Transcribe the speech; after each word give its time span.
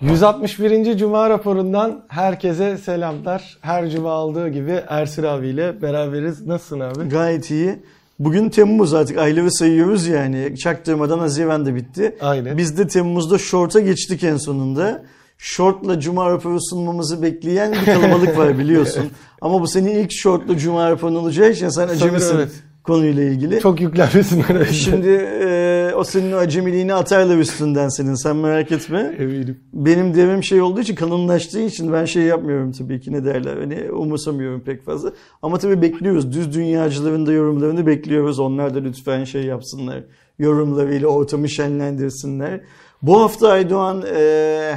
161. 0.00 0.96
Cuma 0.98 1.30
raporundan 1.30 2.04
herkese 2.08 2.78
selamlar. 2.78 3.58
Her 3.60 3.90
cuma 3.90 4.12
aldığı 4.12 4.48
gibi 4.48 4.80
Ersin 4.88 5.22
abiyle 5.22 5.82
beraberiz. 5.82 6.46
Nasılsın 6.46 6.80
abi? 6.80 7.08
Gayet 7.08 7.50
iyi. 7.50 7.76
Bugün 8.18 8.48
Temmuz 8.48 8.94
artık 8.94 9.18
ayları 9.18 9.52
sayıyoruz 9.52 10.06
yani. 10.06 10.56
Çaktırmadan 10.56 11.18
Haziran 11.18 11.66
da 11.66 11.74
bitti. 11.74 12.16
Aynen. 12.20 12.58
Biz 12.58 12.78
de 12.78 12.86
Temmuz'da 12.86 13.38
short'a 13.38 13.80
geçtik 13.80 14.24
en 14.24 14.36
sonunda. 14.36 15.02
Short'la 15.38 16.00
Cuma 16.00 16.30
raporu 16.30 16.58
sunmamızı 16.70 17.22
bekleyen 17.22 17.72
bir 17.72 17.84
kalabalık 17.84 18.38
var 18.38 18.58
biliyorsun. 18.58 19.10
Ama 19.40 19.60
bu 19.60 19.66
senin 19.66 19.90
ilk 19.90 20.12
short'la 20.12 20.58
Cuma 20.58 20.90
raporun 20.90 21.14
olacağı 21.14 21.50
için 21.50 21.68
sen 21.68 21.88
acemisin 21.88 22.36
evet. 22.36 22.50
konuyla 22.84 23.22
ilgili. 23.22 23.60
Çok 23.60 23.80
yüklenmesin. 23.80 24.44
Şimdi 24.72 25.08
e, 25.44 25.67
o 25.98 26.04
senin 26.04 26.32
o 26.32 26.36
acemiliğini 26.36 26.94
atarlar 26.94 27.38
üstünden 27.38 27.88
senin 27.88 28.14
sen 28.14 28.36
merak 28.36 28.72
etme. 28.72 29.16
Eminim. 29.18 29.60
Benim 29.72 30.14
devrim 30.14 30.44
şey 30.44 30.60
olduğu 30.62 30.80
için 30.80 30.94
kanunlaştığı 30.94 31.60
için 31.60 31.92
ben 31.92 32.04
şey 32.04 32.22
yapmıyorum 32.22 32.72
tabii 32.72 33.00
ki 33.00 33.12
ne 33.12 33.24
derler 33.24 33.56
hani 33.56 33.92
umursamıyorum 33.92 34.60
pek 34.60 34.84
fazla. 34.84 35.12
Ama 35.42 35.58
tabii 35.58 35.82
bekliyoruz 35.82 36.32
düz 36.32 36.54
dünyacıların 36.54 37.26
da 37.26 37.32
yorumlarını 37.32 37.86
bekliyoruz. 37.86 38.38
Onlar 38.38 38.74
da 38.74 38.78
lütfen 38.78 39.24
şey 39.24 39.44
yapsınlar 39.44 40.04
yorumlarıyla 40.38 41.08
ortamı 41.08 41.48
şenlendirsinler. 41.48 42.60
Bu 43.02 43.20
hafta 43.20 43.48
Aydoğan 43.48 44.04
e, 44.16 44.20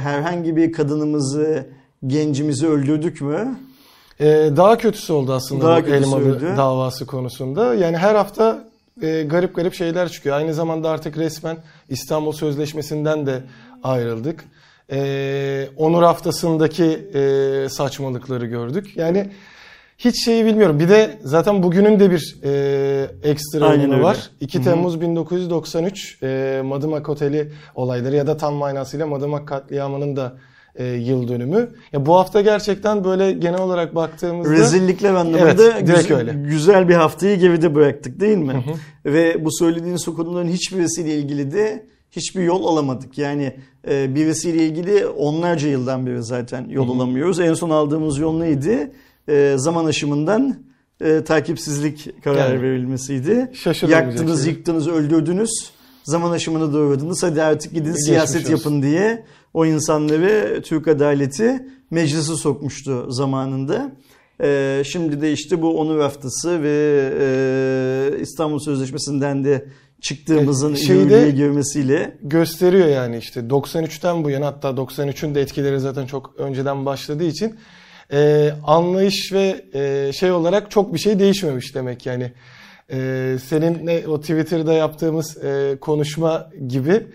herhangi 0.02 0.56
bir 0.56 0.72
kadınımızı 0.72 1.66
gencimizi 2.06 2.66
öldürdük 2.66 3.20
mü? 3.20 3.56
Ee, 4.20 4.50
daha 4.56 4.78
kötüsü 4.78 5.12
oldu 5.12 5.32
aslında 5.32 5.64
Daha 5.64 5.82
bu 5.86 6.16
öldü. 6.16 6.54
davası 6.56 7.06
konusunda. 7.06 7.74
Yani 7.74 7.96
her 7.96 8.14
hafta 8.14 8.71
e, 9.02 9.22
garip 9.22 9.56
garip 9.56 9.74
şeyler 9.74 10.08
çıkıyor. 10.08 10.36
Aynı 10.36 10.54
zamanda 10.54 10.90
artık 10.90 11.18
resmen 11.18 11.56
İstanbul 11.88 12.32
Sözleşmesi'nden 12.32 13.26
de 13.26 13.42
ayrıldık. 13.82 14.44
Ee, 14.90 15.68
Onur 15.76 16.02
haftasındaki 16.02 16.84
e, 17.14 17.68
saçmalıkları 17.68 18.46
gördük. 18.46 18.96
Yani 18.96 19.30
hiç 19.98 20.24
şeyi 20.24 20.44
bilmiyorum. 20.44 20.78
Bir 20.78 20.88
de 20.88 21.18
zaten 21.24 21.62
bugünün 21.62 22.00
de 22.00 22.10
bir 22.10 22.36
e, 22.44 23.10
ekstra 23.22 23.64
Aynen 23.64 23.78
önemi 23.78 23.94
öyle. 23.94 24.04
var. 24.04 24.30
2 24.40 24.62
Temmuz 24.62 25.00
1993 25.00 26.18
e, 26.22 26.60
Madımak 26.64 27.08
Oteli 27.08 27.52
olayları 27.74 28.16
ya 28.16 28.26
da 28.26 28.36
tam 28.36 28.54
manasıyla 28.54 29.06
Madımak 29.06 29.48
katliamının 29.48 30.16
da 30.16 30.32
e, 30.74 30.84
yıl 30.84 31.28
dönümü. 31.28 31.70
Ya 31.92 32.06
bu 32.06 32.14
hafta 32.14 32.40
gerçekten 32.40 33.04
böyle 33.04 33.32
genel 33.32 33.60
olarak 33.60 33.94
baktığımızda 33.94 34.52
Rezillikler 34.52 35.14
anlamında 35.14 35.62
Evet, 35.62 35.86
güzel, 35.86 36.16
öyle. 36.18 36.32
güzel 36.32 36.88
bir 36.88 36.94
haftayı 36.94 37.38
geride 37.38 37.74
bıraktık 37.74 38.20
değil 38.20 38.38
mi? 38.38 38.64
Ve 39.04 39.44
bu 39.44 39.52
söylediğiniz 39.52 40.04
konuların 40.04 40.48
hiçbirisiyle 40.48 41.14
ilgili 41.16 41.52
de 41.52 41.86
hiçbir 42.10 42.42
yol 42.42 42.64
alamadık. 42.66 43.18
Yani 43.18 43.56
e, 43.88 44.14
birisiyle 44.14 44.66
ilgili 44.66 45.06
onlarca 45.06 45.68
yıldan 45.68 46.06
beri 46.06 46.22
zaten 46.22 46.68
yol 46.68 46.96
alamıyoruz. 46.96 47.40
En 47.40 47.54
son 47.54 47.70
aldığımız 47.70 48.18
yol 48.18 48.38
neydi? 48.38 48.92
E, 49.28 49.54
zaman 49.56 49.84
aşımından 49.84 50.56
e, 51.00 51.24
takipsizlik 51.24 52.24
kararı 52.24 52.54
Yani. 52.54 52.62
verilmesiydi. 52.62 53.50
Yaktınız, 53.88 54.44
şey. 54.44 54.52
yıktınız, 54.52 54.88
öldürdünüz. 54.88 55.72
Zaman 56.04 56.30
aşımını 56.30 56.72
doğradınız. 56.72 57.22
Hadi 57.22 57.42
artık 57.42 57.72
gidin 57.72 57.84
Geçmiş 57.84 58.04
siyaset 58.04 58.40
olsun. 58.42 58.50
yapın 58.50 58.82
diye 58.82 59.24
o 59.54 59.66
insanları 59.66 60.62
Türk 60.62 60.88
adaleti 60.88 61.66
meclise 61.90 62.36
sokmuştu 62.36 63.12
zamanında. 63.12 63.92
Ee, 64.42 64.82
şimdi 64.86 65.20
de 65.20 65.32
işte 65.32 65.62
bu 65.62 65.80
onur 65.80 66.00
haftası 66.00 66.62
ve 66.62 67.10
e, 67.20 68.20
İstanbul 68.20 68.58
Sözleşmesi'nden 68.58 69.44
de 69.44 69.68
çıktığımızın 70.00 70.74
yürürlüğe 70.74 71.30
girmesiyle 71.30 72.18
gösteriyor 72.22 72.86
yani 72.86 73.18
işte 73.18 73.40
93'ten 73.40 74.24
bu 74.24 74.30
yana 74.30 74.46
hatta 74.46 74.68
93'ün 74.68 75.34
de 75.34 75.40
etkileri 75.40 75.80
zaten 75.80 76.06
çok 76.06 76.34
önceden 76.38 76.86
başladığı 76.86 77.24
için 77.24 77.54
e, 78.12 78.50
anlayış 78.66 79.32
ve 79.32 79.64
e, 79.74 80.12
şey 80.12 80.32
olarak 80.32 80.70
çok 80.70 80.94
bir 80.94 80.98
şey 80.98 81.18
değişmemiş 81.18 81.74
demek 81.74 82.06
yani. 82.06 82.32
E, 82.90 83.36
seninle 83.48 84.08
o 84.08 84.20
Twitter'da 84.20 84.72
yaptığımız 84.72 85.44
e, 85.44 85.76
konuşma 85.80 86.50
gibi 86.68 87.06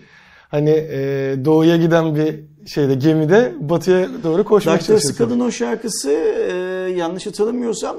hani 0.48 0.70
e, 0.70 0.96
doğuya 1.44 1.76
giden 1.76 2.14
bir 2.14 2.44
şeyde 2.66 2.94
gemide 2.94 3.54
batıya 3.60 4.08
doğru 4.24 4.44
koşmaya 4.44 4.72
Daktarası 4.72 5.02
çalışıyorsun. 5.02 5.24
Kadın 5.24 5.40
o 5.40 5.50
şarkısı 5.50 6.10
e, 6.10 6.54
yanlış 6.96 7.26
hatırlamıyorsam 7.26 7.96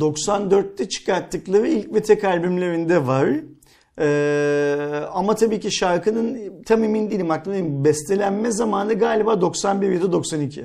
94'te 0.00 0.88
çıkarttıkları 0.88 1.68
ilk 1.68 1.94
ve 1.94 2.02
tek 2.02 2.24
albümlerinde 2.24 3.06
var. 3.06 3.28
E, 4.00 5.06
ama 5.12 5.34
tabii 5.34 5.60
ki 5.60 5.72
şarkının 5.72 6.38
tam 6.66 6.84
emin 6.84 7.10
değilim 7.10 7.30
aklımda 7.30 7.58
değil. 7.58 7.84
Bestelenme 7.84 8.52
zamanı 8.52 8.94
galiba 8.94 9.40
91 9.40 9.90
ya 9.90 10.02
da 10.02 10.12
92. 10.12 10.64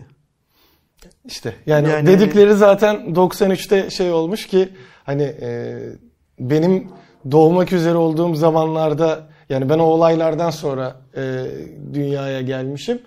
İşte 1.26 1.54
yani, 1.66 1.90
Yani- 1.90 2.08
dedikleri 2.08 2.54
zaten 2.54 2.96
93'te 2.96 3.90
şey 3.90 4.12
olmuş 4.12 4.48
ki 4.48 4.70
hani 5.04 5.24
e, 5.24 5.80
benim 6.40 6.88
doğmak 7.32 7.74
üzere 7.74 7.96
olduğum 7.96 8.36
zamanlarda 8.36 9.28
yani 9.50 9.70
ben 9.70 9.80
o 9.80 9.84
olaylardan 9.84 10.50
sonra 10.50 10.96
e, 11.18 11.46
dünyaya 11.94 12.42
gelmişim. 12.42 13.02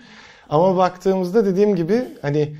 Ama 0.49 0.77
baktığımızda 0.77 1.47
dediğim 1.47 1.77
gibi 1.77 2.05
hani 2.23 2.57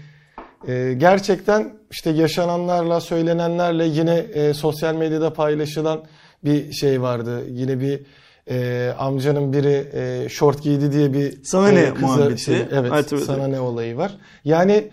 e, 0.69 0.95
gerçekten 0.97 1.73
işte 1.91 2.11
yaşananlarla 2.11 3.01
söylenenlerle 3.01 3.85
yine 3.85 4.15
e, 4.19 4.55
sosyal 4.55 4.95
medyada 4.95 5.33
paylaşılan 5.33 6.01
bir 6.45 6.73
şey 6.73 7.03
vardı. 7.03 7.43
Yine 7.51 7.81
bir 7.81 8.01
e, 8.51 8.91
amcanın 8.99 9.53
biri 9.53 9.89
e, 9.93 10.29
şort 10.29 10.63
giydi 10.63 10.93
diye 10.93 11.13
bir 11.13 11.43
Sana 11.45 11.69
ne 11.69 11.81
e, 11.81 11.95
kıza 11.95 12.07
muhabbeti? 12.07 12.43
şey- 12.43 12.67
evet 12.73 12.91
Hatırladım. 12.93 13.27
sana 13.27 13.49
ne 13.49 13.61
olayı 13.61 13.97
var. 13.97 14.17
Yani 14.45 14.89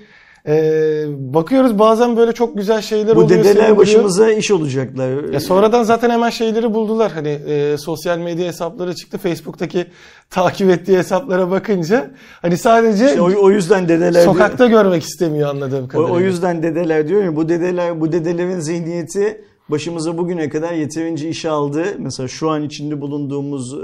ee, 0.48 1.06
bakıyoruz 1.10 1.80
bazen 1.80 2.18
böyle 2.18 2.32
çok 2.32 2.58
güzel 2.58 2.82
şeyler 2.82 3.16
Bu 3.16 3.20
oluyor. 3.20 3.40
dedeler 3.40 3.54
seviliyor. 3.54 3.78
başımıza 3.78 4.32
iş 4.32 4.52
olacaklar. 4.52 5.34
Ya 5.34 5.40
sonradan 5.40 5.84
zaten 5.84 6.10
hemen 6.10 6.30
şeyleri 6.30 6.74
buldular. 6.74 7.12
Hani 7.12 7.30
e, 7.30 7.78
sosyal 7.78 8.18
medya 8.18 8.48
hesapları 8.48 8.96
çıktı. 8.96 9.18
Facebook'taki 9.18 9.86
takip 10.30 10.70
ettiği 10.70 10.98
hesaplara 10.98 11.52
bakınca 11.52 12.12
hani 12.42 12.58
sadece 12.58 13.06
İşte 13.06 13.22
o, 13.22 13.46
o 13.46 13.52
yüzden 13.52 13.90
dedeler 13.90 14.22
sokakta 14.24 14.68
görmek 14.68 15.04
istemiyor 15.04 15.50
anladığım 15.50 15.86
o, 15.86 15.88
kadarıyla. 15.88 16.16
o 16.16 16.20
yüzden 16.20 16.64
dedeler 16.64 17.08
diyor 17.08 17.24
ya 17.24 17.36
bu 17.36 17.50
dedeler 17.50 18.02
bu 18.02 18.12
dedelerin 18.12 18.60
zihniyeti 18.60 19.46
başımıza 19.70 20.18
bugüne 20.18 20.50
kadar 20.50 20.74
yeterince 20.74 21.30
iş 21.30 21.46
aldı. 21.46 21.84
Mesela 21.98 22.28
şu 22.28 22.50
an 22.50 22.64
içinde 22.64 23.02
bulunduğumuz 23.02 23.74
e, 23.74 23.78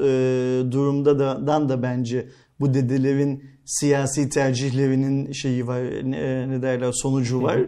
durumda 0.71 1.19
da 1.19 1.47
dan 1.47 1.69
da 1.69 1.83
bence 1.83 2.25
bu 2.59 2.73
dedelerin 2.73 3.43
siyasi 3.69 4.29
tercihlerinin 4.29 5.31
şeyi 5.31 5.67
var 5.67 5.81
ne, 6.03 6.49
ne 6.49 6.61
derler 6.61 6.91
sonucu 6.91 7.41
var. 7.41 7.59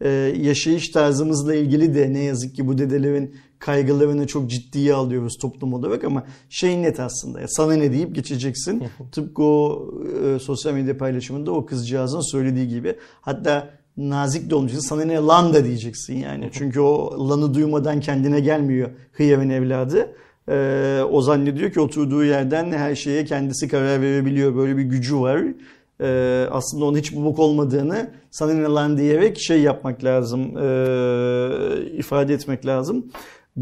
E, 0.00 0.08
yaşayış 0.40 0.88
tarzımızla 0.88 1.54
ilgili 1.54 1.94
de 1.94 2.12
ne 2.12 2.22
yazık 2.22 2.54
ki 2.54 2.66
bu 2.66 2.78
dedelerin 2.78 3.34
kaygılarını 3.58 4.26
çok 4.26 4.50
ciddiye 4.50 4.94
alıyoruz 4.94 5.38
toplum 5.40 5.74
olarak 5.74 6.04
ama 6.04 6.24
şey 6.48 6.82
net 6.82 7.00
aslında. 7.00 7.40
Ya 7.40 7.48
sana 7.48 7.72
ne 7.72 7.92
deyip 7.92 8.14
geçeceksin. 8.14 8.82
Tıpkı 9.12 9.42
o 9.42 9.90
e, 10.24 10.38
sosyal 10.38 10.74
medya 10.74 10.98
paylaşımında 10.98 11.52
o 11.52 11.66
kızcağızın 11.66 12.32
söylediği 12.32 12.68
gibi. 12.68 12.96
Hatta 13.20 13.70
nazik 13.96 14.50
de 14.50 14.54
olmayacaksın. 14.54 14.88
Sana 14.88 15.04
ne 15.04 15.14
lan 15.14 15.54
da 15.54 15.64
diyeceksin 15.64 16.16
yani. 16.16 16.50
Çünkü 16.52 16.80
o 16.80 17.28
lanı 17.28 17.54
duymadan 17.54 18.00
kendine 18.00 18.40
gelmiyor 18.40 18.90
hıyarın 19.12 19.50
evladı. 19.50 20.14
Ee, 20.50 21.02
o 21.10 21.22
zannediyor 21.22 21.72
ki 21.72 21.80
oturduğu 21.80 22.24
yerden 22.24 22.72
her 22.72 22.94
şeye 22.94 23.24
kendisi 23.24 23.68
karar 23.68 24.02
verebiliyor. 24.02 24.56
Böyle 24.56 24.76
bir 24.76 24.82
gücü 24.82 25.20
var. 25.20 25.42
Ee, 26.00 26.46
aslında 26.50 26.84
onun 26.84 26.98
hiç 26.98 27.16
bubuk 27.16 27.38
olmadığını 27.38 28.10
sana 28.30 28.52
ne 28.52 28.62
lan 28.62 28.98
diyerek 28.98 29.40
şey 29.40 29.60
yapmak 29.60 30.04
lazım. 30.04 30.40
ee, 30.40 31.96
ifade 31.98 32.34
etmek 32.34 32.66
lazım. 32.66 33.06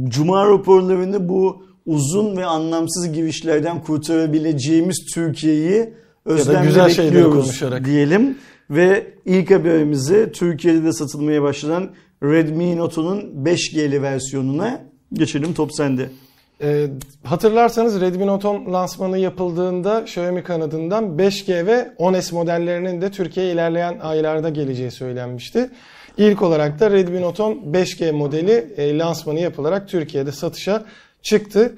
Cuma 0.09 0.47
raporlarını 0.47 1.29
bu 1.29 1.63
uzun 1.87 2.37
ve 2.37 2.45
anlamsız 2.45 3.13
girişlerden 3.13 3.83
kurtarabileceğimiz 3.83 5.07
Türkiye'yi 5.15 5.95
özlemle 6.25 6.67
güzel 6.67 6.89
bekliyoruz 6.89 7.63
diyelim. 7.85 8.39
Ve 8.71 9.07
ilk 9.25 9.51
haberimizi 9.51 10.33
Türkiye'de 10.33 10.85
de 10.85 10.93
satılmaya 10.93 11.43
başlanan 11.43 11.91
Redmi 12.23 12.77
Note'un 12.77 13.21
5G'li 13.45 14.03
versiyonuna 14.03 14.81
geçelim. 15.13 15.55
Top 15.55 15.75
sende. 15.75 16.09
Ee, 16.63 16.87
hatırlarsanız 17.25 18.01
Redmi 18.01 18.27
Note 18.27 18.49
10 18.49 18.73
lansmanı 18.73 19.19
yapıldığında 19.19 20.01
Xiaomi 20.01 20.43
kanadından 20.43 21.05
5G 21.05 21.67
ve 21.67 21.91
10S 21.99 22.35
modellerinin 22.35 23.01
de 23.01 23.11
Türkiye'ye 23.11 23.53
ilerleyen 23.53 23.99
aylarda 24.03 24.49
geleceği 24.49 24.91
söylenmişti. 24.91 25.71
İlk 26.17 26.43
olarak 26.43 26.81
da 26.81 26.91
Redmi 26.91 27.21
Note 27.21 27.43
10 27.43 27.53
5G 27.53 28.13
modeli 28.13 28.75
e, 28.77 28.99
lansmanı 28.99 29.41
yapılarak 29.41 29.89
Türkiye'de 29.89 30.33
satışa 30.33 30.85
çıktı. 31.23 31.75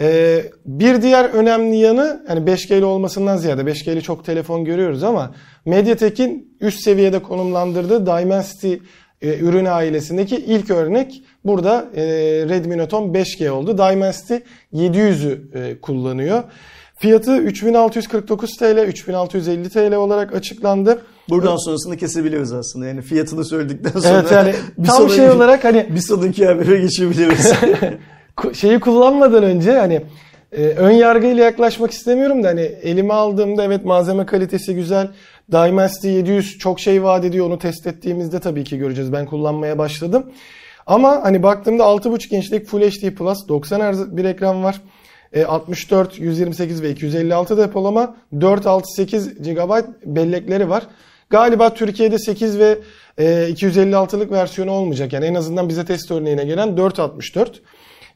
Ee, 0.00 0.44
bir 0.66 1.02
diğer 1.02 1.24
önemli 1.24 1.76
yanı 1.76 2.24
hani 2.28 2.40
5G'li 2.40 2.84
olmasından 2.84 3.36
ziyade 3.36 3.62
5G'li 3.62 4.02
çok 4.02 4.24
telefon 4.24 4.64
görüyoruz 4.64 5.02
ama 5.02 5.34
MediaTek'in 5.64 6.56
üst 6.60 6.80
seviyede 6.80 7.22
konumlandırdığı 7.22 8.06
Dimensity 8.06 8.74
e, 9.22 9.38
ürün 9.38 9.64
ailesindeki 9.64 10.36
ilk 10.36 10.70
örnek 10.70 11.22
burada 11.44 11.88
e, 11.96 12.02
Redmi 12.48 12.78
Note 12.78 12.96
10 12.96 13.08
5G 13.14 13.50
oldu. 13.50 13.78
Dimensity 13.78 14.34
700'ü 14.74 15.38
e, 15.58 15.80
kullanıyor. 15.80 16.42
Fiyatı 16.98 17.36
3649 17.36 18.56
TL, 18.56 18.86
3650 18.86 19.70
TL 19.70 19.94
olarak 19.94 20.34
açıklandı. 20.34 21.02
Buradan 21.28 21.56
sonrasını 21.56 21.96
kesebiliriz 21.96 22.52
aslında. 22.52 22.86
Yani 22.86 23.02
fiyatını 23.02 23.44
söyledikten 23.44 24.00
sonra 24.00 24.14
Evet 24.20 24.32
yani 24.32 24.54
bir 24.78 24.88
tam 24.88 24.96
sonraki- 24.96 25.14
şey 25.16 25.30
olarak 25.30 25.64
hani 25.64 25.86
bir 25.94 26.00
sonraki 26.00 26.46
habere 26.46 26.80
geçebiliriz. 26.80 27.52
ku- 28.36 28.54
şeyi 28.54 28.80
kullanmadan 28.80 29.42
önce 29.42 29.72
hani 29.78 30.02
e, 30.52 30.62
ön 30.62 30.90
yargıyla 30.90 31.44
yaklaşmak 31.44 31.90
istemiyorum 31.90 32.42
da 32.42 32.48
hani 32.48 32.60
elime 32.60 33.14
aldığımda 33.14 33.64
evet 33.64 33.84
malzeme 33.84 34.26
kalitesi 34.26 34.74
güzel. 34.74 35.08
Dimensity 35.52 36.08
700 36.08 36.58
çok 36.58 36.80
şey 36.80 37.02
vaat 37.02 37.24
ediyor. 37.24 37.46
Onu 37.46 37.58
test 37.58 37.86
ettiğimizde 37.86 38.40
tabii 38.40 38.64
ki 38.64 38.78
göreceğiz. 38.78 39.12
Ben 39.12 39.26
kullanmaya 39.26 39.78
başladım. 39.78 40.26
Ama 40.86 41.20
hani 41.22 41.42
baktığımda 41.42 41.82
6.5 41.82 42.36
inçlik 42.36 42.66
Full 42.66 42.80
HD 42.80 43.14
Plus 43.14 43.48
90 43.48 43.92
Hz 43.92 44.16
bir 44.16 44.24
ekran 44.24 44.64
var. 44.64 44.80
E, 45.32 45.44
64, 45.44 46.18
128 46.18 46.82
ve 46.82 46.90
256 46.90 47.58
depolama 47.58 48.16
468 48.40 49.42
GB 49.42 49.70
bellekleri 50.04 50.68
var. 50.68 50.86
Galiba 51.30 51.74
Türkiye'de 51.74 52.18
8 52.18 52.58
ve 52.58 52.78
e, 53.18 53.24
256'lık 53.24 54.32
versiyonu 54.32 54.70
olmayacak. 54.70 55.12
Yani 55.12 55.24
en 55.24 55.34
azından 55.34 55.68
bize 55.68 55.84
test 55.84 56.10
örneğine 56.10 56.44
gelen 56.44 56.76
464. 56.76 57.62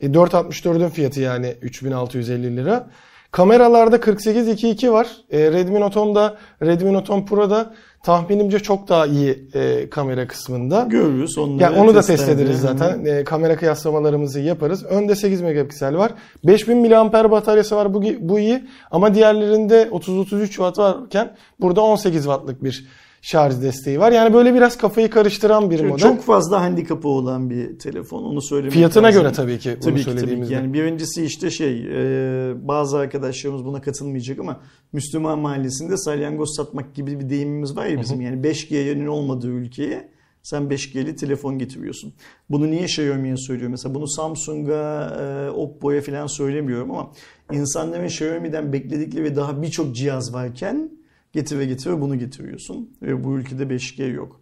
E, 0.01 0.07
464'ün 0.07 0.89
fiyatı 0.89 1.21
yani 1.21 1.55
3650 1.63 2.57
lira. 2.57 2.91
Kameralarda 3.31 3.97
48-2.2 3.97 4.93
var. 4.93 5.07
E, 5.31 5.39
Redmi 5.39 5.81
Note 5.81 6.01
10'da, 6.01 6.37
Redmi 6.63 6.93
Note 6.93 7.13
10 7.13 7.27
Pro'da 7.27 7.75
tahminimce 8.05 8.59
çok 8.59 8.89
daha 8.89 9.07
iyi 9.07 9.49
e, 9.55 9.91
kamera 9.91 10.27
kısmında. 10.27 10.87
Görürüz 10.91 11.39
onları. 11.39 11.63
Yani 11.63 11.79
onu 11.79 11.95
da 11.95 12.01
test 12.01 12.29
ederiz 12.29 12.61
zaten. 12.61 13.05
E, 13.05 13.25
kamera 13.25 13.57
kıyaslamalarımızı 13.57 14.41
yaparız. 14.41 14.85
Önde 14.85 15.17
8 15.17 15.41
megapiksel 15.43 15.97
var. 15.97 16.13
5000 16.45 16.79
mAh 16.79 17.31
bataryası 17.31 17.77
var. 17.77 17.95
Bu, 17.95 18.03
bu 18.21 18.39
iyi. 18.39 18.65
Ama 18.91 19.15
diğerlerinde 19.15 19.83
30-33 19.83 20.47
watt 20.47 20.79
varken 20.79 21.37
burada 21.61 21.81
18 21.81 22.23
wattlık 22.23 22.65
bir 22.65 22.87
şarj 23.25 23.63
desteği 23.63 24.01
var. 24.01 24.13
Yani 24.13 24.35
böyle 24.35 24.55
biraz 24.55 24.77
kafayı 24.77 25.11
karıştıran 25.11 25.71
bir 25.71 25.77
Çünkü 25.77 25.91
model. 25.91 26.03
Çok 26.03 26.23
fazla 26.23 26.61
handikapı 26.61 27.09
olan 27.09 27.51
bir 27.51 27.79
telefon. 27.79 28.23
Onu 28.23 28.43
söylemek 28.43 28.73
Fiyatına 28.73 29.07
lazım. 29.07 29.23
göre 29.23 29.33
tabii 29.33 29.59
ki 29.59 29.77
Tabii 29.85 30.05
ki 30.05 30.17
tabii 30.17 30.47
ki. 30.47 30.53
Yani 30.53 30.73
birincisi 30.73 31.25
işte 31.25 31.51
şey 31.51 31.87
e, 31.91 32.69
bazı 32.69 32.99
arkadaşlarımız 32.99 33.65
buna 33.65 33.81
katılmayacak 33.81 34.39
ama 34.39 34.61
Müslüman 34.93 35.39
mahallesinde 35.39 35.97
salyangoz 35.97 36.57
satmak 36.57 36.95
gibi 36.95 37.21
bir 37.21 37.31
deyimimiz 37.31 37.77
var 37.77 37.87
ya 37.87 38.01
bizim. 38.01 38.21
Yani 38.21 38.47
5G'nin 38.47 39.07
olmadığı 39.07 39.49
ülkeye 39.51 40.09
sen 40.43 40.63
5G'li 40.63 41.17
telefon 41.17 41.59
getiriyorsun. 41.59 42.13
Bunu 42.51 42.71
niye 42.71 42.85
Xiaomi'ye 42.85 43.37
söylüyorum? 43.37 43.71
Mesela 43.71 43.95
bunu 43.95 44.09
Samsung'a, 44.09 45.17
e, 45.21 45.51
Oppo'ya 45.51 46.01
falan 46.01 46.27
söylemiyorum 46.27 46.91
ama 46.91 47.13
insanların 47.53 48.07
Xiaomi'den 48.07 48.73
bekledikleri 48.73 49.37
daha 49.37 49.63
birçok 49.63 49.95
cihaz 49.95 50.35
varken 50.35 51.04
getire 51.35 51.65
getire 51.65 52.01
bunu 52.01 52.19
getiriyorsun. 52.19 52.91
Ve 53.03 53.25
bu 53.25 53.39
ülkede 53.39 53.63
5G 53.63 54.13
yok. 54.13 54.41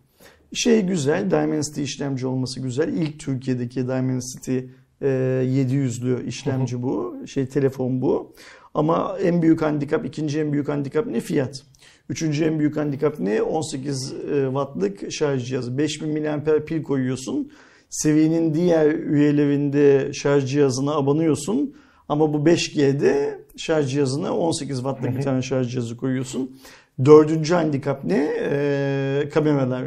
Şey 0.55 0.83
güzel, 0.83 1.31
Dimensity 1.31 1.83
işlemci 1.83 2.27
olması 2.27 2.61
güzel. 2.61 2.89
İlk 2.89 3.21
Türkiye'deki 3.21 3.83
Dimensity 3.83 4.59
e, 5.01 5.07
700'lü 5.07 6.27
işlemci 6.27 6.83
bu. 6.83 7.17
Şey 7.27 7.47
telefon 7.47 8.03
bu. 8.03 8.35
Ama 8.75 9.19
en 9.23 9.43
büyük 9.43 9.63
handikap, 9.63 10.05
ikinci 10.05 10.41
en 10.41 10.53
büyük 10.53 10.69
handikap 10.69 11.07
ne? 11.07 11.21
Fiyat. 11.21 11.63
Üçüncü 12.09 12.45
en 12.45 12.59
büyük 12.59 12.77
handikap 12.77 13.21
ne? 13.21 13.43
18 13.43 14.13
e, 14.13 14.45
wattlık 14.45 15.13
şarj 15.13 15.49
cihazı. 15.49 15.79
5000 15.79 16.23
mAh 16.23 16.65
pil 16.67 16.83
koyuyorsun. 16.83 17.53
Seviyenin 17.91 18.55
diğer 18.55 18.93
üyelerinde 18.93 20.13
şarj 20.13 20.51
cihazına 20.51 20.95
abanıyorsun. 20.95 21.75
Ama 22.13 22.33
bu 22.33 22.37
5G'de 22.37 23.39
şarj 23.57 23.91
cihazına 23.91 24.37
18 24.37 24.77
wattlık 24.77 25.17
bir 25.17 25.23
tane 25.23 25.43
şarj 25.43 25.71
cihazı 25.71 25.97
koyuyorsun. 25.97 26.57
Dördüncü 27.05 27.55
handikap 27.55 28.05
ne? 28.05 28.35
Ee, 28.41 29.29
kameralar. 29.35 29.85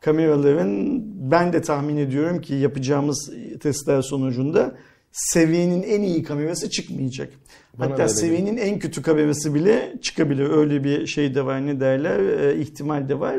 Kameraların 0.00 1.02
ben 1.30 1.52
de 1.52 1.62
tahmin 1.62 1.96
ediyorum 1.96 2.40
ki 2.40 2.54
yapacağımız 2.54 3.32
testler 3.60 4.02
sonucunda 4.02 4.76
seviyenin 5.12 5.82
en 5.82 6.02
iyi 6.02 6.22
kamerası 6.22 6.70
çıkmayacak. 6.70 7.32
Bana 7.78 7.90
Hatta 7.90 8.08
seviyenin 8.08 8.56
en 8.56 8.78
kötü 8.78 9.02
kamerası 9.02 9.54
bile 9.54 9.94
çıkabilir. 10.02 10.50
Öyle 10.50 10.84
bir 10.84 11.06
şey 11.06 11.34
de 11.34 11.44
var 11.44 11.66
ne 11.66 11.80
derler 11.80 12.18
e, 12.18 12.60
ihtimal 12.60 13.08
de 13.08 13.20
var. 13.20 13.36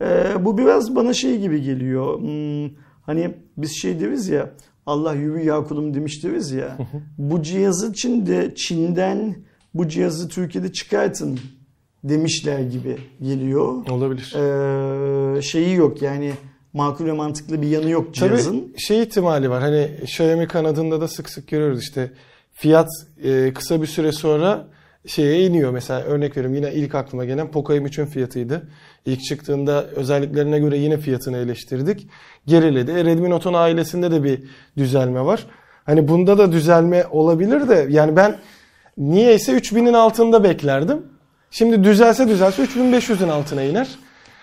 E, 0.00 0.44
bu 0.44 0.58
biraz 0.58 0.96
bana 0.96 1.12
şey 1.12 1.38
gibi 1.38 1.62
geliyor. 1.62 2.20
Hmm, 2.20 2.76
hani 3.02 3.34
biz 3.56 3.72
şey 3.82 4.00
deriz 4.00 4.28
ya 4.28 4.50
Allah 4.86 5.14
yürü 5.14 5.40
ya 5.40 5.64
kulum 5.64 5.94
demiş 5.94 6.24
deriz 6.24 6.50
ya. 6.50 6.78
bu 7.18 7.42
cihaz 7.42 7.90
için 7.90 8.26
de 8.26 8.54
Çin'den 8.54 9.36
bu 9.74 9.88
cihazı 9.88 10.28
Türkiye'de 10.28 10.72
çıkartın 10.72 11.40
demişler 12.04 12.60
gibi 12.60 12.96
geliyor. 13.22 13.88
Olabilir. 13.90 14.34
Ee, 14.36 15.42
şeyi 15.42 15.74
yok 15.74 16.02
yani 16.02 16.32
makul 16.72 17.06
ve 17.06 17.12
mantıklı 17.12 17.62
bir 17.62 17.68
yanı 17.68 17.90
yok 17.90 18.14
cihazın. 18.14 18.60
Tabii 18.60 18.80
şey 18.80 19.02
ihtimali 19.02 19.50
var. 19.50 19.62
Hani 19.62 19.90
Xiaomi 20.02 20.48
kanadında 20.48 21.00
da 21.00 21.08
sık 21.08 21.30
sık 21.30 21.48
görüyoruz 21.48 21.80
işte 21.80 22.12
fiyat 22.52 22.88
e, 23.24 23.52
kısa 23.54 23.82
bir 23.82 23.86
süre 23.86 24.12
sonra 24.12 24.68
şeye 25.06 25.46
iniyor. 25.46 25.70
Mesela 25.70 26.02
örnek 26.02 26.36
veriyorum 26.36 26.56
yine 26.56 26.74
ilk 26.74 26.94
aklıma 26.94 27.24
gelen 27.24 27.50
Poco 27.50 27.74
M3'ün 27.74 28.06
fiyatıydı. 28.06 28.68
İlk 29.06 29.22
çıktığında 29.24 29.84
özelliklerine 29.86 30.58
göre 30.58 30.78
yine 30.78 30.98
fiyatını 30.98 31.36
eleştirdik. 31.36 32.08
Geriledi. 32.46 32.90
E, 32.90 33.04
Redmi 33.04 33.30
Note 33.30 33.48
10 33.48 33.54
ailesinde 33.54 34.10
de 34.10 34.24
bir 34.24 34.42
düzelme 34.76 35.24
var. 35.24 35.46
Hani 35.86 36.08
bunda 36.08 36.38
da 36.38 36.52
düzelme 36.52 37.06
olabilir 37.10 37.68
de 37.68 37.86
yani 37.90 38.16
ben 38.16 38.36
niyeyse 38.98 39.52
3000'in 39.52 39.92
altında 39.92 40.44
beklerdim. 40.44 41.02
Şimdi 41.50 41.84
düzelse 41.84 42.28
düzelse 42.28 42.64
3500'ün 42.64 43.28
altına 43.28 43.62
iner. 43.62 43.88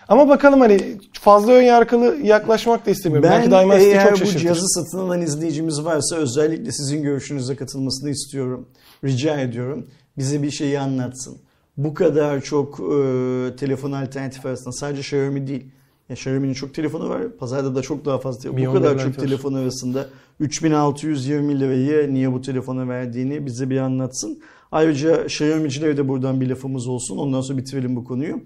Ama 0.07 0.29
bakalım 0.29 0.59
hani 0.59 0.97
fazla 1.13 1.51
ön 1.51 1.61
yargılı 1.61 2.17
yaklaşmak 2.23 2.85
da 2.85 2.91
istemiyorum. 2.91 3.29
Ben 3.29 3.51
Belki 3.51 3.51
Dimensity 3.51 3.91
eğer 3.91 4.03
çok 4.03 4.13
bu 4.13 4.17
şaşırtır. 4.17 4.39
cihazı 4.39 4.67
satın 4.67 4.99
alan 4.99 5.21
izleyicimiz 5.21 5.85
varsa 5.85 6.15
özellikle 6.15 6.71
sizin 6.71 7.03
görüşünüze 7.03 7.55
katılmasını 7.55 8.09
istiyorum. 8.09 8.69
Rica 9.03 9.39
ediyorum. 9.39 9.87
Bize 10.17 10.43
bir 10.43 10.51
şeyi 10.51 10.79
anlatsın. 10.79 11.37
Bu 11.77 11.93
kadar 11.93 12.41
çok 12.41 12.79
e, 12.79 13.55
telefon 13.55 13.91
alternatif 13.91 14.45
arasında 14.45 14.71
sadece 14.71 15.01
Xiaomi 15.01 15.47
değil. 15.47 15.65
Ya 16.09 16.13
Xiaomi'nin 16.13 16.53
çok 16.53 16.73
telefonu 16.73 17.09
var. 17.09 17.37
Pazarda 17.37 17.75
da 17.75 17.81
çok 17.81 18.05
daha 18.05 18.17
fazla. 18.17 18.51
Mi 18.51 18.67
Bu 18.67 18.73
kadar 18.73 18.91
11 18.91 19.03
çok 19.03 19.17
telefon 19.17 19.53
arasında 19.53 20.09
3620 20.39 21.59
lirayı 21.59 22.13
niye 22.13 22.33
bu 22.33 22.41
telefona 22.41 22.87
verdiğini 22.87 23.45
bize 23.45 23.69
bir 23.69 23.77
anlatsın. 23.77 24.39
Ayrıca 24.71 25.23
Xiaomi'cilere 25.23 25.97
de 25.97 26.07
buradan 26.07 26.41
bir 26.41 26.49
lafımız 26.49 26.87
olsun. 26.87 27.17
Ondan 27.17 27.41
sonra 27.41 27.57
bitirelim 27.57 27.95
bu 27.95 28.03
konuyu. 28.03 28.41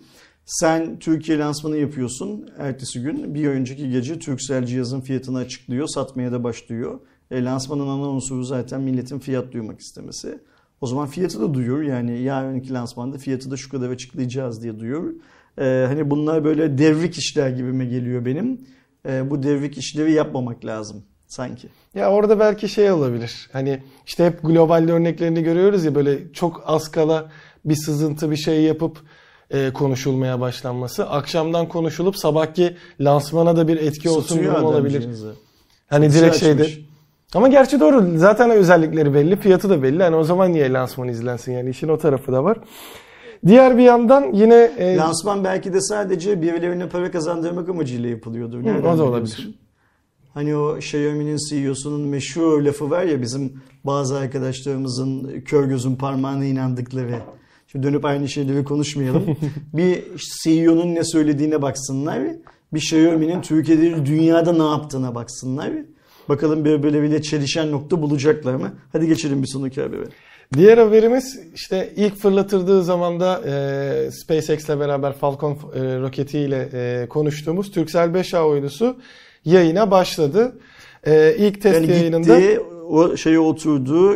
Sen 0.45 0.99
Türkiye 0.99 1.37
lansmanı 1.37 1.77
yapıyorsun. 1.77 2.49
Ertesi 2.57 3.01
gün 3.01 3.35
bir 3.35 3.47
önceki 3.47 3.89
gece 3.89 4.19
Turkcell 4.19 4.65
cihazın 4.65 5.01
fiyatını 5.01 5.37
açıklıyor. 5.37 5.87
Satmaya 5.87 6.31
da 6.31 6.43
başlıyor. 6.43 6.99
E, 7.31 7.43
lansmanın 7.43 7.87
ana 7.87 8.09
unsuru 8.09 8.43
zaten 8.43 8.81
milletin 8.81 9.19
fiyat 9.19 9.51
duymak 9.51 9.79
istemesi. 9.79 10.39
O 10.81 10.87
zaman 10.87 11.07
fiyatı 11.07 11.41
da 11.41 11.53
duyur. 11.53 11.81
Yani 11.81 12.21
yarınki 12.21 12.73
lansmanda 12.73 13.17
fiyatı 13.17 13.51
da 13.51 13.57
şu 13.57 13.69
kadar 13.69 13.89
açıklayacağız 13.89 14.63
diye 14.63 14.79
duyur. 14.79 15.13
E, 15.57 15.85
hani 15.87 16.09
bunlar 16.09 16.43
böyle 16.43 16.77
devrik 16.77 17.17
işler 17.17 17.49
gibime 17.49 17.85
geliyor 17.85 18.25
benim. 18.25 18.61
E, 19.07 19.29
bu 19.29 19.43
devrik 19.43 19.77
işleri 19.77 20.11
yapmamak 20.11 20.65
lazım 20.65 21.03
sanki. 21.27 21.67
Ya 21.95 22.11
orada 22.11 22.39
belki 22.39 22.69
şey 22.69 22.91
olabilir. 22.91 23.49
Hani 23.53 23.83
işte 24.05 24.25
hep 24.25 24.43
global 24.43 24.89
örneklerini 24.89 25.43
görüyoruz 25.43 25.85
ya 25.85 25.95
böyle 25.95 26.33
çok 26.33 26.63
az 26.65 26.91
kala 26.91 27.31
bir 27.65 27.75
sızıntı 27.75 28.31
bir 28.31 28.35
şey 28.35 28.61
yapıp 28.61 28.97
e, 29.49 29.73
konuşulmaya 29.73 30.39
başlanması. 30.39 31.09
Akşamdan 31.09 31.67
konuşulup 31.67 32.17
sabahki 32.17 32.77
lansmana 32.99 33.55
da 33.57 33.67
bir 33.67 33.77
etki 33.77 34.09
olsun 34.09 34.43
durum 34.43 34.63
olabilir. 34.63 35.07
Hani 35.87 36.11
Satışı 36.11 36.23
direkt 36.23 36.37
şeyde. 36.37 36.90
Ama 37.35 37.47
gerçi 37.47 37.79
doğru. 37.79 38.17
Zaten 38.17 38.49
özellikleri 38.49 39.13
belli, 39.13 39.35
fiyatı 39.35 39.69
da 39.69 39.83
belli. 39.83 40.03
Hani 40.03 40.15
o 40.15 40.23
zaman 40.23 40.53
niye 40.53 40.73
lansman 40.73 41.07
izlensin 41.07 41.51
yani 41.51 41.69
işin 41.69 41.87
o 41.87 41.97
tarafı 41.97 42.31
da 42.31 42.43
var. 42.43 42.57
Diğer 43.47 43.77
bir 43.77 43.83
yandan 43.83 44.33
yine 44.33 44.71
e, 44.77 44.97
Lansman 44.97 45.43
belki 45.43 45.73
de 45.73 45.81
sadece 45.81 46.41
birilerine 46.41 46.89
para 46.89 47.11
kazandırmak 47.11 47.69
amacıyla 47.69 48.09
yapılıyordur. 48.09 48.59
Hı, 48.59 48.63
Nereden 48.63 48.95
o 48.95 48.97
da 48.97 49.03
olabilir. 49.03 49.59
Hani 50.33 50.55
o 50.55 50.77
Xiaomi'nin 50.77 51.37
CEO'sunun 51.49 52.01
meşhur 52.01 52.61
lafı 52.61 52.89
var 52.89 53.03
ya 53.03 53.21
bizim 53.21 53.53
bazı 53.83 54.17
arkadaşlarımızın 54.17 55.41
kör 55.41 55.65
gözün 55.65 55.95
parmağına 55.95 56.45
inandıkları. 56.45 57.19
Şimdi 57.67 57.87
dönüp 57.87 58.05
aynı 58.05 58.29
şeyleri 58.29 58.63
konuşmayalım. 58.63 59.37
bir 59.73 60.03
CEO'nun 60.43 60.95
ne 60.95 61.03
söylediğine 61.03 61.61
baksınlar. 61.61 62.19
Bir 62.73 62.79
Xiaomi'nin 62.79 63.41
Türkiye'de 63.41 64.05
dünyada 64.05 64.53
ne 64.53 64.63
yaptığına 64.71 65.15
baksınlar. 65.15 65.71
Bakalım 66.29 66.65
birbirleriyle 66.65 67.21
çelişen 67.21 67.71
nokta 67.71 68.01
bulacaklar 68.01 68.55
mı? 68.55 68.73
Hadi 68.91 69.07
geçelim 69.07 69.43
bir 69.43 69.47
sonraki 69.47 69.81
habere. 69.81 70.03
Diğer 70.53 70.77
haberimiz 70.77 71.39
işte 71.55 71.93
ilk 71.95 72.15
fırlatıldığı 72.15 72.83
zaman 72.83 73.19
da 73.19 73.41
e, 73.47 74.11
SpaceX'le 74.11 74.69
beraber 74.69 75.13
Falcon 75.13 75.51
e, 75.51 75.57
roketiyle 75.99 76.69
e, 76.73 77.07
konuştuğumuz 77.09 77.71
Turkcell 77.71 78.09
5A 78.09 78.49
uydusu 78.49 78.97
yayına 79.45 79.91
başladı. 79.91 80.59
E, 81.07 81.35
ilk 81.37 81.61
test 81.61 81.75
Yani 81.75 81.91
yayınında 81.91 82.39
o 82.89 83.17
şeye 83.17 83.39
oturdu 83.39 84.15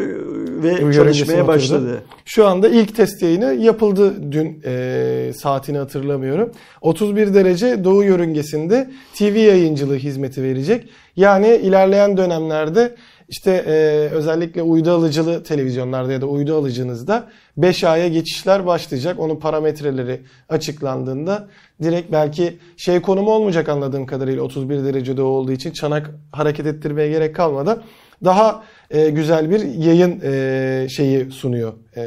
ve 0.63 0.93
çalışmaya 0.93 1.47
başladı. 1.47 2.03
Şu 2.25 2.47
anda 2.47 2.69
ilk 2.69 2.95
test 2.95 3.21
yayını 3.21 3.53
yapıldı 3.53 4.31
dün 4.31 4.61
e, 4.65 5.31
saatini 5.35 5.77
hatırlamıyorum. 5.77 6.51
31 6.81 7.33
derece 7.33 7.83
doğu 7.83 8.03
yörüngesinde 8.03 8.89
TV 9.13 9.37
yayıncılığı 9.37 9.95
hizmeti 9.95 10.43
verecek. 10.43 10.89
Yani 11.15 11.47
ilerleyen 11.47 12.17
dönemlerde 12.17 12.95
işte 13.29 13.63
e, 13.67 13.71
özellikle 14.13 14.61
uydu 14.61 14.91
alıcılı 14.91 15.43
televizyonlarda 15.43 16.13
ya 16.13 16.21
da 16.21 16.25
uydu 16.25 16.55
alıcınızda 16.55 17.27
5A'ya 17.57 18.07
geçişler 18.07 18.65
başlayacak. 18.65 19.19
Onun 19.19 19.35
parametreleri 19.35 20.21
açıklandığında 20.49 21.47
direkt 21.83 22.11
belki 22.11 22.57
şey 22.77 23.01
konumu 23.01 23.31
olmayacak 23.31 23.69
anladığım 23.69 24.05
kadarıyla 24.05 24.43
31 24.43 24.83
derecede 24.83 25.21
olduğu 25.21 25.51
için 25.51 25.71
çanak 25.71 26.11
hareket 26.31 26.65
ettirmeye 26.65 27.09
gerek 27.09 27.35
kalmadan 27.35 27.81
daha 28.25 28.63
e, 28.91 29.09
güzel 29.09 29.49
bir 29.49 29.59
yayın 29.59 30.19
e, 30.23 30.87
şeyi 30.89 31.31
sunuyor. 31.31 31.73
E, 31.97 32.03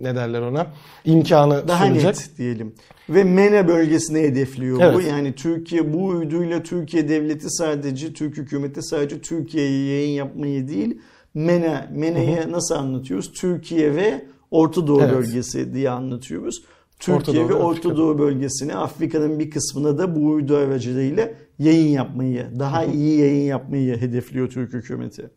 ne 0.00 0.14
derler 0.16 0.40
ona? 0.40 0.66
İmkanı 1.04 1.68
daha 1.68 1.86
sunacak. 1.86 2.04
net 2.14 2.30
diyelim. 2.38 2.74
Ve 3.08 3.24
MENA 3.24 3.68
bölgesine 3.68 4.20
hedefliyor 4.22 4.80
Evet. 4.82 4.94
bu. 4.94 5.00
Yani 5.00 5.32
Türkiye 5.32 5.92
bu 5.92 6.04
uyduyla 6.06 6.62
Türkiye 6.62 7.08
devleti 7.08 7.50
sadece 7.50 8.12
Türk 8.12 8.36
hükümeti 8.36 8.82
sadece 8.82 9.20
Türkiye'ye 9.20 9.94
yayın 9.94 10.10
yapmayı 10.10 10.68
değil 10.68 10.98
MENA 11.34 11.88
MENA'yı 11.92 12.52
nasıl 12.52 12.74
anlatıyoruz? 12.74 13.32
Türkiye 13.32 13.96
ve 13.96 14.24
Orta 14.50 14.86
Doğu 14.86 15.02
Evet. 15.02 15.14
bölgesi 15.14 15.74
diye 15.74 15.90
anlatıyoruz. 15.90 16.62
Orta 17.08 17.18
Türkiye 17.18 17.42
Doğu 17.42 17.48
ve 17.48 17.54
Orta 17.54 17.78
Afrika. 17.78 17.96
Doğu 17.96 18.18
bölgesine 18.18 18.74
Afrika'nın 18.74 19.38
bir 19.38 19.50
kısmına 19.50 19.98
da 19.98 20.16
bu 20.16 20.26
uydu 20.26 20.56
aracılığıyla 20.56 21.28
yayın 21.58 21.88
yapmayı, 21.88 22.46
daha 22.58 22.84
iyi 22.84 23.20
yayın 23.20 23.46
yapmayı 23.46 24.00
hedefliyor 24.00 24.50
Türk 24.50 24.72
hükümeti. 24.72 25.30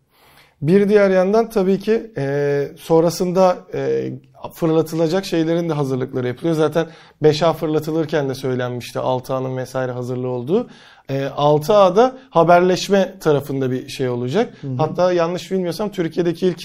Bir 0.62 0.90
diğer 0.90 1.10
yandan 1.10 1.50
tabii 1.50 1.80
ki 1.80 2.12
e, 2.18 2.68
sonrasında 2.78 3.58
e, 3.74 4.12
fırlatılacak 4.54 5.26
şeylerin 5.26 5.70
de 5.70 5.74
hazırlıkları 5.74 6.28
yapılıyor. 6.28 6.56
Zaten 6.56 6.88
5A 7.24 7.54
fırlatılırken 7.54 8.30
de 8.30 8.36
söylenmişti 8.36 9.00
6A'nın 9.00 9.58
vesaire 9.58 9.92
hazırlığı 9.92 10.28
olduğu. 10.28 10.68
E, 11.10 11.24
6A'da 11.24 12.18
haberleşme 12.30 13.20
tarafında 13.20 13.72
bir 13.72 13.88
şey 13.90 14.10
olacak. 14.10 14.54
Hatta 14.78 15.14
yanlış 15.14 15.52
bilmiyorsam 15.52 15.92
Türkiye'deki 15.92 16.48
ilk 16.48 16.62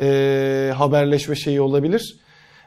e, 0.00 0.72
haberleşme 0.76 1.34
şeyi 1.34 1.60
olabilir. 1.60 2.23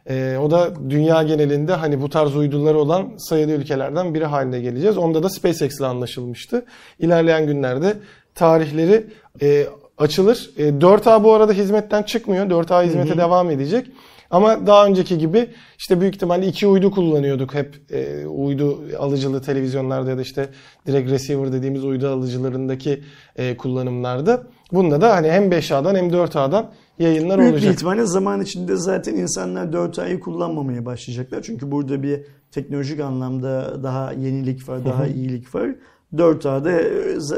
E, 0.09 0.37
o 0.37 0.51
da 0.51 0.89
dünya 0.89 1.23
genelinde 1.23 1.73
hani 1.73 2.01
bu 2.01 2.09
tarz 2.09 2.35
uyduları 2.35 2.77
olan 2.77 3.09
sayılı 3.17 3.51
ülkelerden 3.51 4.13
biri 4.13 4.25
haline 4.25 4.59
geleceğiz. 4.59 4.97
Onda 4.97 5.23
da 5.23 5.29
SpaceX 5.29 5.79
ile 5.79 5.85
anlaşılmıştı. 5.85 6.65
İlerleyen 6.99 7.45
günlerde 7.45 7.93
tarihleri 8.35 9.07
e, 9.41 9.67
açılır. 9.97 10.49
E, 10.57 10.63
4A 10.69 11.23
bu 11.23 11.33
arada 11.33 11.53
hizmetten 11.53 12.03
çıkmıyor. 12.03 12.45
4A 12.45 12.83
hizmete 12.83 13.17
devam 13.17 13.49
edecek. 13.49 13.87
Ama 14.31 14.67
daha 14.67 14.85
önceki 14.85 15.17
gibi 15.17 15.49
işte 15.77 16.01
büyük 16.01 16.15
ihtimalle 16.15 16.47
iki 16.47 16.67
uydu 16.67 16.91
kullanıyorduk 16.91 17.53
hep 17.53 17.81
e, 17.91 18.27
uydu 18.27 18.79
alıcılı 18.99 19.41
televizyonlarda 19.41 20.09
ya 20.09 20.17
da 20.17 20.21
işte 20.21 20.49
direkt 20.87 21.11
receiver 21.11 21.51
dediğimiz 21.51 21.85
uydu 21.85 22.07
alıcılarındaki 22.07 23.03
e, 23.35 23.57
kullanımlarda. 23.57 24.43
Bunda 24.71 25.01
da 25.01 25.15
hani 25.15 25.31
hem 25.31 25.51
5A'dan 25.51 25.95
hem 25.95 26.09
4A'dan 26.09 26.71
yayınlar 26.99 27.39
Büyük 27.39 27.53
olacak. 27.53 27.73
ihtimalle 27.73 28.05
zaman 28.05 28.41
içinde 28.41 28.75
zaten 28.75 29.15
insanlar 29.15 29.65
4A'yı 29.65 30.19
kullanmamaya 30.19 30.85
başlayacaklar. 30.85 31.41
Çünkü 31.41 31.71
burada 31.71 32.03
bir 32.03 32.21
teknolojik 32.51 32.99
anlamda 32.99 33.83
daha 33.83 34.13
yenilik 34.13 34.69
var, 34.69 34.85
daha 34.85 35.07
iyilik 35.07 35.55
var. 35.55 35.75
4A'da 36.15 36.71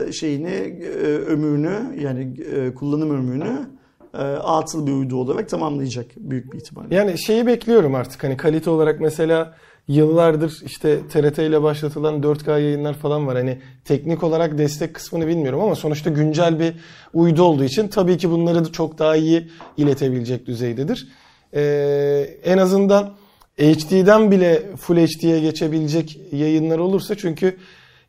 e, 0.07 0.11
şeyini 0.11 0.49
e, 0.49 1.05
ömrünü 1.05 2.01
yani 2.01 2.33
e, 2.55 2.73
kullanım 2.73 3.11
ömrünü 3.11 3.78
atıl 4.17 4.87
bir 4.87 4.91
uydu 4.91 5.15
olarak 5.15 5.49
tamamlayacak 5.49 6.05
büyük 6.17 6.53
bir 6.53 6.57
ihtimalle. 6.57 6.95
Yani 6.95 7.17
şeyi 7.17 7.47
bekliyorum 7.47 7.95
artık 7.95 8.23
hani 8.23 8.37
kalite 8.37 8.69
olarak 8.69 8.99
mesela 8.99 9.53
yıllardır 9.87 10.61
işte 10.65 10.99
TRT 11.07 11.39
ile 11.39 11.61
başlatılan 11.63 12.21
4K 12.21 12.51
yayınlar 12.51 12.93
falan 12.93 13.27
var. 13.27 13.35
Hani 13.35 13.57
teknik 13.85 14.23
olarak 14.23 14.57
destek 14.57 14.93
kısmını 14.93 15.27
bilmiyorum 15.27 15.59
ama 15.61 15.75
sonuçta 15.75 16.09
güncel 16.09 16.59
bir 16.59 16.73
uydu 17.13 17.43
olduğu 17.43 17.63
için 17.63 17.87
tabii 17.87 18.17
ki 18.17 18.29
bunları 18.29 18.65
da 18.65 18.71
çok 18.71 18.99
daha 18.99 19.15
iyi 19.15 19.49
iletebilecek 19.77 20.47
düzeydedir. 20.47 21.07
Ee, 21.53 22.29
en 22.43 22.57
azından 22.57 23.13
HD'den 23.59 24.31
bile 24.31 24.63
Full 24.77 24.97
HD'ye 24.97 25.39
geçebilecek 25.39 26.19
yayınlar 26.31 26.77
olursa 26.77 27.15
çünkü 27.15 27.57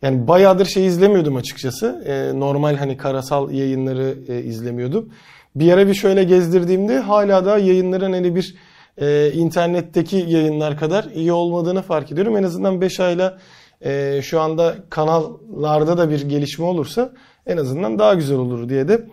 yani 0.03 0.29
bayağıdır 0.29 0.67
şey 0.67 0.87
izlemiyordum 0.87 1.37
açıkçası. 1.37 2.05
Ee, 2.07 2.41
normal 2.41 2.77
hani 2.77 2.97
karasal 2.97 3.51
yayınları 3.51 4.19
e, 4.29 4.43
izlemiyordum. 4.43 5.09
Bir 5.55 5.73
ara 5.73 5.87
bir 5.87 5.95
şöyle 5.95 6.25
gezdirdiğimde 6.25 6.99
hala 6.99 7.45
da 7.45 7.59
yayınların 7.59 8.13
hani 8.13 8.35
bir 8.35 8.55
e, 8.99 9.33
internetteki 9.33 10.17
yayınlar 10.17 10.79
kadar 10.79 11.05
iyi 11.05 11.33
olmadığını 11.33 11.83
fark 11.83 12.13
ediyorum. 12.13 12.37
En 12.37 12.43
azından 12.43 12.81
5 12.81 13.01
ayla 13.01 13.39
e, 13.85 14.21
şu 14.23 14.41
anda 14.41 14.75
kanallarda 14.91 15.99
da 15.99 16.11
bir 16.11 16.29
gelişme 16.29 16.65
olursa 16.65 17.13
en 17.47 17.57
azından 17.57 17.99
daha 17.99 18.15
güzel 18.15 18.39
olur 18.39 18.69
diye 18.69 18.89
de 18.89 19.07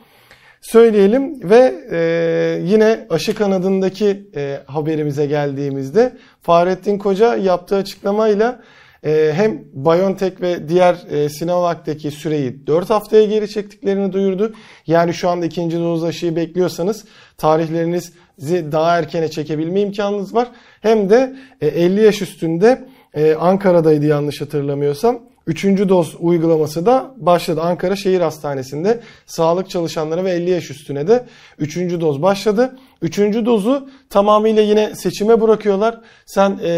söyleyelim 0.61 1.49
ve 1.49 1.75
e, 1.91 2.61
yine 2.63 3.07
aşı 3.09 3.35
kanadındaki 3.35 4.29
e, 4.35 4.59
haberimize 4.65 5.25
geldiğimizde 5.25 6.17
Fahrettin 6.41 6.97
Koca 6.97 7.35
yaptığı 7.35 7.75
açıklamayla 7.75 8.59
hem 9.33 9.63
BioNTech 9.73 10.41
ve 10.41 10.69
diğer 10.69 10.95
e, 11.09 11.29
Sinovac'taki 11.29 12.11
süreyi 12.11 12.67
4 12.67 12.89
haftaya 12.89 13.25
geri 13.25 13.49
çektiklerini 13.49 14.13
duyurdu. 14.13 14.53
Yani 14.87 15.13
şu 15.13 15.29
anda 15.29 15.45
ikinci 15.45 15.77
doz 15.77 16.03
aşıyı 16.03 16.35
bekliyorsanız 16.35 17.05
tarihlerinizi 17.37 18.71
daha 18.71 18.97
erkene 18.97 19.31
çekebilme 19.31 19.81
imkanınız 19.81 20.35
var. 20.35 20.47
Hem 20.81 21.09
de 21.09 21.35
e, 21.61 21.67
50 21.67 22.01
yaş 22.01 22.21
üstünde 22.21 22.87
e, 23.13 23.35
Ankara'daydı 23.35 24.05
yanlış 24.05 24.41
hatırlamıyorsam. 24.41 25.19
Üçüncü 25.47 25.89
doz 25.89 26.15
uygulaması 26.19 26.85
da 26.85 27.13
başladı. 27.17 27.61
Ankara 27.61 27.95
Şehir 27.95 28.21
Hastanesi'nde 28.21 28.99
sağlık 29.25 29.69
çalışanları 29.69 30.25
ve 30.25 30.31
50 30.31 30.49
yaş 30.49 30.71
üstüne 30.71 31.07
de 31.07 31.25
üçüncü 31.59 32.01
doz 32.01 32.21
başladı. 32.21 32.77
Üçüncü 33.01 33.45
dozu 33.45 33.89
tamamıyla 34.09 34.61
yine 34.61 34.95
seçime 34.95 35.41
bırakıyorlar. 35.41 36.01
Sen 36.25 36.59
e, 36.63 36.69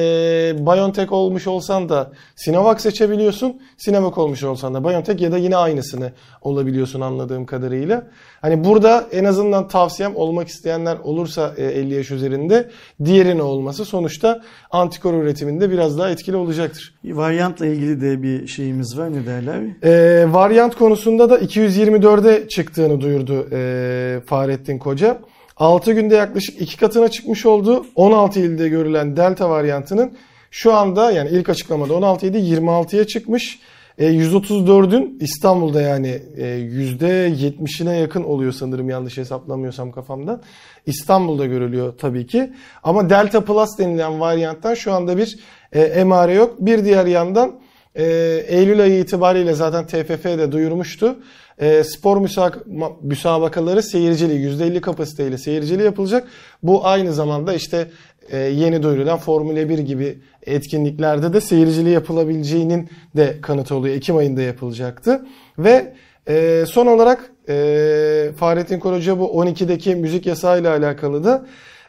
BioNTech 0.60 1.12
olmuş 1.12 1.48
olsan 1.48 1.90
da 1.90 2.12
Sinovac 2.36 2.82
seçebiliyorsun. 2.82 3.62
Sinovac 3.78 4.18
olmuş 4.18 4.44
olsan 4.44 4.74
da 4.74 4.84
BioNTech 4.84 5.22
ya 5.22 5.32
da 5.32 5.38
yine 5.38 5.58
aynısını 5.58 6.12
olabiliyorsun 6.42 7.02
anladığım 7.02 7.46
kadarıyla. 7.46 8.08
Hani 8.42 8.64
burada 8.64 9.08
en 9.12 9.24
azından 9.24 9.68
tavsiyem 9.68 10.16
olmak 10.16 10.48
isteyenler 10.48 10.98
olursa 11.04 11.54
e, 11.58 11.66
50 11.66 11.94
yaş 11.94 12.12
üzerinde 12.12 12.70
diğerine 13.06 13.42
olması 13.42 13.86
sonuçta 13.86 14.42
antikor 14.72 15.14
üretiminde 15.14 15.72
biraz 15.72 15.98
daha 15.98 16.10
etkili 16.10 16.36
olacaktır. 16.36 16.94
Varyantla 17.06 17.66
ilgili 17.66 18.02
de 18.02 18.24
bir 18.24 18.48
şeyimiz 18.48 18.98
var 18.98 19.14
ne 19.14 19.26
derler? 19.26 19.60
E, 19.84 20.34
varyant 20.34 20.76
konusunda 20.76 21.30
da 21.30 21.40
224'e 21.40 22.48
çıktığını 22.48 23.02
duyurdu 23.02 23.48
e, 23.52 24.22
Fahrettin 24.26 24.78
Koca. 24.78 25.20
6 25.60 25.94
günde 25.94 26.16
yaklaşık 26.16 26.62
2 26.62 26.78
katına 26.78 27.10
çıkmış 27.10 27.46
oldu. 27.46 27.86
16 27.96 28.39
ilde 28.39 28.70
görülen 28.70 29.18
delta 29.18 29.50
varyantının 29.50 30.12
şu 30.51 30.74
anda 30.74 31.12
yani 31.12 31.30
ilk 31.30 31.50
açıklamada 31.50 31.94
16 31.94 32.25
idi 32.25 32.38
26'ya 32.38 33.08
çıkmış. 33.08 33.60
E, 33.98 34.08
134'ün 34.08 35.18
İstanbul'da 35.22 35.82
yani 35.82 36.22
e, 36.38 36.44
%70'ine 36.44 38.00
yakın 38.00 38.24
oluyor 38.24 38.51
sanırım 38.51 38.89
yanlış 38.89 39.18
hesaplamıyorsam 39.18 39.92
kafamdan. 39.92 40.42
İstanbul'da 40.86 41.46
görülüyor 41.46 41.94
tabii 41.98 42.28
ki. 42.28 42.54
Ama 42.84 43.10
Delta 43.10 43.42
Plus 43.46 43.78
denilen 43.78 44.20
varyanttan 44.20 44.74
şu 44.74 44.94
anda 44.94 45.18
bir 45.18 45.39
e, 45.72 45.82
emare 45.82 46.34
yok. 46.34 46.56
Bir 46.60 46.86
diğer 46.86 47.06
yandan 47.06 47.60
e, 48.00 48.03
Eylül 48.48 48.82
ayı 48.82 49.00
itibariyle 49.00 49.53
zaten 49.53 49.88
TFF 49.88 50.24
de 50.24 50.51
duyurmuştu. 50.51 51.15
E, 51.60 51.84
spor 51.84 52.18
müsak- 52.18 52.63
müsabakaları 53.01 53.84
seyircili 53.84 54.34
%50 54.34 54.82
kapasiteyle 54.82 55.38
seyircili 55.38 55.84
yapılacak. 55.84 56.27
Bu 56.63 56.88
aynı 56.88 57.13
zamanda 57.13 57.53
işte 57.53 57.88
e, 58.29 58.38
yeni 58.38 58.84
duyurulan 58.84 59.18
Formula 59.18 59.70
1 59.70 59.79
gibi 59.79 60.20
etkinliklerde 60.46 61.34
de 61.34 61.41
seyircili 61.41 61.89
yapılabileceğinin 61.89 62.89
de 63.15 63.38
kanıtı 63.41 63.75
oluyor. 63.75 63.96
Ekim 63.96 64.18
ayında 64.18 64.41
yapılacaktı. 64.41 65.25
Ve 65.58 65.94
e, 66.27 66.65
son 66.68 66.86
olarak 66.88 67.32
e, 67.50 68.32
Fahrettin 68.38 68.79
Koruca 68.79 69.20
bu 69.20 69.25
12'deki 69.25 69.96
müzik 69.96 70.25
yasağı 70.25 70.62
ile 70.62 70.70
alakalı 70.70 71.24
da 71.24 71.46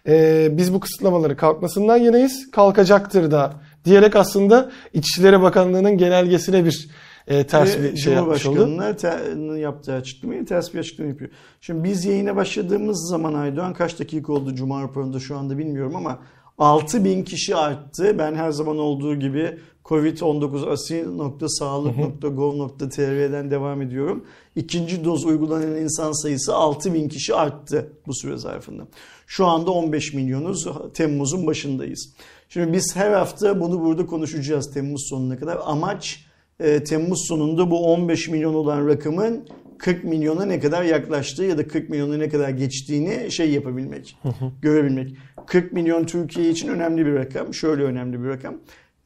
e, 0.08 0.48
biz 0.52 0.74
bu 0.74 0.80
kısıtlamaları 0.80 1.36
kalkmasından 1.36 1.96
yanayız. 1.96 2.50
Kalkacaktır 2.50 3.30
da 3.30 3.52
diyerek 3.84 4.16
aslında 4.16 4.70
İçişleri 4.92 5.42
Bakanlığı'nın 5.42 5.98
genelgesine 5.98 6.64
bir 6.64 6.88
e, 7.26 7.46
ters 7.46 7.78
bir 7.78 7.96
şey 7.96 8.14
yapmış 8.14 8.46
oldu. 8.46 8.56
Cumhurbaşkanı'na 8.56 8.96
te- 8.96 9.58
yaptığı 9.60 9.94
açıklamayı 9.94 10.46
ters 10.46 10.74
bir 10.74 10.78
açıklama 10.78 11.10
yapıyor. 11.10 11.30
Şimdi 11.60 11.84
biz 11.84 12.04
yayına 12.04 12.36
başladığımız 12.36 13.08
zaman 13.10 13.34
Aydoğan 13.34 13.74
kaç 13.74 14.00
dakika 14.00 14.32
oldu 14.32 14.54
Cuma 14.54 14.82
raporunda 14.82 15.20
şu 15.20 15.36
anda 15.36 15.58
bilmiyorum 15.58 15.96
ama 15.96 16.18
6 16.58 17.04
bin 17.04 17.24
kişi 17.24 17.56
arttı. 17.56 18.18
Ben 18.18 18.34
her 18.34 18.50
zaman 18.50 18.78
olduğu 18.78 19.14
gibi 19.14 19.58
Covid-19 19.84 20.70
asil.sağlık.gov.tr'den 20.70 23.50
devam 23.50 23.82
ediyorum. 23.82 24.24
İkinci 24.56 25.04
doz 25.04 25.24
uygulanan 25.24 25.76
insan 25.76 26.22
sayısı 26.22 26.54
6 26.54 26.94
bin 26.94 27.08
kişi 27.08 27.34
arttı 27.34 27.92
bu 28.06 28.14
süre 28.14 28.36
zarfında. 28.36 28.86
Şu 29.26 29.46
anda 29.46 29.70
15 29.70 30.14
milyonuz. 30.14 30.68
Temmuz'un 30.94 31.46
başındayız. 31.46 32.12
Şimdi 32.52 32.72
biz 32.72 32.96
her 32.96 33.12
hafta 33.12 33.60
bunu 33.60 33.80
burada 33.80 34.06
konuşacağız 34.06 34.74
Temmuz 34.74 35.08
sonuna 35.10 35.38
kadar. 35.38 35.58
Amaç 35.64 36.26
e, 36.60 36.84
Temmuz 36.84 37.26
sonunda 37.28 37.70
bu 37.70 37.92
15 37.92 38.28
milyon 38.28 38.54
olan 38.54 38.88
rakamın 38.88 39.48
40 39.78 40.04
milyona 40.04 40.44
ne 40.44 40.60
kadar 40.60 40.82
yaklaştığı 40.82 41.44
ya 41.44 41.58
da 41.58 41.68
40 41.68 41.88
milyona 41.88 42.16
ne 42.16 42.28
kadar 42.28 42.48
geçtiğini 42.48 43.32
şey 43.32 43.50
yapabilmek, 43.50 44.16
görebilmek. 44.62 45.16
40 45.46 45.72
milyon 45.72 46.04
Türkiye 46.04 46.50
için 46.50 46.68
önemli 46.68 47.06
bir 47.06 47.14
rakam. 47.14 47.54
Şöyle 47.54 47.82
önemli 47.82 48.22
bir 48.22 48.28
rakam. 48.28 48.54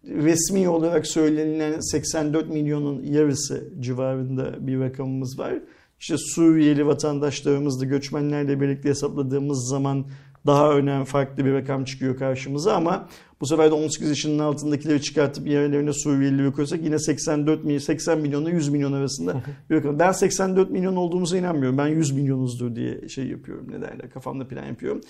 Resmi 0.04 0.68
olarak 0.68 1.06
söylenilen 1.06 1.80
84 1.80 2.48
milyonun 2.48 3.02
yarısı 3.02 3.68
civarında 3.80 4.66
bir 4.66 4.80
rakamımız 4.80 5.38
var. 5.38 5.54
İşte 6.00 6.16
Suriyeli 6.18 6.86
vatandaşlarımızla 6.86 7.84
göçmenlerle 7.84 8.60
birlikte 8.60 8.88
hesapladığımız 8.88 9.68
zaman 9.68 10.06
daha 10.46 10.72
önemli 10.72 11.04
farklı 11.04 11.44
bir 11.44 11.52
rakam 11.52 11.84
çıkıyor 11.84 12.18
karşımıza 12.18 12.74
ama 12.74 13.08
bu 13.44 13.48
sefer 13.48 13.70
de 13.70 13.74
18 13.74 14.08
yaşının 14.08 14.38
altındakileri 14.38 15.02
çıkartıp 15.02 15.46
yerlerine 15.46 15.92
Suriyelileri 15.92 16.52
koysak 16.52 16.82
yine 16.84 16.98
84 16.98 17.64
milyon, 17.64 17.78
80 17.78 18.18
milyonla 18.18 18.50
100 18.50 18.68
milyon 18.68 18.92
arasında 18.92 19.42
bir 19.70 19.76
rakam. 19.76 19.98
Ben 19.98 20.12
84 20.12 20.70
milyon 20.70 20.96
olduğumuza 20.96 21.38
inanmıyorum. 21.38 21.78
Ben 21.78 21.86
100 21.86 22.12
milyonuzdur 22.12 22.76
diye 22.76 23.08
şey 23.08 23.26
yapıyorum. 23.26 23.66
Ne 23.70 23.82
derler? 23.82 24.10
Kafamda 24.10 24.48
plan 24.48 24.66
yapıyorum. 24.66 25.00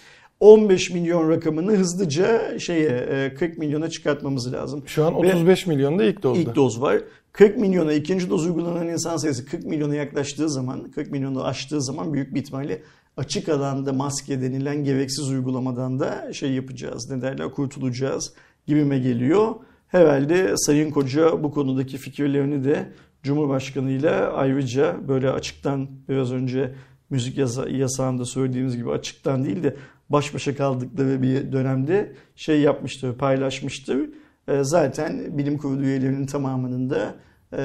15 0.40 0.90
milyon 0.90 1.30
rakamını 1.30 1.72
hızlıca 1.72 2.58
şeye 2.58 3.34
40 3.34 3.58
milyona 3.58 3.90
çıkartmamız 3.90 4.52
lazım. 4.52 4.82
Şu 4.86 5.04
an 5.04 5.14
35 5.14 5.68
Ve 5.68 5.72
milyonda 5.72 6.04
ilk 6.04 6.22
dozda. 6.22 6.40
İlk 6.40 6.56
doz 6.56 6.80
var. 6.80 6.98
40 7.32 7.56
milyona 7.56 7.92
ikinci 7.92 8.30
doz 8.30 8.46
uygulanan 8.46 8.88
insan 8.88 9.16
sayısı 9.16 9.46
40 9.46 9.64
milyona 9.64 9.94
yaklaştığı 9.94 10.50
zaman, 10.50 10.90
40 10.90 11.10
milyonu 11.10 11.44
aştığı 11.44 11.82
zaman 11.82 12.14
büyük 12.14 12.34
bir 12.34 12.40
ihtimalle 12.40 12.82
açık 13.16 13.48
alanda 13.48 13.92
maske 13.92 14.42
denilen 14.42 14.84
gereksiz 14.84 15.30
uygulamadan 15.30 16.00
da 16.00 16.32
şey 16.32 16.52
yapacağız. 16.52 17.10
Ne 17.10 17.22
derler 17.22 17.50
kurtulacağız 17.50 18.32
gibime 18.66 18.98
geliyor. 18.98 19.54
Herhalde 19.88 20.56
Sayın 20.56 20.90
Koca 20.90 21.42
bu 21.42 21.50
konudaki 21.50 21.98
fikirlerini 21.98 22.64
de 22.64 22.92
Cumhurbaşkanı 23.22 23.90
ile 23.90 24.10
ayrıca 24.10 24.96
böyle 25.08 25.30
açıktan 25.30 25.88
biraz 26.08 26.32
önce 26.32 26.74
müzik 27.10 27.38
yasa 27.38 27.68
yasağında 27.68 28.24
söylediğimiz 28.24 28.76
gibi 28.76 28.90
açıktan 28.90 29.44
değil 29.44 29.62
de 29.62 29.76
baş 30.08 30.34
başa 30.34 30.56
kaldıkları 30.56 31.22
bir 31.22 31.52
dönemde 31.52 32.12
şey 32.36 32.60
yapmıştır, 32.60 33.14
paylaşmıştır. 33.14 34.10
Ee, 34.48 34.64
zaten 34.64 35.38
bilim 35.38 35.58
kurulu 35.58 35.82
üyelerinin 35.82 36.26
tamamının 36.26 36.90
da 36.90 37.14
e, 37.52 37.58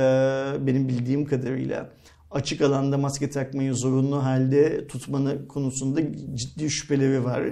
benim 0.68 0.88
bildiğim 0.88 1.26
kadarıyla 1.26 1.90
açık 2.32 2.62
alanda 2.62 2.98
maske 2.98 3.30
takmayı 3.30 3.76
zorunlu 3.76 4.24
halde 4.24 4.88
tutmanı 4.88 5.48
konusunda 5.48 6.02
ciddi 6.34 6.70
şüpheleri 6.70 7.24
var. 7.26 7.44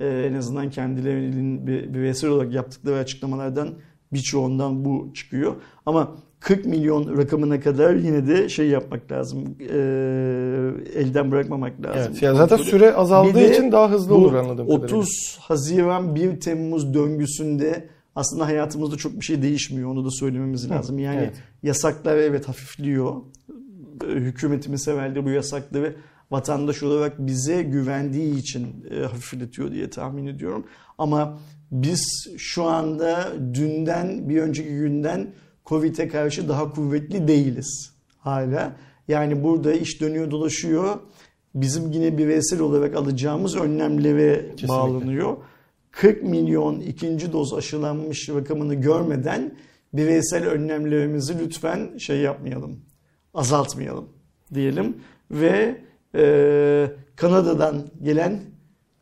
ee, 0.00 0.06
en 0.06 0.34
azından 0.34 0.70
kendilerinin 0.70 1.66
bireysel 1.66 2.30
olarak 2.30 2.52
yaptıkları 2.52 2.96
açıklamalardan 2.96 3.68
birçoğundan 4.12 4.84
bu 4.84 5.10
çıkıyor. 5.14 5.54
Ama 5.86 6.16
40 6.40 6.64
milyon 6.64 7.18
rakamına 7.18 7.60
kadar 7.60 7.94
yine 7.94 8.26
de 8.26 8.48
şey 8.48 8.68
yapmak 8.68 9.12
lazım. 9.12 9.56
E, 9.60 9.76
elden 11.00 11.30
bırakmamak 11.30 11.82
lazım. 11.82 12.12
Evet, 12.12 12.22
ya 12.22 12.34
zaten 12.34 12.56
süre 12.56 12.94
azaldığı 12.94 13.52
için 13.52 13.72
daha 13.72 13.90
hızlı 13.90 14.14
olur 14.14 14.34
anladığım 14.34 14.66
30 14.66 14.76
kadarıyla. 14.76 14.98
30 14.98 15.38
Haziran 15.40 16.14
1 16.14 16.40
Temmuz 16.40 16.94
döngüsünde 16.94 17.88
aslında 18.14 18.46
hayatımızda 18.46 18.96
çok 18.96 19.20
bir 19.20 19.24
şey 19.24 19.42
değişmiyor. 19.42 19.90
Onu 19.90 20.04
da 20.04 20.10
söylememiz 20.10 20.70
lazım. 20.70 20.98
Yani 20.98 21.20
evet. 21.20 21.34
yasaklar 21.62 22.16
evet 22.16 22.48
hafifliyor 22.48 23.14
hükümetimiz 24.14 24.88
evvelde 24.88 25.24
bu 25.24 25.30
yasakları 25.30 25.96
vatandaş 26.30 26.82
olarak 26.82 27.18
bize 27.18 27.62
güvendiği 27.62 28.36
için 28.38 28.86
e, 28.90 29.00
hafifletiyor 29.00 29.72
diye 29.72 29.90
tahmin 29.90 30.26
ediyorum. 30.26 30.66
Ama 30.98 31.38
biz 31.70 32.28
şu 32.38 32.64
anda 32.64 33.32
dünden 33.54 34.28
bir 34.28 34.42
önceki 34.42 34.68
günden 34.68 35.32
Covid'e 35.66 36.08
karşı 36.08 36.48
daha 36.48 36.70
kuvvetli 36.70 37.28
değiliz 37.28 37.92
hala. 38.18 38.76
Yani 39.08 39.44
burada 39.44 39.72
iş 39.72 40.00
dönüyor 40.00 40.30
dolaşıyor. 40.30 40.98
Bizim 41.54 41.92
yine 41.92 42.18
bireysel 42.18 42.60
olarak 42.60 42.96
alacağımız 42.96 43.56
önlemlere 43.56 44.40
Kesinlikle. 44.40 44.68
bağlanıyor. 44.68 45.36
40 45.90 46.22
milyon 46.22 46.80
ikinci 46.80 47.32
doz 47.32 47.54
aşılanmış 47.54 48.28
rakamını 48.28 48.74
görmeden 48.74 49.54
bireysel 49.92 50.46
önlemlerimizi 50.46 51.38
lütfen 51.38 51.98
şey 51.98 52.20
yapmayalım, 52.20 52.80
azaltmayalım 53.34 54.08
diyelim. 54.54 54.96
Ve 55.30 55.76
e, 56.14 56.22
Kanada'dan 57.16 57.82
gelen 58.02 58.40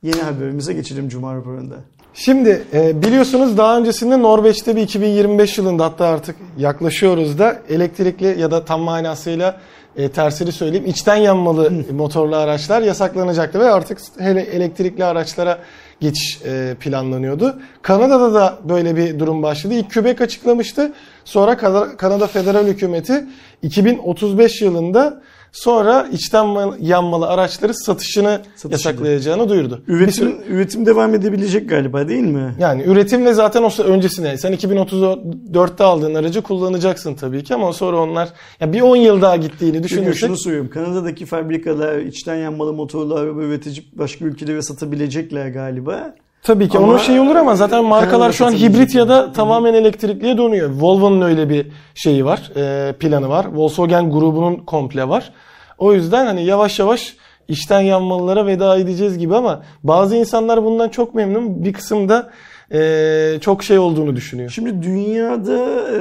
yeni 0.03 0.21
haberimize 0.21 0.73
geçelim 0.73 1.09
Cuma 1.09 1.37
raporunda. 1.37 1.75
Şimdi 2.14 2.62
e, 2.73 3.03
biliyorsunuz 3.03 3.59
daha 3.59 3.79
öncesinde 3.79 4.23
Norveç'te 4.23 4.77
bir 4.77 4.83
2025 4.83 5.59
yılında 5.59 5.85
hatta 5.85 6.07
artık 6.07 6.37
yaklaşıyoruz 6.59 7.38
da 7.38 7.62
elektrikli 7.69 8.41
ya 8.41 8.51
da 8.51 8.64
tam 8.64 8.81
manasıyla 8.81 9.61
e, 9.97 10.09
tersini 10.09 10.53
söyleyeyim 10.53 10.87
içten 10.87 11.17
yanmalı 11.17 11.73
motorlu 11.93 12.37
araçlar 12.37 12.83
yasaklanacaktı 12.83 13.61
ve 13.61 13.71
artık 13.71 13.99
hele 14.19 14.41
elektrikli 14.41 15.05
araçlara 15.05 15.59
geçiş 16.00 16.42
e, 16.44 16.76
planlanıyordu. 16.80 17.58
Kanada'da 17.82 18.34
da 18.34 18.58
böyle 18.68 18.96
bir 18.96 19.18
durum 19.18 19.42
başladı. 19.42 19.74
İlk 19.74 19.94
Quebec 19.94 20.20
açıklamıştı. 20.20 20.92
Sonra 21.24 21.56
Kanada 21.96 22.26
Federal 22.26 22.66
Hükümeti 22.66 23.26
2035 23.62 24.62
yılında 24.62 25.22
Sonra 25.52 26.08
içten 26.12 26.72
yanmalı 26.80 27.26
araçları 27.26 27.74
satışını 27.74 28.40
Satışı 28.56 28.72
yasaklayacağını 28.72 29.48
duyurdu. 29.48 29.82
Üretim, 29.88 30.12
süre... 30.12 30.37
üretim 30.48 30.87
devam 30.87 31.14
edebilecek 31.14 31.68
galiba 31.68 32.08
değil 32.08 32.24
mi? 32.24 32.54
Yani 32.58 32.82
üretimle 32.82 33.34
zaten 33.34 33.62
o 33.62 33.82
öncesine 33.82 34.38
sen 34.38 34.52
2034'te 34.52 35.84
aldığın 35.84 36.14
aracı 36.14 36.42
kullanacaksın 36.42 37.14
tabii 37.14 37.44
ki 37.44 37.54
ama 37.54 37.72
sonra 37.72 37.96
onlar 37.96 38.28
ya 38.61 38.72
bir 38.72 38.80
10 38.80 38.96
yıl 38.96 39.22
daha 39.22 39.37
gittiğini 39.37 39.82
düşünürsek. 39.82 40.14
Çünkü 40.14 40.18
şunu 40.18 40.37
söylüyorum. 40.37 40.70
Kanada'daki 40.70 41.26
fabrikalar 41.26 41.98
içten 41.98 42.37
yanmalı 42.37 42.72
motorlu 42.72 43.14
araba 43.14 43.42
üretecek 43.42 43.98
başka 43.98 44.24
ülkelere 44.24 44.62
satabilecekler 44.62 45.48
galiba. 45.48 46.14
Tabii 46.42 46.68
ki 46.68 46.79
ama 46.79 46.87
onun 46.87 46.98
şey 46.98 47.20
olur 47.20 47.37
ama 47.37 47.57
zaten 47.57 47.85
markalar 47.85 48.33
şu 48.33 48.46
an 48.46 48.53
hibrit 48.53 48.94
ya 48.94 49.09
da 49.09 49.33
tamamen 49.33 49.74
elektrikliye 49.74 50.38
dönüyor. 50.38 50.70
Volvo'nun 50.70 51.20
öyle 51.20 51.48
bir 51.48 51.66
şeyi 51.94 52.24
var, 52.24 52.51
e, 52.57 52.92
planı 52.92 53.29
var. 53.29 53.46
Volkswagen 53.55 54.11
grubunun 54.11 54.57
komple 54.57 55.09
var. 55.09 55.33
O 55.79 55.92
yüzden 55.92 56.27
hani 56.27 56.44
yavaş 56.44 56.79
yavaş 56.79 57.16
işten 57.48 57.81
yanmalılara 57.81 58.46
veda 58.46 58.79
edeceğiz 58.79 59.18
gibi 59.18 59.37
ama 59.37 59.62
bazı 59.83 60.16
insanlar 60.16 60.64
bundan 60.64 60.88
çok 60.88 61.14
memnun. 61.14 61.64
Bir 61.64 61.72
kısım 61.72 62.09
da 62.09 62.31
e, 62.72 63.38
çok 63.40 63.64
şey 63.64 63.79
olduğunu 63.79 64.16
düşünüyor. 64.16 64.51
Şimdi 64.51 64.83
dünyada 64.83 65.59
e, 65.94 66.01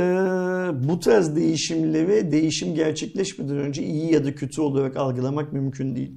bu 0.90 1.00
tarz 1.00 1.36
değişimleri 1.36 2.32
değişim 2.32 2.76
gerçekleşmeden 2.76 3.58
önce 3.58 3.84
iyi 3.84 4.14
ya 4.14 4.26
da 4.26 4.36
kötü 4.36 4.62
olarak 4.62 4.98
algılamak 4.98 5.54
mümkün 5.54 5.96
değil. 5.96 6.12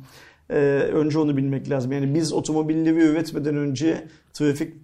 E, 0.50 0.56
önce 0.92 1.18
onu 1.18 1.36
bilmek 1.36 1.70
lazım. 1.70 1.92
Yani 1.92 2.14
biz 2.14 2.32
otomobilleri 2.32 2.98
üretmeden 2.98 3.56
önce 3.56 4.04
trafik 4.32 4.74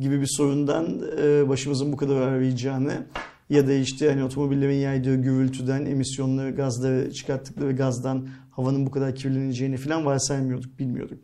gibi 0.00 0.20
bir 0.20 0.26
sorundan 0.26 1.00
e, 1.22 1.48
başımızın 1.48 1.92
bu 1.92 1.96
kadar 1.96 2.20
arayacağını 2.20 3.06
ya 3.50 3.68
da 3.68 3.72
işte 3.72 4.08
hani 4.08 4.24
otomobillerin 4.24 4.74
yaydığı 4.74 5.16
gürültüden, 5.16 5.86
emisyonları, 5.86 6.50
gazları 6.50 7.12
çıkarttıkları 7.12 7.72
gazdan 7.72 8.28
havanın 8.50 8.86
bu 8.86 8.90
kadar 8.90 9.14
kirleneceğini 9.14 9.76
falan 9.76 10.06
varsaymıyorduk, 10.06 10.78
bilmiyorduk. 10.78 11.18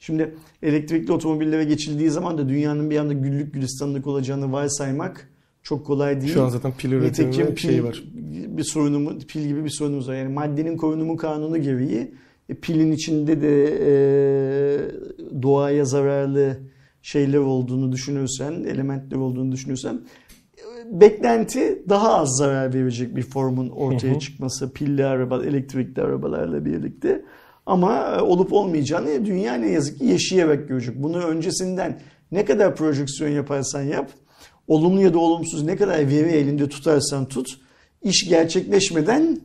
Şimdi 0.00 0.34
elektrikli 0.62 1.12
otomobillere 1.12 1.64
geçildiği 1.64 2.10
zaman 2.10 2.38
da 2.38 2.48
dünyanın 2.48 2.90
bir 2.90 2.98
anda 2.98 3.12
güllük 3.12 3.54
gülistanlık 3.54 4.06
olacağını 4.06 4.52
varsaymak 4.52 5.30
çok 5.62 5.86
kolay 5.86 6.20
değil. 6.20 6.32
Şu 6.32 6.42
an 6.42 6.48
zaten 6.48 6.72
pil 6.78 6.92
üretimi 6.92 7.56
bir 7.56 7.60
şey 7.60 7.84
var. 7.84 8.04
Bir 8.48 8.64
sorunumuz, 8.64 9.26
pil 9.26 9.46
gibi 9.48 9.64
bir 9.64 9.70
sorunumuz 9.70 10.08
var. 10.08 10.14
Yani 10.14 10.32
maddenin 10.32 10.76
korunumu 10.76 11.16
kanunu 11.16 11.62
gereği 11.62 12.14
pilin 12.48 12.92
içinde 12.92 13.40
de 13.40 13.64
e, 13.64 13.92
doğaya 15.42 15.84
zararlı 15.84 16.56
şeyler 17.02 17.38
olduğunu 17.38 17.92
düşünürsen, 17.92 18.52
elementler 18.52 19.16
olduğunu 19.16 19.52
düşünürsen 19.52 20.00
beklenti 20.90 21.82
daha 21.88 22.14
az 22.14 22.36
zarar 22.36 22.74
verecek 22.74 23.16
bir 23.16 23.22
formun 23.22 23.68
ortaya 23.68 24.18
çıkması 24.18 24.72
pilli 24.72 25.04
araba, 25.04 25.44
elektrikli 25.44 26.00
arabalarla 26.00 26.64
birlikte. 26.64 27.24
Ama 27.66 28.16
e, 28.18 28.20
olup 28.20 28.52
olmayacağını 28.52 29.26
dünya 29.26 29.54
ne 29.54 29.70
yazık 29.70 29.98
ki 29.98 30.04
yaşayarak 30.04 30.68
görecek. 30.68 31.02
Bunu 31.02 31.18
öncesinden 31.18 32.00
ne 32.32 32.44
kadar 32.44 32.76
projeksiyon 32.76 33.30
yaparsan 33.30 33.82
yap, 33.82 34.10
olumlu 34.68 35.02
ya 35.02 35.14
da 35.14 35.18
olumsuz 35.18 35.62
ne 35.62 35.76
kadar 35.76 35.98
veri 35.98 36.30
elinde 36.30 36.68
tutarsan 36.68 37.28
tut, 37.28 37.60
iş 38.02 38.28
gerçekleşmeden 38.28 39.40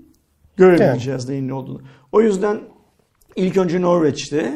göremeyeceğiz 0.58 1.24
evet. 1.24 1.30
neyin 1.30 1.48
ne 1.48 1.54
olduğunu. 1.54 1.82
O 2.12 2.22
yüzden 2.22 2.60
ilk 3.36 3.58
önce 3.58 3.82
Norveç'te, 3.82 4.54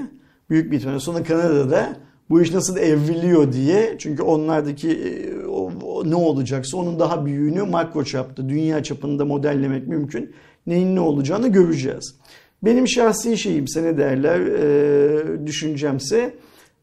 büyük 0.49 0.71
bir 0.71 0.77
ihtimalle 0.77 0.99
sonra 0.99 1.23
Kanada'da 1.23 1.95
bu 2.29 2.41
iş 2.41 2.51
nasıl 2.53 2.77
evriliyor 2.77 3.53
diye. 3.53 3.95
Çünkü 3.99 4.23
onlardaki 4.23 4.91
e, 4.91 5.45
o, 5.45 5.71
o 5.83 6.09
ne 6.09 6.15
olacaksa 6.15 6.77
onun 6.77 6.99
daha 6.99 7.25
büyüğünü 7.25 7.63
makro 7.63 8.03
çapta, 8.03 8.49
dünya 8.49 8.83
çapında 8.83 9.25
modellemek 9.25 9.88
mümkün. 9.88 10.36
Neyin 10.67 10.95
ne 10.95 10.99
olacağını 10.99 11.47
göreceğiz. 11.47 12.15
Benim 12.63 12.88
şahsi 12.88 13.38
şeyimse 13.38 13.83
ne 13.83 13.97
derler 13.97 14.39
e, 14.39 15.47
düşüncemse 15.47 16.36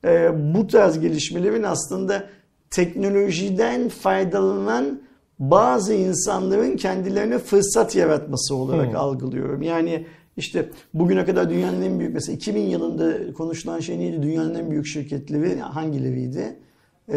e, 0.05 0.31
bu 0.55 0.67
tarz 0.67 1.01
gelişmelerin 1.01 1.63
aslında 1.63 2.25
teknolojiden 2.71 3.89
faydalanan 3.89 5.01
bazı 5.39 5.95
insanların 5.95 6.77
kendilerine 6.77 7.39
fırsat 7.39 7.97
yaratması 7.97 8.55
olarak 8.55 8.89
hmm. 8.89 8.97
algılıyorum. 8.97 9.63
Yani 9.63 10.07
işte 10.41 10.69
bugüne 10.95 11.25
kadar 11.25 11.51
dünyanın 11.51 11.83
en 11.83 11.99
büyük 11.99 12.15
mesela 12.15 12.37
2000 12.37 12.61
yılında 12.61 13.33
konuşulan 13.33 13.81
şey 13.81 13.99
neydi? 13.99 14.23
Dünyanın 14.23 14.55
en 14.55 14.71
büyük 14.71 14.87
şirketleri 14.87 15.61
hangileriydi? 15.61 16.57
Ee, 17.13 17.17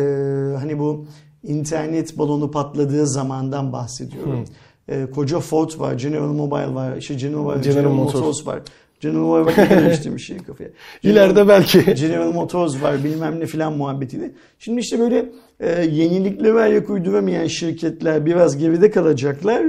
hani 0.57 0.79
bu 0.79 1.05
internet 1.43 2.17
balonu 2.17 2.51
patladığı 2.51 3.07
zamandan 3.07 3.73
bahsediyorum. 3.73 4.45
Hmm. 4.87 4.95
Ee, 4.95 5.11
koca 5.11 5.39
Ford 5.39 5.79
var, 5.79 5.93
General 5.93 6.33
Mobile 6.33 6.73
var, 6.73 6.97
işte 6.97 7.13
General, 7.13 7.43
General, 7.43 7.63
General 7.63 7.91
Motors. 7.91 8.13
Motors 8.13 8.47
var. 8.47 8.61
General 8.99 9.19
Motors 9.19 9.69
demiştim 9.69 10.19
şey 10.19 10.37
kafaya. 10.37 10.69
İleride 11.03 11.47
belki. 11.47 11.95
General 11.95 12.31
Motors 12.31 12.81
var 12.81 13.03
bilmem 13.03 13.39
ne 13.39 13.45
filan 13.45 13.77
muhabbetiyle. 13.77 14.31
Şimdi 14.59 14.79
işte 14.79 14.99
böyle 14.99 15.25
e, 15.59 15.81
yeniliklere 15.81 16.59
ayak 16.59 16.89
uyduramayan 16.89 17.47
şirketler 17.47 18.25
biraz 18.25 18.57
geride 18.57 18.91
kalacaklar. 18.91 19.63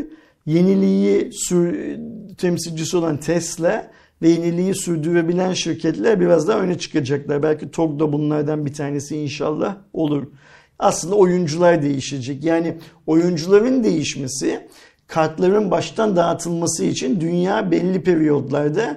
Yeniliği 0.47 1.31
temsilcisi 2.39 2.97
olan 2.97 3.17
Tesla 3.17 3.91
ve 4.23 4.29
yeniliği 4.29 4.75
sürdürebilen 4.75 5.53
şirketler 5.53 6.21
biraz 6.21 6.49
daha 6.49 6.61
öne 6.61 6.79
çıkacaklar. 6.79 7.43
Belki 7.43 7.71
TOG 7.71 8.01
da 8.01 8.13
bunlardan 8.13 8.67
bir 8.67 8.75
tanesi 8.75 9.17
inşallah 9.17 9.77
olur. 9.93 10.27
Aslında 10.79 11.15
oyuncular 11.15 11.83
değişecek. 11.83 12.45
Yani 12.45 12.77
oyuncuların 13.07 13.85
değişmesi 13.85 14.69
kartların 15.07 15.71
baştan 15.71 16.17
dağıtılması 16.17 16.85
için 16.85 17.21
dünya 17.21 17.71
belli 17.71 18.03
periyodlarda 18.03 18.97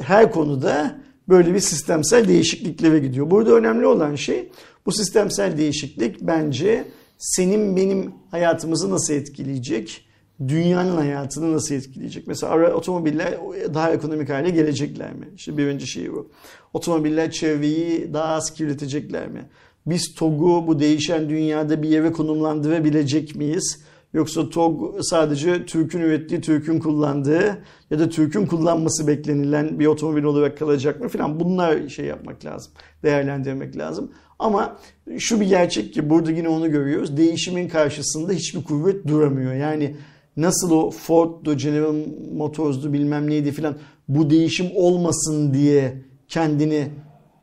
her 0.00 0.32
konuda 0.32 0.98
böyle 1.28 1.54
bir 1.54 1.60
sistemsel 1.60 2.28
değişikliklere 2.28 2.98
gidiyor. 2.98 3.30
Burada 3.30 3.52
önemli 3.52 3.86
olan 3.86 4.14
şey 4.14 4.48
bu 4.86 4.92
sistemsel 4.92 5.58
değişiklik 5.58 6.20
bence 6.20 6.84
senin 7.18 7.76
benim 7.76 8.12
hayatımızı 8.30 8.90
nasıl 8.90 9.14
etkileyecek? 9.14 10.05
Dünyanın 10.48 10.96
hayatını 10.96 11.52
nasıl 11.52 11.74
etkileyecek? 11.74 12.26
Mesela 12.26 12.74
otomobiller 12.74 13.38
daha 13.74 13.92
ekonomik 13.92 14.30
hale 14.30 14.50
gelecekler 14.50 15.12
mi? 15.12 15.28
İşte 15.36 15.56
birinci 15.56 15.86
şey 15.86 16.12
bu. 16.12 16.30
Otomobiller 16.72 17.30
çevreyi 17.30 18.14
daha 18.14 18.34
az 18.34 18.54
kirletecekler 18.54 19.28
mi? 19.28 19.44
Biz 19.86 20.14
TOG'u 20.14 20.66
bu 20.66 20.80
değişen 20.80 21.28
dünyada 21.28 21.82
bir 21.82 21.88
yere 21.88 22.12
konumlandırabilecek 22.12 23.36
miyiz? 23.36 23.84
Yoksa 24.14 24.50
TOG 24.50 24.96
sadece 25.00 25.66
Türk'ün 25.66 26.00
ürettiği, 26.00 26.40
Türk'ün 26.40 26.78
kullandığı 26.78 27.58
ya 27.90 27.98
da 27.98 28.08
Türk'ün 28.08 28.46
kullanması 28.46 29.06
beklenilen 29.06 29.78
bir 29.78 29.86
otomobil 29.86 30.22
olarak 30.22 30.58
kalacak 30.58 31.00
mı 31.00 31.08
filan 31.08 31.40
bunlar 31.40 31.88
şey 31.88 32.06
yapmak 32.06 32.44
lazım. 32.44 32.72
Değerlendirmek 33.02 33.76
lazım. 33.76 34.12
Ama 34.38 34.78
şu 35.18 35.40
bir 35.40 35.46
gerçek 35.46 35.94
ki 35.94 36.10
burada 36.10 36.30
yine 36.30 36.48
onu 36.48 36.70
görüyoruz. 36.70 37.16
Değişimin 37.16 37.68
karşısında 37.68 38.32
hiçbir 38.32 38.64
kuvvet 38.64 39.06
duramıyor. 39.08 39.54
Yani 39.54 39.96
nasıl 40.36 40.70
o 40.70 40.90
Ford'du, 40.90 41.56
General 41.56 41.94
Motors'du 42.36 42.92
bilmem 42.92 43.30
neydi 43.30 43.52
filan 43.52 43.76
bu 44.08 44.30
değişim 44.30 44.66
olmasın 44.74 45.54
diye 45.54 46.02
kendini 46.28 46.88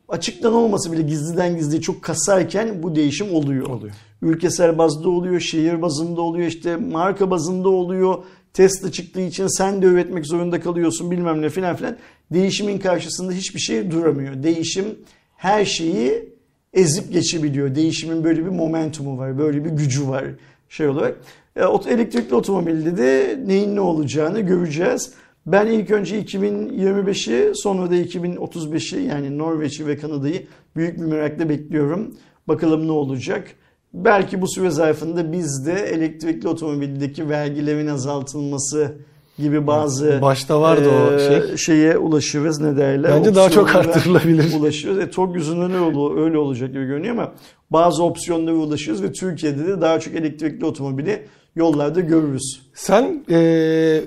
açıktan 0.10 0.54
olmasa 0.54 0.92
bile 0.92 1.02
gizliden 1.02 1.58
gizliye 1.58 1.82
çok 1.82 2.02
kasarken 2.02 2.84
bu 2.84 2.96
değişim 2.96 3.34
oluyor. 3.34 3.70
oluyor. 3.70 3.94
Ülkesel 4.22 4.78
bazda 4.78 5.10
oluyor, 5.10 5.40
şehir 5.40 5.82
bazında 5.82 6.22
oluyor, 6.22 6.48
işte 6.48 6.76
marka 6.76 7.32
bazında 7.32 7.70
oluyor. 7.70 8.24
Tesla 8.54 8.92
çıktığı 8.92 9.22
için 9.22 9.48
sen 9.48 9.82
de 9.82 9.86
üretmek 9.86 10.26
zorunda 10.26 10.60
kalıyorsun 10.60 11.12
bilmem 11.12 11.42
ne 11.42 11.50
filan 11.50 11.76
filan. 11.76 11.98
Değişimin 12.34 12.80
karşısında 12.80 13.32
hiçbir 13.32 13.60
şey 13.60 13.92
duramıyor. 13.92 14.44
Değişim 14.44 14.86
her 15.36 15.66
şeyi 15.66 16.34
ezip 16.74 17.14
geçebiliyor. 17.14 17.76
Değişimin 17.76 18.24
böyle 18.24 18.46
bir 18.46 18.52
momentumu 18.52 19.18
var, 19.18 19.38
böyle 19.38 19.66
bir 19.66 19.70
gücü 19.70 20.08
var 20.08 20.26
şey 20.74 20.88
olarak. 20.88 21.18
E, 21.56 21.62
elektrikli 21.90 22.36
otomobilde 22.36 22.98
de 22.98 23.40
neyin 23.46 23.76
ne 23.76 23.82
olacağını 23.82 24.40
göreceğiz. 24.40 25.14
Ben 25.46 25.68
ilk 25.68 25.92
önce 25.92 26.22
2025'i 26.22 27.56
sonra 27.56 27.92
da 27.92 27.96
2035'i 27.96 29.04
yani 29.04 29.38
Norveç'i 29.38 29.88
ve 29.88 29.98
Kanada'yı 29.98 30.48
büyük 30.76 30.98
bir 30.98 31.06
merakla 31.06 31.50
bekliyorum. 31.50 32.16
Bakalım 32.48 32.88
ne 32.88 32.92
olacak. 32.92 33.48
Belki 33.94 34.42
bu 34.42 34.48
süre 34.48 34.70
zarfında 34.70 35.32
biz 35.32 35.66
de 35.66 35.74
elektrikli 35.74 36.48
otomobildeki 36.48 37.30
vergilerin 37.30 37.88
azaltılması 37.88 38.98
gibi 39.40 39.68
bazı 39.68 40.20
başta 40.22 40.62
vardı 40.62 40.90
e, 40.90 41.16
o 41.16 41.20
şey 41.20 41.58
şeye 41.58 41.98
ulaşırız 41.98 42.62
ne 42.62 42.78
derler. 42.78 43.12
Bence 43.12 43.36
daha 43.36 43.50
çok 43.50 43.76
arttırılabilir. 43.76 44.60
Ulaşıyoruz. 44.60 45.00
E, 45.00 45.10
TOG 45.10 45.36
yüzünden 45.36 45.74
öyle, 45.74 46.22
öyle 46.22 46.38
olacak 46.38 46.74
gibi 46.74 46.86
görünüyor 46.86 47.16
ama 47.16 47.32
bazı 47.72 48.04
opsiyonlara 48.04 48.56
ulaşıyoruz 48.56 49.04
ve 49.04 49.12
Türkiye'de 49.12 49.68
de 49.68 49.82
daha 49.82 50.00
çok 50.00 50.16
elektrikli 50.16 50.66
otomobili 50.66 51.26
yollarda 51.56 52.00
görürüz. 52.00 52.62
Sen 52.74 53.26
e, 53.30 54.02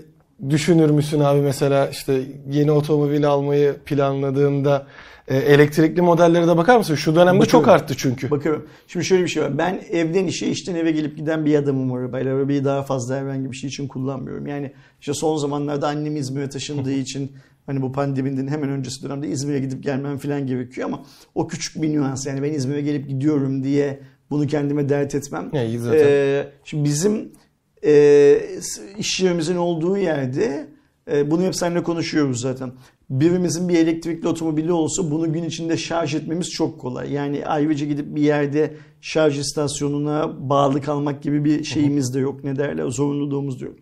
düşünür 0.50 0.90
müsün 0.90 1.20
abi 1.20 1.40
mesela 1.40 1.88
işte 1.88 2.22
yeni 2.50 2.72
otomobil 2.72 3.28
almayı 3.28 3.76
planladığında 3.84 4.86
e, 5.28 5.36
elektrikli 5.36 6.02
modellere 6.02 6.46
de 6.46 6.56
bakar 6.56 6.78
mısın? 6.78 6.94
Şu 6.94 7.14
dönemde 7.14 7.40
Bakıyorum. 7.40 7.50
çok 7.50 7.68
arttı 7.68 7.94
çünkü. 7.96 8.30
Bakıyorum. 8.30 8.68
Şimdi 8.86 9.04
şöyle 9.04 9.22
bir 9.22 9.28
şey 9.28 9.42
var. 9.42 9.58
Ben 9.58 9.80
evden 9.90 10.26
işe, 10.26 10.46
işten 10.46 10.74
eve 10.74 10.90
gelip 10.90 11.16
giden 11.16 11.46
bir 11.46 11.54
adamım 11.54 11.92
arabayla. 11.92 12.36
Arabayı 12.36 12.64
daha 12.64 12.82
fazla 12.82 13.16
herhangi 13.16 13.50
bir 13.50 13.56
şey 13.56 13.68
için 13.68 13.88
kullanmıyorum. 13.88 14.46
Yani 14.46 14.72
işte 15.00 15.14
son 15.14 15.36
zamanlarda 15.36 15.88
annem 15.88 16.16
İzmir'e 16.16 16.48
taşındığı 16.48 16.92
için 17.06 17.32
hani 17.66 17.82
bu 17.82 17.92
pandeminin 17.92 18.48
hemen 18.48 18.70
öncesi 18.70 19.02
dönemde 19.02 19.28
İzmir'e 19.28 19.58
gidip 19.58 19.82
gelmem 19.82 20.18
falan 20.18 20.46
gerekiyor 20.46 20.88
ama 20.88 21.02
o 21.34 21.48
küçük 21.48 21.82
bir 21.82 21.92
nüans. 21.92 22.26
Yani 22.26 22.42
ben 22.42 22.52
İzmir'e 22.52 22.80
gelip 22.82 23.08
gidiyorum 23.08 23.64
diye 23.64 24.00
bunu 24.30 24.46
kendime 24.46 24.88
dert 24.88 25.14
etmem. 25.14 25.50
Ya, 25.52 25.78
zaten. 25.78 26.06
Ee, 26.08 26.48
şimdi 26.64 26.84
bizim 26.84 27.32
e, 27.84 28.40
iş 28.98 29.20
yerimizin 29.20 29.56
olduğu 29.56 29.98
yerde 29.98 30.66
e, 31.12 31.30
bunu 31.30 31.42
hep 31.42 31.56
seninle 31.56 31.82
konuşuyoruz 31.82 32.40
zaten. 32.40 32.72
Birimizin 33.10 33.68
bir 33.68 33.78
elektrikli 33.78 34.28
otomobili 34.28 34.72
olsa 34.72 35.10
bunu 35.10 35.32
gün 35.32 35.44
içinde 35.44 35.76
şarj 35.76 36.14
etmemiz 36.14 36.50
çok 36.50 36.80
kolay. 36.80 37.12
Yani 37.12 37.46
ayrıca 37.46 37.86
gidip 37.86 38.16
bir 38.16 38.22
yerde 38.22 38.74
şarj 39.00 39.38
istasyonuna 39.38 40.50
bağlı 40.50 40.80
kalmak 40.80 41.22
gibi 41.22 41.44
bir 41.44 41.64
şeyimiz 41.64 42.14
de 42.14 42.18
yok. 42.18 42.44
Ne 42.44 42.56
derler 42.56 42.86
zorunluluğumuz 42.86 43.60
da 43.60 43.64
yok. 43.64 43.74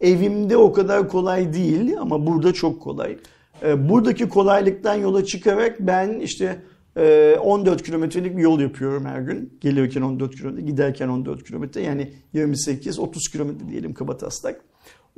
Evimde 0.00 0.56
o 0.56 0.72
kadar 0.72 1.08
kolay 1.08 1.52
değil 1.52 1.98
ama 2.00 2.26
burada 2.26 2.52
çok 2.52 2.82
kolay. 2.82 3.18
E, 3.62 3.88
buradaki 3.88 4.28
kolaylıktan 4.28 4.94
yola 4.94 5.24
çıkarak 5.24 5.76
ben 5.80 6.20
işte 6.20 6.62
14 6.98 7.80
ee, 7.80 7.84
kilometrelik 7.84 8.36
bir 8.36 8.42
yol 8.42 8.60
yapıyorum 8.60 9.04
her 9.04 9.20
gün. 9.20 9.58
Gelirken 9.60 10.02
14 10.02 10.36
kilometre, 10.36 10.62
giderken 10.62 11.08
14 11.08 11.44
kilometre. 11.44 11.82
Yani 11.82 12.12
28-30 12.34 13.32
kilometre 13.32 13.68
diyelim 13.68 13.94
kabataslak. 13.94 14.60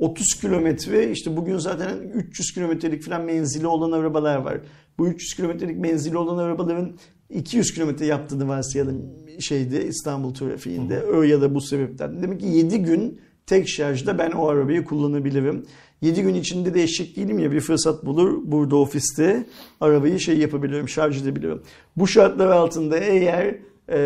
30 0.01 0.41
kilometre 0.41 1.11
işte 1.11 1.37
bugün 1.37 1.57
zaten 1.57 1.97
300 2.13 2.53
kilometrelik 2.53 3.03
falan 3.03 3.21
menzili 3.21 3.67
olan 3.67 3.91
arabalar 3.91 4.37
var. 4.37 4.57
Bu 4.97 5.07
300 5.07 5.33
kilometrelik 5.33 5.79
menzili 5.79 6.17
olan 6.17 6.37
arabaların 6.37 6.91
200 7.29 7.73
kilometre 7.73 8.05
yaptığını 8.05 8.47
varsayalım 8.47 9.01
şeyde 9.39 9.85
İstanbul 9.85 10.33
trafiğinde. 10.33 10.95
Hı. 10.95 11.25
ya 11.25 11.41
da 11.41 11.55
bu 11.55 11.61
sebepten. 11.61 12.23
Demek 12.23 12.39
ki 12.39 12.45
7 12.45 12.83
gün 12.83 13.21
tek 13.45 13.69
şarjda 13.69 14.17
ben 14.17 14.31
o 14.31 14.47
arabayı 14.47 14.83
kullanabilirim. 14.83 15.65
7 16.01 16.21
gün 16.21 16.33
içinde 16.33 16.73
de 16.73 16.83
eşlik 16.83 17.17
değilim 17.17 17.39
ya 17.39 17.51
bir 17.51 17.59
fırsat 17.59 18.05
bulur 18.05 18.39
burada 18.43 18.75
ofiste 18.75 19.45
arabayı 19.81 20.19
şey 20.19 20.37
yapabiliyorum 20.37 20.89
şarj 20.89 21.21
edebiliyorum. 21.21 21.63
Bu 21.97 22.07
şartlar 22.07 22.47
altında 22.47 22.97
eğer 22.97 23.55
e, 23.89 23.99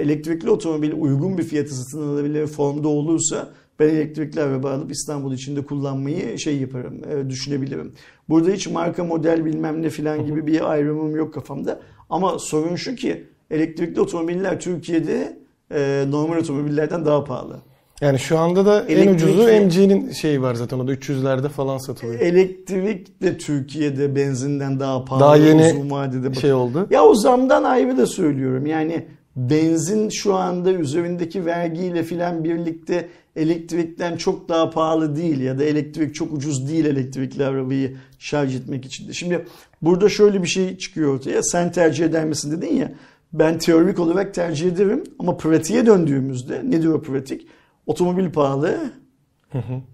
elektrikli 0.00 0.50
otomobil 0.50 0.92
uygun 0.92 1.38
bir 1.38 1.42
fiyatı 1.42 1.74
satın 1.74 2.08
alabilir 2.08 2.46
formda 2.46 2.88
olursa 2.88 3.50
ben 3.80 3.88
elektrikli 3.88 4.40
araba 4.40 4.70
alıp 4.70 4.92
İstanbul 4.92 5.32
içinde 5.32 5.64
kullanmayı 5.64 6.38
şey 6.38 6.58
yaparım, 6.60 7.00
e, 7.10 7.30
düşünebilirim. 7.30 7.92
Burada 8.28 8.50
hiç 8.50 8.66
marka 8.66 9.04
model 9.04 9.44
bilmem 9.44 9.82
ne 9.82 9.90
filan 9.90 10.26
gibi 10.26 10.46
bir 10.46 10.70
ayrımım 10.70 11.16
yok 11.16 11.34
kafamda. 11.34 11.80
Ama 12.10 12.38
sorun 12.38 12.76
şu 12.76 12.94
ki 12.94 13.26
elektrikli 13.50 14.00
otomobiller 14.00 14.60
Türkiye'de 14.60 15.38
e, 15.74 16.04
normal 16.08 16.36
otomobillerden 16.36 17.04
daha 17.04 17.24
pahalı. 17.24 17.56
Yani 18.00 18.18
şu 18.18 18.38
anda 18.38 18.66
da 18.66 18.84
Elektrik 18.88 19.08
en 19.08 19.14
ucuzu 19.14 19.42
MG'nin 19.42 20.12
şeyi 20.12 20.42
var 20.42 20.54
zaten 20.54 20.78
o 20.78 20.88
da 20.88 20.92
300'lerde 20.92 21.48
falan 21.48 21.78
satılıyor. 21.78 22.20
Elektrik 22.20 23.22
de 23.22 23.38
Türkiye'de 23.38 24.16
benzinden 24.16 24.80
daha 24.80 25.04
pahalı 25.04 25.20
daha 25.20 25.36
yeni 25.36 25.72
uzun 25.72 25.90
vadede. 25.90 26.34
şey 26.34 26.52
oldu. 26.52 26.86
Ya 26.90 27.04
o 27.04 27.14
zamdan 27.14 27.64
ayrı 27.64 27.96
da 27.96 28.06
söylüyorum. 28.06 28.66
Yani 28.66 29.06
benzin 29.48 30.08
şu 30.08 30.34
anda 30.34 30.72
üzerindeki 30.72 31.46
vergiyle 31.46 32.02
filan 32.02 32.44
birlikte 32.44 33.08
elektrikten 33.36 34.16
çok 34.16 34.48
daha 34.48 34.70
pahalı 34.70 35.16
değil 35.16 35.40
ya 35.40 35.58
da 35.58 35.64
elektrik 35.64 36.14
çok 36.14 36.32
ucuz 36.32 36.68
değil 36.68 36.84
elektrikli 36.84 37.44
arabayı 37.44 37.96
şarj 38.18 38.56
etmek 38.56 38.84
için 38.84 39.08
de. 39.08 39.12
Şimdi 39.12 39.46
burada 39.82 40.08
şöyle 40.08 40.42
bir 40.42 40.48
şey 40.48 40.78
çıkıyor 40.78 41.14
ortaya. 41.14 41.42
Sen 41.42 41.72
tercih 41.72 42.04
eder 42.04 42.24
misin 42.24 42.52
dedin 42.52 42.74
ya. 42.76 42.92
ben 43.32 43.58
teorik 43.58 43.98
olarak 43.98 44.34
tercih 44.34 44.68
ederim 44.68 45.04
ama 45.18 45.36
pratiğe 45.36 45.86
döndüğümüzde 45.86 46.62
ne 46.64 46.82
diyor 46.82 47.02
pratik? 47.02 47.46
Otomobil 47.86 48.30
pahalı, 48.30 48.92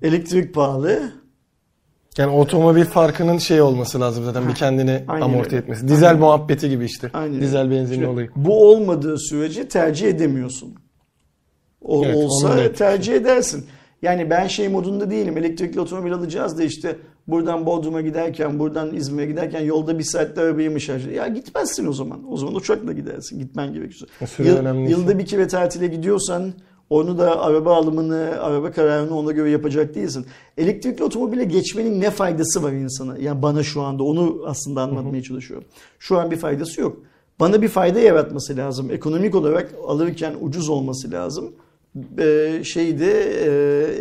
elektrik 0.02 0.54
pahalı. 0.54 1.12
Yani 2.18 2.32
otomobil 2.32 2.84
farkının 2.84 3.38
şey 3.38 3.60
olması 3.60 4.00
lazım 4.00 4.24
zaten 4.24 4.48
bir 4.48 4.54
kendini 4.54 5.04
Aynen 5.08 5.24
amorti 5.24 5.46
öyle. 5.46 5.56
etmesi. 5.56 5.88
Dizel 5.88 6.08
Aynen. 6.08 6.20
muhabbeti 6.20 6.68
gibi 6.70 6.84
işte. 6.84 7.10
Aynen 7.14 7.40
Dizel 7.40 7.70
benzinli 7.70 7.94
Şimdi 7.94 8.06
olayı. 8.06 8.30
Bu 8.36 8.70
olmadığı 8.70 9.18
sürece 9.18 9.68
tercih 9.68 10.08
edemiyorsun. 10.08 10.74
O, 11.80 12.04
Evet, 12.04 12.16
olsa 12.16 12.72
tercih 12.72 13.14
edersin. 13.14 13.66
Yani 14.02 14.30
ben 14.30 14.46
şey 14.46 14.68
modunda 14.68 15.10
değilim. 15.10 15.38
Elektrikli 15.38 15.80
otomobil 15.80 16.12
alacağız 16.12 16.58
da 16.58 16.62
işte 16.62 16.96
buradan 17.26 17.66
Bodrum'a 17.66 18.00
giderken, 18.00 18.58
buradan 18.58 18.94
İzmir'e 18.94 19.26
giderken 19.26 19.60
yolda 19.60 19.98
bir 19.98 20.04
saatte 20.04 20.40
arabayı 20.40 20.70
mı 20.70 20.80
şarj 20.80 21.06
Ya 21.06 21.28
gitmezsin 21.28 21.86
o 21.86 21.92
zaman. 21.92 22.32
O 22.32 22.36
zaman 22.36 22.54
uçakla 22.54 22.92
gidersin. 22.92 23.38
Gitmen 23.38 23.72
gerekiyorsa. 23.72 24.26
Süre 24.26 24.50
önemli. 24.52 24.90
yılda 24.90 25.18
bir 25.18 25.26
kere 25.26 25.48
tatile 25.48 25.86
gidiyorsan 25.86 26.52
onu 26.90 27.18
da 27.18 27.40
araba 27.40 27.76
alımını, 27.76 28.34
araba 28.40 28.72
kararını 28.72 29.18
ona 29.18 29.32
göre 29.32 29.50
yapacak 29.50 29.94
değilsin. 29.94 30.26
Elektrikli 30.56 31.02
otomobile 31.02 31.44
geçmenin 31.44 32.00
ne 32.00 32.10
faydası 32.10 32.62
var 32.62 32.72
insana? 32.72 33.18
Yani 33.18 33.42
bana 33.42 33.62
şu 33.62 33.82
anda 33.82 34.02
onu 34.02 34.42
aslında 34.46 34.82
anlatmaya 34.82 35.22
çalışıyorum. 35.22 35.66
Şu 35.98 36.18
an 36.18 36.30
bir 36.30 36.36
faydası 36.36 36.80
yok. 36.80 36.96
Bana 37.40 37.62
bir 37.62 37.68
fayda 37.68 38.00
yaratması 38.00 38.56
lazım. 38.56 38.90
Ekonomik 38.90 39.34
olarak 39.34 39.74
alırken 39.86 40.34
ucuz 40.40 40.68
olması 40.68 41.10
lazım. 41.10 41.52
Ee, 42.18 42.60
şeyde 42.64 43.12
e, 43.22 43.50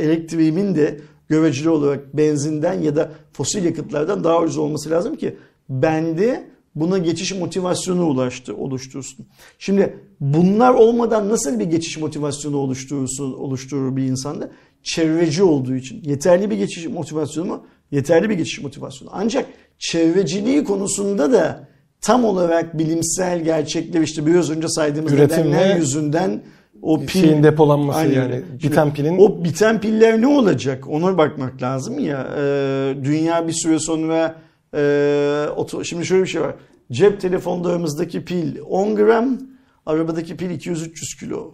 elektriğimin 0.03 0.75
de 0.75 0.99
göreceli 1.29 1.69
olarak 1.69 2.17
benzinden 2.17 2.81
ya 2.81 2.95
da 2.95 3.11
fosil 3.33 3.65
yakıtlardan 3.65 4.23
daha 4.23 4.41
ucuz 4.41 4.57
olması 4.57 4.89
lazım 4.89 5.15
ki 5.15 5.37
bende 5.69 6.54
buna 6.75 6.97
geçiş 6.97 7.31
motivasyonu 7.31 8.05
ulaştı, 8.05 8.55
oluştursun. 8.55 9.25
Şimdi 9.59 9.99
bunlar 10.19 10.73
olmadan 10.73 11.29
nasıl 11.29 11.59
bir 11.59 11.65
geçiş 11.65 11.97
motivasyonu 11.97 12.57
oluşturursun, 12.57 13.33
oluşturur 13.33 13.95
bir 13.95 14.03
insanda? 14.03 14.49
Çevreci 14.83 15.43
olduğu 15.43 15.75
için. 15.75 16.03
Yeterli 16.03 16.49
bir 16.49 16.57
geçiş 16.57 16.87
motivasyonu 16.87 17.47
mu? 17.47 17.65
Yeterli 17.91 18.29
bir 18.29 18.35
geçiş 18.35 18.61
motivasyonu. 18.61 19.09
Ancak 19.13 19.45
çevreciliği 19.79 20.63
konusunda 20.63 21.31
da 21.31 21.67
tam 22.01 22.25
olarak 22.25 22.77
bilimsel 22.77 23.43
gerçekler 23.43 24.01
işte 24.01 24.25
biraz 24.25 24.49
önce 24.49 24.67
saydığımız 24.67 25.13
Üretim 25.13 25.51
nedenler 25.51 25.75
yüzünden 25.75 26.43
o 26.81 26.99
pil 26.99 27.07
Şeyin 27.07 27.43
depolanması 27.43 27.99
Aynen 27.99 28.13
yani. 28.13 28.41
Biten 28.63 28.93
pilin 28.93 29.17
O 29.17 29.43
biten 29.43 29.81
piller 29.81 30.21
ne 30.21 30.27
olacak? 30.27 30.89
Ona 30.89 31.17
bakmak 31.17 31.61
lazım 31.61 31.99
ya. 31.99 32.27
Ee, 32.37 32.95
dünya 33.03 33.47
bir 33.47 33.53
süre 33.53 33.79
sonra 33.79 34.35
e, 34.75 35.83
şimdi 35.83 36.05
şöyle 36.05 36.23
bir 36.23 36.27
şey 36.27 36.41
var. 36.41 36.55
Cep 36.91 37.21
telefonlarımızdaki 37.21 38.25
pil 38.25 38.57
10 38.69 38.95
gram, 38.95 39.37
arabadaki 39.85 40.37
pil 40.37 40.49
200-300 40.49 41.19
kilo 41.19 41.53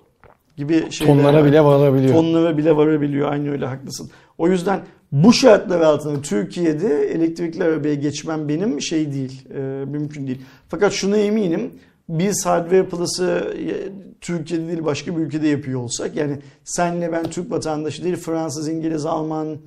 gibi 0.58 0.92
şeyler 0.92 1.14
tonlara 1.14 1.38
var. 1.38 1.46
bile 1.46 1.64
varabiliyor. 1.64 2.14
Tonlara 2.14 2.58
bile 2.58 2.76
varabiliyor. 2.76 3.32
Aynı 3.32 3.52
öyle 3.52 3.66
haklısın. 3.66 4.12
O 4.38 4.48
yüzden 4.48 4.82
bu 5.12 5.34
şartlar 5.34 5.82
altında 5.82 6.22
Türkiye'de 6.22 7.12
elektrikli 7.12 7.64
arabaya 7.64 7.96
geçmem 7.96 8.50
benim 8.50 8.82
şey 8.82 9.14
değil. 9.14 9.48
e, 9.54 9.60
mümkün 9.86 10.28
değil. 10.28 10.42
Fakat 10.68 10.94
şuna 10.94 11.18
eminim. 11.18 11.72
Biz 12.10 12.46
Hardware 12.46 12.86
Plus'ı 12.86 13.54
e, 13.58 13.90
Türkiye'de 14.22 14.68
değil 14.68 14.86
başka 14.86 15.18
bir 15.18 15.22
ülkede 15.22 15.48
yapıyor 15.48 15.80
olsak 15.80 16.16
yani 16.16 16.38
senle 16.64 17.12
ben 17.12 17.24
Türk 17.24 17.52
vatandaşı 17.52 18.04
değil 18.04 18.16
Fransız, 18.16 18.68
İngiliz, 18.68 19.06
Alman, 19.06 19.58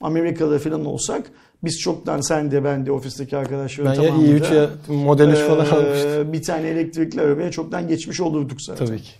Amerikalı 0.00 0.58
falan 0.58 0.84
olsak 0.84 1.30
biz 1.64 1.78
çoktan 1.78 2.20
sen 2.20 2.50
de 2.50 2.64
ben 2.64 2.86
de 2.86 2.92
ofisteki 2.92 3.36
arkadaşların 3.36 3.96
ben 3.96 4.02
ya 4.02 4.08
tamamı 4.08 4.26
i3 4.28 4.50
da, 4.50 4.54
ya 4.54 4.68
Model 4.88 5.28
3 5.28 5.38
falan 5.38 5.66
e, 5.66 5.68
almıştım. 5.70 6.32
bir 6.32 6.42
tane 6.42 6.68
elektrikli 6.68 7.20
arabaya 7.20 7.50
çoktan 7.50 7.88
geçmiş 7.88 8.20
olurduk 8.20 8.62
zaten. 8.62 8.86
Tabii 8.86 8.98
ki. 9.02 9.10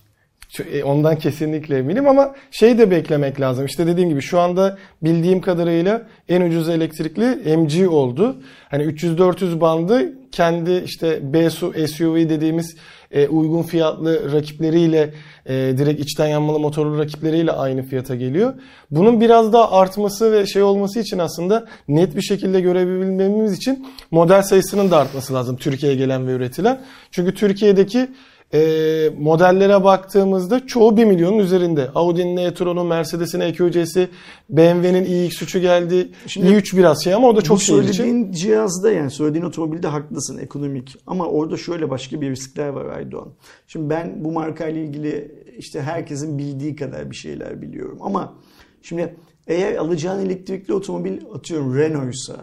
E, 0.72 0.84
Ondan 0.84 1.18
kesinlikle 1.18 1.78
eminim 1.78 2.08
ama 2.08 2.34
şey 2.50 2.78
de 2.78 2.90
beklemek 2.90 3.40
lazım. 3.40 3.66
İşte 3.66 3.86
dediğim 3.86 4.08
gibi 4.10 4.20
şu 4.22 4.38
anda 4.40 4.78
bildiğim 5.02 5.40
kadarıyla 5.40 6.02
en 6.28 6.42
ucuz 6.42 6.68
elektrikli 6.68 7.56
MG 7.56 7.92
oldu. 7.92 8.36
Hani 8.68 8.82
300-400 8.82 9.60
bandı 9.60 10.12
kendi 10.32 10.82
işte 10.84 11.32
B 11.32 11.50
SUV 11.88 12.16
dediğimiz 12.16 12.76
e, 13.10 13.28
uygun 13.28 13.62
fiyatlı 13.62 14.32
rakipleriyle 14.32 15.14
e, 15.46 15.54
direkt 15.54 16.00
içten 16.00 16.26
yanmalı 16.26 16.60
motorlu 16.60 16.98
rakipleriyle 16.98 17.52
aynı 17.52 17.82
fiyata 17.82 18.14
geliyor. 18.14 18.54
Bunun 18.90 19.20
biraz 19.20 19.52
daha 19.52 19.72
artması 19.72 20.32
ve 20.32 20.46
şey 20.46 20.62
olması 20.62 21.00
için 21.00 21.18
aslında 21.18 21.66
net 21.88 22.16
bir 22.16 22.22
şekilde 22.22 22.60
görebilmemiz 22.60 23.56
için 23.56 23.86
model 24.10 24.42
sayısının 24.42 24.90
da 24.90 24.98
artması 24.98 25.34
lazım 25.34 25.56
Türkiye'ye 25.56 25.98
gelen 25.98 26.26
ve 26.26 26.32
üretilen. 26.32 26.80
Çünkü 27.10 27.34
Türkiye'deki 27.34 28.08
e, 28.54 29.10
modellere 29.18 29.84
baktığımızda 29.84 30.66
çoğu 30.66 30.96
1 30.96 31.04
milyonun 31.04 31.38
üzerinde. 31.38 31.90
Audi'nin 31.94 32.36
e-tron'u, 32.36 32.84
Mercedes'in 32.84 33.40
EQC'si, 33.40 34.08
BMW'nin 34.50 35.04
iX3'ü 35.04 35.60
geldi. 35.60 36.08
Şimdi 36.26 36.46
i3 36.46 36.76
biraz 36.76 37.04
şey 37.04 37.14
ama 37.14 37.28
o 37.28 37.36
da 37.36 37.42
çok 37.42 37.62
şehir 37.62 37.82
için. 37.82 37.92
söylediğin 37.92 38.32
cihazda 38.32 38.92
yani 38.92 39.10
söylediğin 39.10 39.44
otomobilde 39.44 39.88
haklısın 39.88 40.38
ekonomik. 40.38 40.96
Ama 41.06 41.26
orada 41.26 41.56
şöyle 41.56 41.90
başka 41.90 42.20
bir 42.20 42.30
riskler 42.30 42.68
var 42.68 42.84
Aydoğan. 42.84 43.28
Şimdi 43.66 43.90
ben 43.90 44.24
bu 44.24 44.32
markayla 44.32 44.80
ilgili 44.80 45.34
işte 45.58 45.80
herkesin 45.80 46.38
bildiği 46.38 46.76
kadar 46.76 47.10
bir 47.10 47.16
şeyler 47.16 47.62
biliyorum. 47.62 47.98
Ama 48.00 48.34
şimdi 48.82 49.16
eğer 49.46 49.74
alacağın 49.74 50.26
elektrikli 50.26 50.72
otomobil 50.72 51.18
atıyorum 51.34 51.76
Renault'sa, 51.76 52.36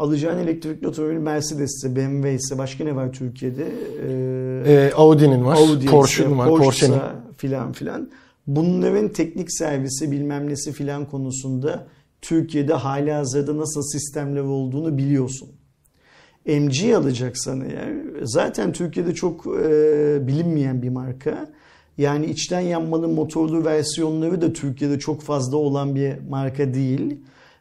alacağın 0.00 0.38
elektrikli 0.38 0.88
otomobil 0.88 1.16
Mercedes 1.16 1.70
ise, 1.70 1.96
BMW 1.96 2.34
ise 2.34 2.58
başka 2.58 2.84
ne 2.84 2.96
var 2.96 3.12
Türkiye'de? 3.12 3.66
Ee, 4.66 4.72
E, 4.72 4.92
Audi'nin 4.96 5.44
var, 5.44 5.56
Audi 5.56 5.86
Porsche'nin 5.86 6.38
var, 6.38 6.48
Porsche'nin. 6.48 6.98
filan 7.36 7.72
filan. 7.72 8.10
Bunların 8.46 9.08
teknik 9.08 9.52
servisi 9.52 10.10
bilmem 10.10 10.48
nesi 10.50 10.72
filan 10.72 11.04
konusunda 11.04 11.86
Türkiye'de 12.22 12.74
hali 12.74 13.12
hazırda 13.12 13.56
nasıl 13.58 13.82
sistemler 13.82 14.40
olduğunu 14.40 14.98
biliyorsun. 14.98 15.48
MG 16.46 16.92
alacaksan 16.96 17.60
eğer 17.60 17.92
zaten 18.22 18.72
Türkiye'de 18.72 19.14
çok 19.14 19.46
e, 19.46 20.26
bilinmeyen 20.26 20.82
bir 20.82 20.88
marka. 20.88 21.48
Yani 21.98 22.26
içten 22.26 22.60
yanmalı 22.60 23.08
motorlu 23.08 23.64
versiyonları 23.64 24.40
da 24.40 24.52
Türkiye'de 24.52 24.98
çok 24.98 25.22
fazla 25.22 25.56
olan 25.56 25.94
bir 25.94 26.12
marka 26.30 26.74
değil. 26.74 27.16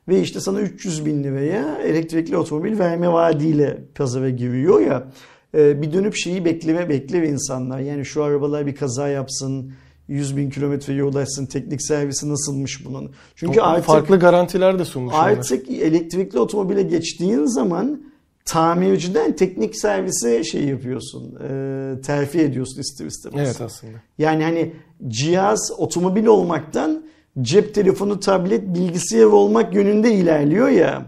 Ve 0.09 0.21
işte 0.21 0.39
sana 0.39 0.61
300 0.61 1.05
bin 1.05 1.23
liraya 1.23 1.77
elektrikli 1.77 2.37
otomobil 2.37 2.79
verme 2.79 3.11
vaadiyle 3.11 3.77
pazara 3.95 4.29
giriyor 4.29 4.81
ya. 4.81 5.07
e, 5.53 5.81
bir 5.81 5.93
dönüp 5.93 6.15
şeyi 6.15 6.45
bekleme 6.45 6.89
bekler 6.89 7.23
insanlar. 7.23 7.79
Yani 7.79 8.05
şu 8.05 8.23
arabalar 8.23 8.67
bir 8.67 8.75
kaza 8.75 9.07
yapsın, 9.07 9.71
100 10.07 10.37
bin 10.37 10.49
kilometre 10.49 10.93
yol 10.93 11.15
açsın, 11.15 11.45
teknik 11.45 11.81
servisi 11.83 12.29
nasılmış 12.29 12.85
bunun. 12.85 13.11
Çünkü 13.35 13.61
artık 13.61 13.85
farklı 13.85 14.19
garantiler 14.19 14.79
de 14.79 14.85
sunmuş. 14.85 15.13
onlar. 15.13 15.29
Artık 15.29 15.69
elektrikli 15.69 16.39
otomobile 16.39 16.81
geçtiğin 16.81 17.45
zaman 17.45 18.01
tamirciden 18.45 19.35
teknik 19.35 19.75
servise 19.75 20.43
şey 20.43 20.63
yapıyorsun, 20.63 21.35
e, 21.49 22.01
terfi 22.01 22.39
ediyorsun 22.39 22.81
ister 22.81 23.05
istemez. 23.05 23.47
Evet 23.47 23.61
aslında. 23.61 23.93
Yani 24.17 24.43
hani 24.43 24.73
cihaz 25.07 25.71
otomobil 25.77 26.25
olmaktan 26.25 26.98
cep 27.41 27.75
telefonu, 27.75 28.19
tablet, 28.19 28.75
bilgisayar 28.75 29.23
olmak 29.23 29.73
yönünde 29.73 30.13
ilerliyor 30.13 30.69
ya. 30.69 31.05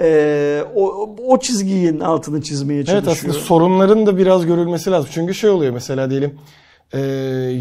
E, 0.00 0.64
o, 0.74 1.16
o 1.28 1.40
çizginin 1.40 2.00
altını 2.00 2.42
çizmeye 2.42 2.76
Evet 2.76 2.86
çalışıyor. 2.88 3.16
aslında 3.16 3.32
sorunların 3.32 4.06
da 4.06 4.18
biraz 4.18 4.46
görülmesi 4.46 4.90
lazım. 4.90 5.10
Çünkü 5.12 5.34
şey 5.34 5.50
oluyor 5.50 5.72
mesela 5.72 6.10
diyelim 6.10 6.38
e, 6.92 7.00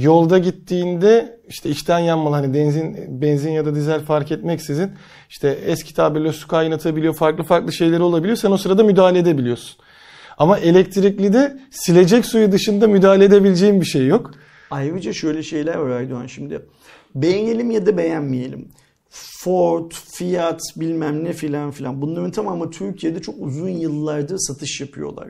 yolda 0.01 0.37
gittiğinde 0.37 1.39
işte 1.49 1.69
içten 1.69 1.99
yanmalı 1.99 2.35
hani 2.35 2.53
benzin 2.53 3.21
benzin 3.21 3.51
ya 3.51 3.65
da 3.65 3.75
dizel 3.75 4.01
fark 4.01 4.31
etmeksizin 4.31 4.91
işte 5.29 5.57
eski 5.65 5.93
tabirle 5.93 6.33
su 6.33 6.47
kaynatabiliyor 6.47 7.13
farklı 7.13 7.43
farklı 7.43 7.73
şeyleri 7.73 8.01
olabiliyor. 8.03 8.37
Sen 8.37 8.51
o 8.51 8.57
sırada 8.57 8.83
müdahale 8.83 9.19
edebiliyorsun. 9.19 9.77
Ama 10.37 10.57
elektrikli 10.57 11.33
de 11.33 11.59
silecek 11.71 12.25
suyu 12.25 12.51
dışında 12.51 12.87
müdahale 12.87 13.25
edebileceğin 13.25 13.81
bir 13.81 13.85
şey 13.85 14.07
yok. 14.07 14.31
Ayrıca 14.71 15.13
şöyle 15.13 15.43
şeyler 15.43 15.75
var 15.75 15.89
Aydoğan 15.89 16.27
şimdi. 16.27 16.61
Beğenelim 17.15 17.71
ya 17.71 17.85
da 17.85 17.97
beğenmeyelim. 17.97 18.67
Ford, 19.09 19.91
Fiat 19.91 20.61
bilmem 20.75 21.23
ne 21.23 21.33
filan 21.33 21.71
filan. 21.71 22.01
Bunların 22.01 22.31
tamamı 22.31 22.71
Türkiye'de 22.71 23.21
çok 23.21 23.35
uzun 23.39 23.69
yıllardır 23.69 24.37
satış 24.37 24.81
yapıyorlar. 24.81 25.29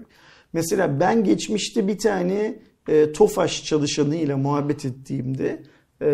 Mesela 0.53 0.99
ben 0.99 1.23
geçmişte 1.23 1.87
bir 1.87 1.97
tane 1.97 2.59
e, 2.87 3.11
Tofaş 3.11 3.65
çalışanıyla 3.65 4.37
muhabbet 4.37 4.85
ettiğimde 4.85 5.63
e, 6.01 6.09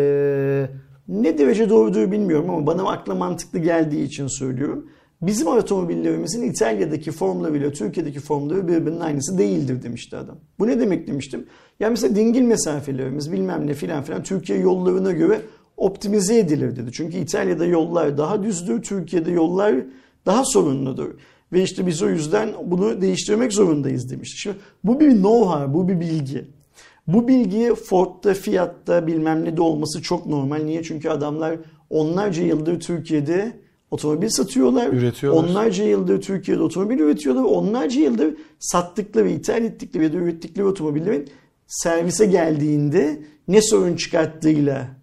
ne 1.08 1.38
derece 1.38 1.70
doğrudur 1.70 2.12
bilmiyorum 2.12 2.50
ama 2.50 2.66
bana 2.66 2.90
akla 2.90 3.14
mantıklı 3.14 3.58
geldiği 3.58 4.04
için 4.04 4.26
söylüyorum. 4.26 4.90
Bizim 5.22 5.46
otomobillerimizin 5.46 6.42
İtalya'daki 6.42 7.10
formlarıyla 7.10 7.72
Türkiye'deki 7.72 8.20
formları 8.20 8.68
birbirinin 8.68 9.00
aynısı 9.00 9.38
değildir 9.38 9.82
demişti 9.82 10.16
adam. 10.16 10.36
Bu 10.58 10.66
ne 10.66 10.80
demek 10.80 11.06
demiştim. 11.06 11.46
Ya 11.80 11.90
mesela 11.90 12.16
dingil 12.16 12.42
mesafelerimiz 12.42 13.32
bilmem 13.32 13.66
ne 13.66 13.74
filan 13.74 14.02
filan 14.02 14.22
Türkiye 14.22 14.58
yollarına 14.58 15.12
göre 15.12 15.40
optimize 15.78 16.38
edilir 16.38 16.76
dedi. 16.76 16.90
Çünkü 16.92 17.16
İtalya'da 17.16 17.66
yollar 17.66 18.18
daha 18.18 18.42
düzdür, 18.42 18.82
Türkiye'de 18.82 19.30
yollar 19.30 19.74
daha 20.26 20.44
sorunludur. 20.44 21.10
Ve 21.52 21.62
işte 21.62 21.86
biz 21.86 22.02
o 22.02 22.08
yüzden 22.08 22.48
bunu 22.64 23.00
değiştirmek 23.00 23.52
zorundayız 23.52 24.10
demişti. 24.10 24.38
Şimdi 24.40 24.56
bu 24.84 25.00
bir 25.00 25.10
know-how, 25.10 25.74
bu 25.74 25.88
bir 25.88 26.00
bilgi. 26.00 26.44
Bu 27.06 27.28
bilgi 27.28 27.74
Ford'da, 27.74 28.34
Fiat'ta 28.34 29.06
bilmem 29.06 29.44
ne 29.44 29.56
de 29.56 29.62
olması 29.62 30.02
çok 30.02 30.26
normal. 30.26 30.62
Niye? 30.62 30.82
Çünkü 30.82 31.08
adamlar 31.08 31.56
onlarca 31.90 32.42
yıldır 32.42 32.80
Türkiye'de 32.80 33.52
otomobil 33.90 34.28
satıyorlar. 34.28 34.92
Üretiyorlar. 34.92 35.44
Onlarca 35.44 35.84
yıldır 35.84 36.20
Türkiye'de 36.20 36.62
otomobil 36.62 36.98
üretiyorlar. 36.98 37.42
Onlarca 37.42 38.00
yıldır 38.00 38.34
sattıkları, 38.58 39.28
ithal 39.28 39.64
ettikleri 39.64 40.04
ya 40.04 40.12
da 40.12 40.16
ürettikleri 40.16 40.66
otomobillerin 40.66 41.28
servise 41.66 42.26
geldiğinde 42.26 43.20
ne 43.48 43.62
sorun 43.62 43.96
çıkarttığıyla 43.96 44.97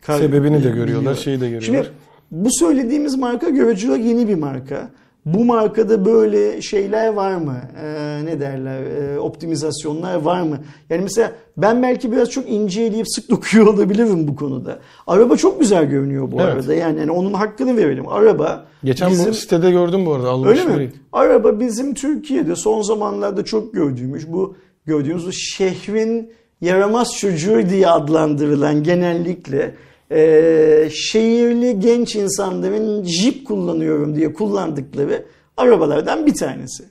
kar- 0.00 0.18
Sebebini 0.18 0.64
de 0.64 0.70
görüyorlar, 0.70 1.14
şeyi 1.14 1.40
de 1.40 1.50
görüyorlar. 1.50 1.84
Şimdi 1.84 1.88
bu 2.30 2.48
söylediğimiz 2.52 3.16
marka 3.18 3.46
olarak 3.46 4.04
yeni 4.04 4.28
bir 4.28 4.34
marka. 4.34 4.88
Bu 5.24 5.44
markada 5.44 6.04
böyle 6.04 6.62
şeyler 6.62 7.08
var 7.12 7.34
mı? 7.36 7.56
Ee, 7.84 8.20
ne 8.24 8.40
derler? 8.40 8.82
Ee, 8.82 9.18
optimizasyonlar 9.18 10.14
var 10.14 10.42
mı? 10.42 10.58
Yani 10.90 11.02
mesela 11.02 11.32
ben 11.56 11.82
belki 11.82 12.12
biraz 12.12 12.30
çok 12.30 12.48
ince 12.50 12.82
eleyip 12.82 13.06
sık 13.08 13.30
dokuyor 13.30 13.66
olabilirim 13.74 14.28
bu 14.28 14.36
konuda. 14.36 14.78
Araba 15.06 15.36
çok 15.36 15.60
güzel 15.60 15.84
görünüyor 15.84 16.32
bu 16.32 16.36
Evet. 16.40 16.54
arada. 16.54 16.74
Yani, 16.74 16.98
yani 17.00 17.10
onun 17.10 17.32
hakkını 17.32 17.76
verelim. 17.76 18.08
Araba 18.08 18.64
Geçen 18.84 19.10
bizim- 19.10 19.28
bu 19.30 19.34
sitede 19.34 19.70
gördüm 19.70 20.06
bu 20.06 20.12
arada. 20.12 20.26
Öyle 20.26 20.30
Almış 20.30 20.64
mi? 20.64 20.74
biriydi. 20.74 20.92
Araba 21.12 21.60
bizim 21.60 21.94
Türkiye'de 21.94 22.56
son 22.56 22.82
zamanlarda 22.82 23.44
çok 23.44 23.72
gördüğümüz 23.74 24.32
bu 24.32 24.56
gördüğümüz 24.86 25.26
bu 25.26 25.32
şehrin 25.32 26.32
yaramaz 26.60 27.16
çocuğu 27.18 27.62
diye 27.70 27.88
adlandırılan 27.88 28.82
genellikle 28.82 29.74
e, 30.12 30.88
şehirli 30.92 31.80
genç 31.80 32.16
insanların 32.16 33.04
jip 33.04 33.46
kullanıyorum 33.46 34.16
diye 34.16 34.32
kullandıkları 34.32 35.26
arabalardan 35.56 36.26
bir 36.26 36.34
tanesi. 36.34 36.84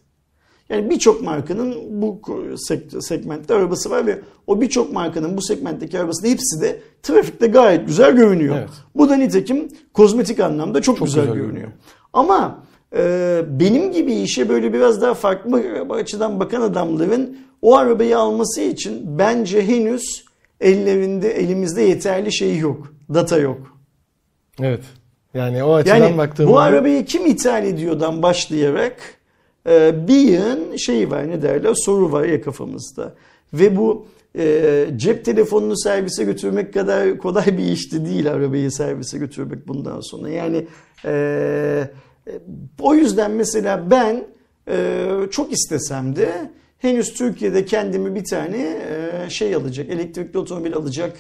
Yani 0.70 0.90
birçok 0.90 1.22
markanın 1.22 1.76
bu 2.02 2.22
segmentte 3.02 3.54
arabası 3.54 3.90
var 3.90 4.08
ve 4.08 4.20
o 4.48 4.62
birçok 4.62 4.94
markanın 4.94 5.38
bu 5.38 5.42
segmentteki 5.42 6.00
arabasının 6.00 6.32
hepsi 6.32 6.62
de 6.62 6.82
trafikte 7.04 7.48
gayet 7.48 7.88
güzel 7.88 8.12
görünüyor. 8.12 8.56
Evet. 8.60 8.70
Bu 8.96 9.10
da 9.10 9.16
nitekim 9.16 9.68
kozmetik 9.94 10.40
anlamda 10.40 10.82
çok, 10.82 10.98
Çok 10.98 11.08
güzel, 11.08 11.22
güzel 11.22 11.36
görünüyor. 11.36 11.54
görünüyor. 11.54 11.72
Ama 12.14 12.64
e, 12.96 13.42
benim 13.60 13.92
gibi 13.92 14.14
işe 14.14 14.50
böyle 14.50 14.74
biraz 14.74 15.02
daha 15.02 15.14
farklı 15.14 15.86
açıdan 15.90 16.40
bakan 16.40 16.62
adamların 16.62 17.38
o 17.62 17.76
arabayı 17.78 18.18
alması 18.18 18.62
için 18.62 19.18
bence 19.20 19.68
henüz 19.68 20.26
ellerinde 20.62 21.32
elimizde 21.32 21.82
yeterli 21.82 22.34
şey 22.34 22.58
yok. 22.58 22.94
Data 23.14 23.38
yok. 23.38 23.78
Evet. 24.62 24.84
Yani 25.34 25.64
o 25.64 25.74
açıdan 25.74 25.98
Yani 25.98 26.18
baktığımda 26.18 26.52
bu 26.52 26.60
arabayı 26.60 27.06
kim 27.06 27.26
ithal 27.26 27.66
ediyordan 27.66 28.22
başlayarak 28.22 28.96
e, 29.70 30.08
bir 30.08 30.20
yığın 30.20 30.76
şey 30.76 31.12
var 31.12 31.30
ne 31.30 31.42
derler 31.42 31.74
soru 31.74 32.12
var 32.12 32.26
ya 32.26 32.42
kafamızda. 32.42 33.14
Ve 33.54 33.78
bu 33.78 34.08
e, 34.38 34.86
cep 34.96 35.26
telefonunu 35.26 35.78
servise 35.78 36.24
götürmek 36.24 36.74
kadar 36.74 37.18
kolay 37.18 37.58
bir 37.58 37.64
işti 37.64 38.06
değil 38.06 38.32
arabayı 38.32 38.72
servise 38.72 39.18
götürmek 39.18 39.68
bundan 39.68 40.02
sonra. 40.02 40.30
Yani 40.30 40.68
e, 41.06 41.12
e, 42.28 42.32
o 42.80 42.96
yüzden 42.96 43.32
mesela 43.32 43.92
ben 43.92 44.26
e, 44.68 45.08
çok 45.32 45.54
istesem 45.54 46.16
de 46.16 46.52
henüz 46.78 47.14
Türkiye'de 47.14 47.66
kendimi 47.66 48.16
bir 48.16 48.24
tane 48.24 48.78
e, 48.90 49.30
şey 49.30 49.56
alacak 49.56 49.90
elektrikli 49.90 50.38
otomobil 50.38 50.74
alacak 50.76 51.18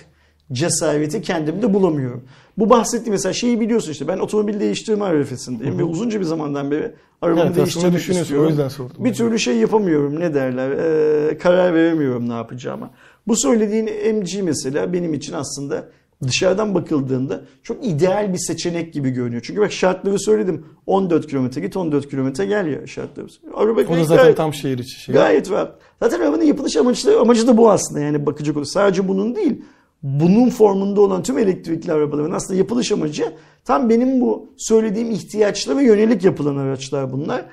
cesareti 0.53 1.21
kendimde 1.21 1.73
bulamıyorum. 1.73 2.23
Bu 2.57 2.69
bahsettiğim 2.69 3.11
mesela 3.11 3.33
şeyi 3.33 3.59
biliyorsun 3.59 3.91
işte 3.91 4.07
ben 4.07 4.17
otomobil 4.17 4.59
değiştirme 4.59 5.05
arifesindeyim 5.05 5.79
ve 5.79 5.83
uzunca 5.83 6.19
bir 6.19 6.25
zamandan 6.25 6.71
beri 6.71 6.91
arabamı 7.21 7.45
Evet, 7.45 7.55
değiştirmek 7.55 8.09
istiyorum. 8.09 8.45
o 8.45 8.49
yüzden 8.49 8.67
sordum. 8.67 9.05
Bir 9.05 9.13
türlü 9.13 9.39
şey 9.39 9.57
yapamıyorum 9.57 10.19
ne 10.19 10.33
derler 10.33 10.69
e, 10.71 11.37
karar 11.37 11.73
veremiyorum 11.73 12.29
ne 12.29 12.33
yapacağıma. 12.33 12.91
Bu 13.27 13.35
söylediğin 13.35 13.85
MG 14.15 14.29
mesela 14.43 14.93
benim 14.93 15.13
için 15.13 15.33
aslında 15.33 15.85
dışarıdan 16.27 16.75
bakıldığında 16.75 17.41
çok 17.63 17.85
ideal 17.85 18.33
bir 18.33 18.37
seçenek 18.37 18.93
gibi 18.93 19.09
görünüyor. 19.09 19.41
Çünkü 19.45 19.61
bak 19.61 19.71
şartları 19.71 20.19
söyledim 20.19 20.65
14 20.85 21.27
kilometre 21.27 21.61
git 21.61 21.77
14 21.77 22.09
kilometre 22.09 22.45
gel 22.45 22.67
ya 22.67 22.87
şartları. 22.87 23.27
Araba 23.53 23.81
o 23.81 23.95
da 23.95 24.03
zaten 24.03 24.23
gayet- 24.25 24.35
tam 24.37 24.53
şehir 24.53 24.77
içi 24.77 24.99
şey. 25.01 25.15
Gayet 25.15 25.51
rahat. 25.51 25.75
Zaten 26.03 26.19
arabanın 26.19 26.43
yapılış 26.43 26.75
amacı, 26.77 27.19
amacı 27.19 27.47
da 27.47 27.57
bu 27.57 27.71
aslında 27.71 27.99
yani 27.99 28.25
bakacak 28.25 28.57
olursa. 28.57 28.71
Sadece 28.71 29.07
bunun 29.07 29.35
değil. 29.35 29.61
Bunun 30.03 30.49
formunda 30.49 31.01
olan 31.01 31.23
tüm 31.23 31.37
elektrikli 31.37 31.91
arabaların 31.91 32.31
aslında 32.31 32.59
yapılış 32.59 32.91
amacı 32.91 33.33
tam 33.65 33.89
benim 33.89 34.21
bu 34.21 34.49
söylediğim 34.57 35.11
ihtiyaçlara 35.11 35.81
yönelik 35.81 36.23
yapılan 36.23 36.57
araçlar 36.57 37.11
bunlar. 37.11 37.45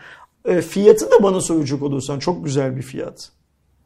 E, 0.44 0.60
fiyatı 0.60 1.10
da 1.10 1.22
bana 1.22 1.40
soracak 1.40 1.82
olursan 1.82 2.18
çok 2.18 2.44
güzel 2.44 2.76
bir 2.76 2.82
fiyat. 2.82 3.30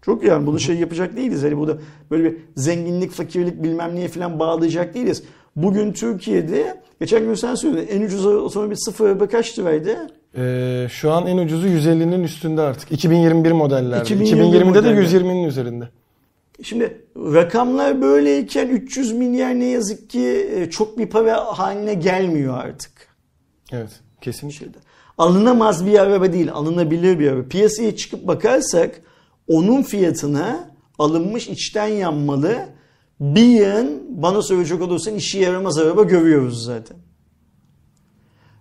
Çok 0.02 0.24
yani 0.24 0.46
bunu 0.46 0.60
şey 0.60 0.76
yapacak 0.76 1.16
değiliz. 1.16 1.42
Hani 1.42 1.58
burada 1.58 1.78
böyle 2.10 2.24
bir 2.24 2.36
zenginlik, 2.56 3.10
fakirlik 3.10 3.62
bilmem 3.62 3.94
neye 3.94 4.08
falan 4.08 4.38
bağlayacak 4.38 4.94
değiliz. 4.94 5.22
Bugün 5.56 5.92
Türkiye'de 5.92 6.80
geçen 7.00 7.24
gün 7.24 7.34
sen 7.34 7.54
söyledin 7.54 7.88
en 7.88 8.02
ucuz 8.02 8.26
otomobil 8.26 8.76
sıfır 8.76 9.08
araba 9.08 9.28
kaç 9.28 9.58
liraydı? 9.58 9.96
Ee, 10.36 10.86
şu 10.90 11.12
an 11.12 11.26
en 11.26 11.38
ucuzu 11.38 11.66
150'nin 11.66 12.22
üstünde 12.22 12.60
artık. 12.60 12.92
2021 12.92 13.52
modellerde. 13.52 14.02
2021 14.02 14.44
2020'de 14.44 14.60
de 14.60 14.64
modeller. 14.64 15.02
120'nin 15.02 15.44
üzerinde. 15.44 15.88
Şimdi 16.62 17.04
rakamlar 17.16 18.02
böyleyken 18.02 18.68
300 18.68 19.12
milyar 19.12 19.60
ne 19.60 19.64
yazık 19.64 20.10
ki 20.10 20.50
e, 20.54 20.70
çok 20.70 20.98
bir 20.98 21.06
para 21.06 21.44
haline 21.58 21.94
gelmiyor 21.94 22.58
artık. 22.58 22.92
Evet. 23.72 24.00
Kesinlikle. 24.20 24.58
Şeyde. 24.58 24.78
Alınamaz 25.18 25.86
bir 25.86 25.98
araba 25.98 26.32
değil, 26.32 26.52
alınabilir 26.52 27.18
bir 27.18 27.30
araba. 27.30 27.48
Piyasaya 27.48 27.96
çıkıp 27.96 28.26
bakarsak 28.26 29.00
onun 29.48 29.82
fiyatına 29.82 30.70
alınmış 30.98 31.48
içten 31.48 31.86
yanmalı 31.86 32.56
bir 33.20 33.42
yığın 33.46 34.02
bana 34.22 34.42
söyleyecek 34.42 34.82
olursan 34.82 35.14
işi 35.14 35.38
yaramaz 35.38 35.78
araba 35.78 36.02
görüyoruz 36.02 36.64
zaten. 36.64 36.96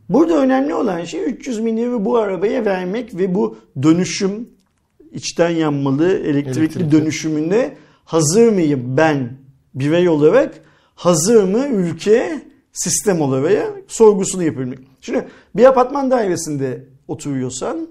Burada 0.09 0.38
önemli 0.38 0.73
olan 0.73 1.03
şey 1.03 1.23
300 1.25 1.59
milyarı 1.59 2.05
bu 2.05 2.17
arabaya 2.17 2.65
vermek 2.65 3.15
ve 3.17 3.35
bu 3.35 3.57
dönüşüm 3.83 4.49
içten 5.12 5.49
yanmalı 5.49 6.13
elektrikli, 6.13 6.59
Elektrikli. 6.59 6.91
dönüşümüne 6.91 7.75
hazır 8.10 8.52
mıyım 8.52 8.98
ben 8.98 9.38
birey 9.74 10.10
olarak 10.10 10.62
hazır 10.95 11.43
mı 11.43 11.67
ülke 11.67 12.41
sistem 12.74 13.22
olarak 13.22 13.74
sorgusunu 13.88 14.43
yapabilmek. 14.43 14.80
Şimdi 15.02 15.28
bir 15.56 15.65
apartman 15.65 16.12
dairesinde 16.12 16.86
oturuyorsan 17.08 17.88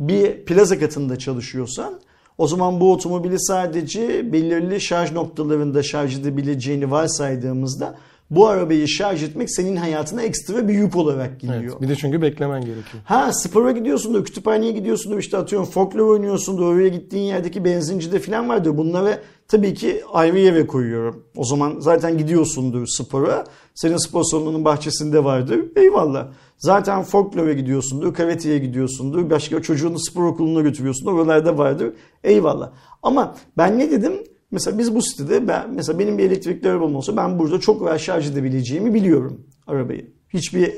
bir 0.00 0.44
plaza 0.44 0.78
katında 0.78 1.18
çalışıyorsan 1.18 2.00
o 2.38 2.46
zaman 2.46 2.80
bu 2.80 2.92
otomobili 2.92 3.40
sadece 3.40 4.32
belirli 4.32 4.80
şarj 4.80 5.12
noktalarında 5.12 5.82
şarj 5.82 6.18
edebileceğini 6.18 6.90
varsaydığımızda 6.90 7.98
bu 8.36 8.48
arabayı 8.48 8.88
şarj 8.88 9.22
etmek 9.22 9.50
senin 9.50 9.76
hayatına 9.76 10.22
ekstra 10.22 10.68
bir 10.68 10.74
yük 10.74 10.96
olarak 10.96 11.40
geliyor. 11.40 11.62
Evet. 11.62 11.80
Bir 11.80 11.88
de 11.88 11.96
çünkü 11.96 12.22
beklemen 12.22 12.60
gerekiyor. 12.60 13.02
Ha 13.04 13.32
spora 13.32 13.70
gidiyorsundur, 13.70 14.24
kütüphaneye 14.24 14.72
gidiyorsundur, 14.72 15.18
işte 15.18 15.36
atıyorum 15.36 15.68
folklor 15.68 16.08
oynuyorsundur, 16.08 16.62
oraya 16.62 16.88
gittiğin 16.88 17.24
yerdeki 17.24 17.64
benzincide 17.64 18.18
falan 18.18 18.48
vardır. 18.48 18.76
Bunları 18.76 19.20
tabii 19.48 19.74
ki 19.74 20.02
ayrı 20.12 20.38
yere 20.38 20.66
koyuyorum. 20.66 21.24
O 21.36 21.44
zaman 21.44 21.76
zaten 21.78 22.18
gidiyorsundur 22.18 22.86
spora. 22.86 23.44
Senin 23.74 23.96
spor 23.96 24.22
salonunun 24.24 24.64
bahçesinde 24.64 25.24
vardır. 25.24 25.60
Eyvallah. 25.76 26.28
Zaten 26.58 27.02
folklore 27.02 27.54
gidiyorsundur, 27.54 28.14
karateye 28.14 28.58
gidiyorsundur, 28.58 29.30
başka 29.30 29.62
çocuğunu 29.62 29.98
spor 29.98 30.24
okuluna 30.24 30.60
götürüyorsundur. 30.60 31.12
Oralarda 31.12 31.58
vardır. 31.58 31.92
Eyvallah. 32.24 32.70
Ama 33.02 33.34
ben 33.56 33.78
ne 33.78 33.90
dedim? 33.90 34.12
Mesela 34.54 34.78
biz 34.78 34.94
bu 34.94 35.02
sitede 35.02 35.48
ben 35.48 35.70
mesela 35.74 35.98
benim 35.98 36.18
bir 36.18 36.24
elektrikli 36.24 36.68
arabam 36.68 36.96
olsa 36.96 37.16
ben 37.16 37.38
burada 37.38 37.60
çok 37.60 37.82
rahat 37.82 38.00
şarj 38.00 38.30
edebileceğimi 38.30 38.94
biliyorum 38.94 39.46
arabayı. 39.66 40.10
Hiçbir 40.28 40.72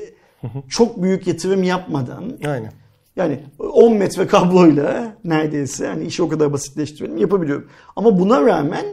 çok 0.69 1.01
büyük 1.01 1.27
yatırım 1.27 1.63
yapmadan 1.63 2.23
Aynen. 2.45 2.73
yani 3.15 3.39
10 3.59 3.93
metre 3.93 4.27
kabloyla 4.27 5.15
neredeyse 5.23 5.87
hani 5.87 6.05
işi 6.05 6.23
o 6.23 6.29
kadar 6.29 6.53
basitleştirelim 6.53 7.17
yapabiliyorum. 7.17 7.67
Ama 7.95 8.19
buna 8.19 8.45
rağmen 8.45 8.85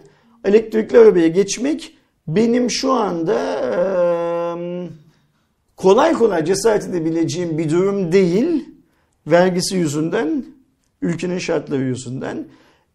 elektrikli 0.44 0.98
arabaya 0.98 1.28
geçmek 1.28 1.96
benim 2.28 2.70
şu 2.70 2.92
anda 2.92 3.38
kolay 5.76 6.12
kolay 6.12 6.44
cesaret 6.44 6.84
edebileceğim 6.84 7.58
bir 7.58 7.70
durum 7.70 8.12
değil. 8.12 8.68
Vergisi 9.26 9.76
yüzünden, 9.76 10.44
ülkenin 11.02 11.38
şartları 11.38 11.82
yüzünden. 11.82 12.46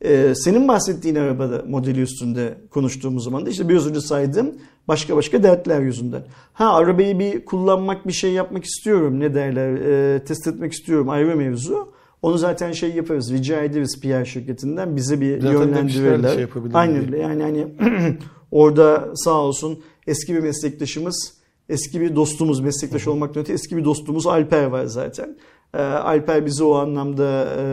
Ee, 0.05 0.33
senin 0.35 0.67
bahsettiğin 0.67 1.15
arabada 1.15 1.63
modeli 1.67 2.01
üstünde 2.01 2.57
konuştuğumuz 2.69 3.23
zaman 3.23 3.45
da 3.45 3.49
işte 3.49 3.69
biraz 3.69 3.87
önce 3.87 4.01
saydığım 4.01 4.55
başka 4.87 5.15
başka 5.15 5.43
dertler 5.43 5.81
yüzünden. 5.81 6.23
Ha 6.53 6.73
arabayı 6.73 7.19
bir 7.19 7.45
kullanmak 7.45 8.07
bir 8.07 8.13
şey 8.13 8.31
yapmak 8.31 8.65
istiyorum 8.65 9.19
ne 9.19 9.33
derler 9.33 9.73
e, 9.73 10.23
test 10.23 10.47
etmek 10.47 10.73
istiyorum 10.73 11.09
ayrı 11.09 11.35
mevzu. 11.35 11.93
Onu 12.21 12.37
zaten 12.37 12.71
şey 12.71 12.95
yaparız 12.95 13.33
rica 13.33 13.61
ederiz 13.63 14.01
PR 14.01 14.25
şirketinden 14.25 14.95
bize 14.95 15.21
bir 15.21 15.41
Zaten 15.41 15.53
yönlendirirler. 15.53 16.33
şey 16.33 16.47
Aynen 16.73 17.05
öyle 17.05 17.19
yani 17.19 17.43
hani 17.43 17.67
orada 18.51 19.11
sağ 19.15 19.33
olsun 19.33 19.79
eski 20.07 20.33
bir 20.33 20.39
meslektaşımız 20.39 21.39
eski 21.69 22.01
bir 22.01 22.15
dostumuz 22.15 22.59
meslektaş 22.59 23.07
olmaktan 23.07 23.41
öte 23.41 23.53
eski 23.53 23.77
bir 23.77 23.85
dostumuz 23.85 24.27
Alper 24.27 24.65
var 24.65 24.85
zaten. 24.85 25.37
E, 25.73 25.81
Alper 25.81 26.45
bize 26.45 26.63
o 26.63 26.75
anlamda 26.75 27.47
e, 27.57 27.63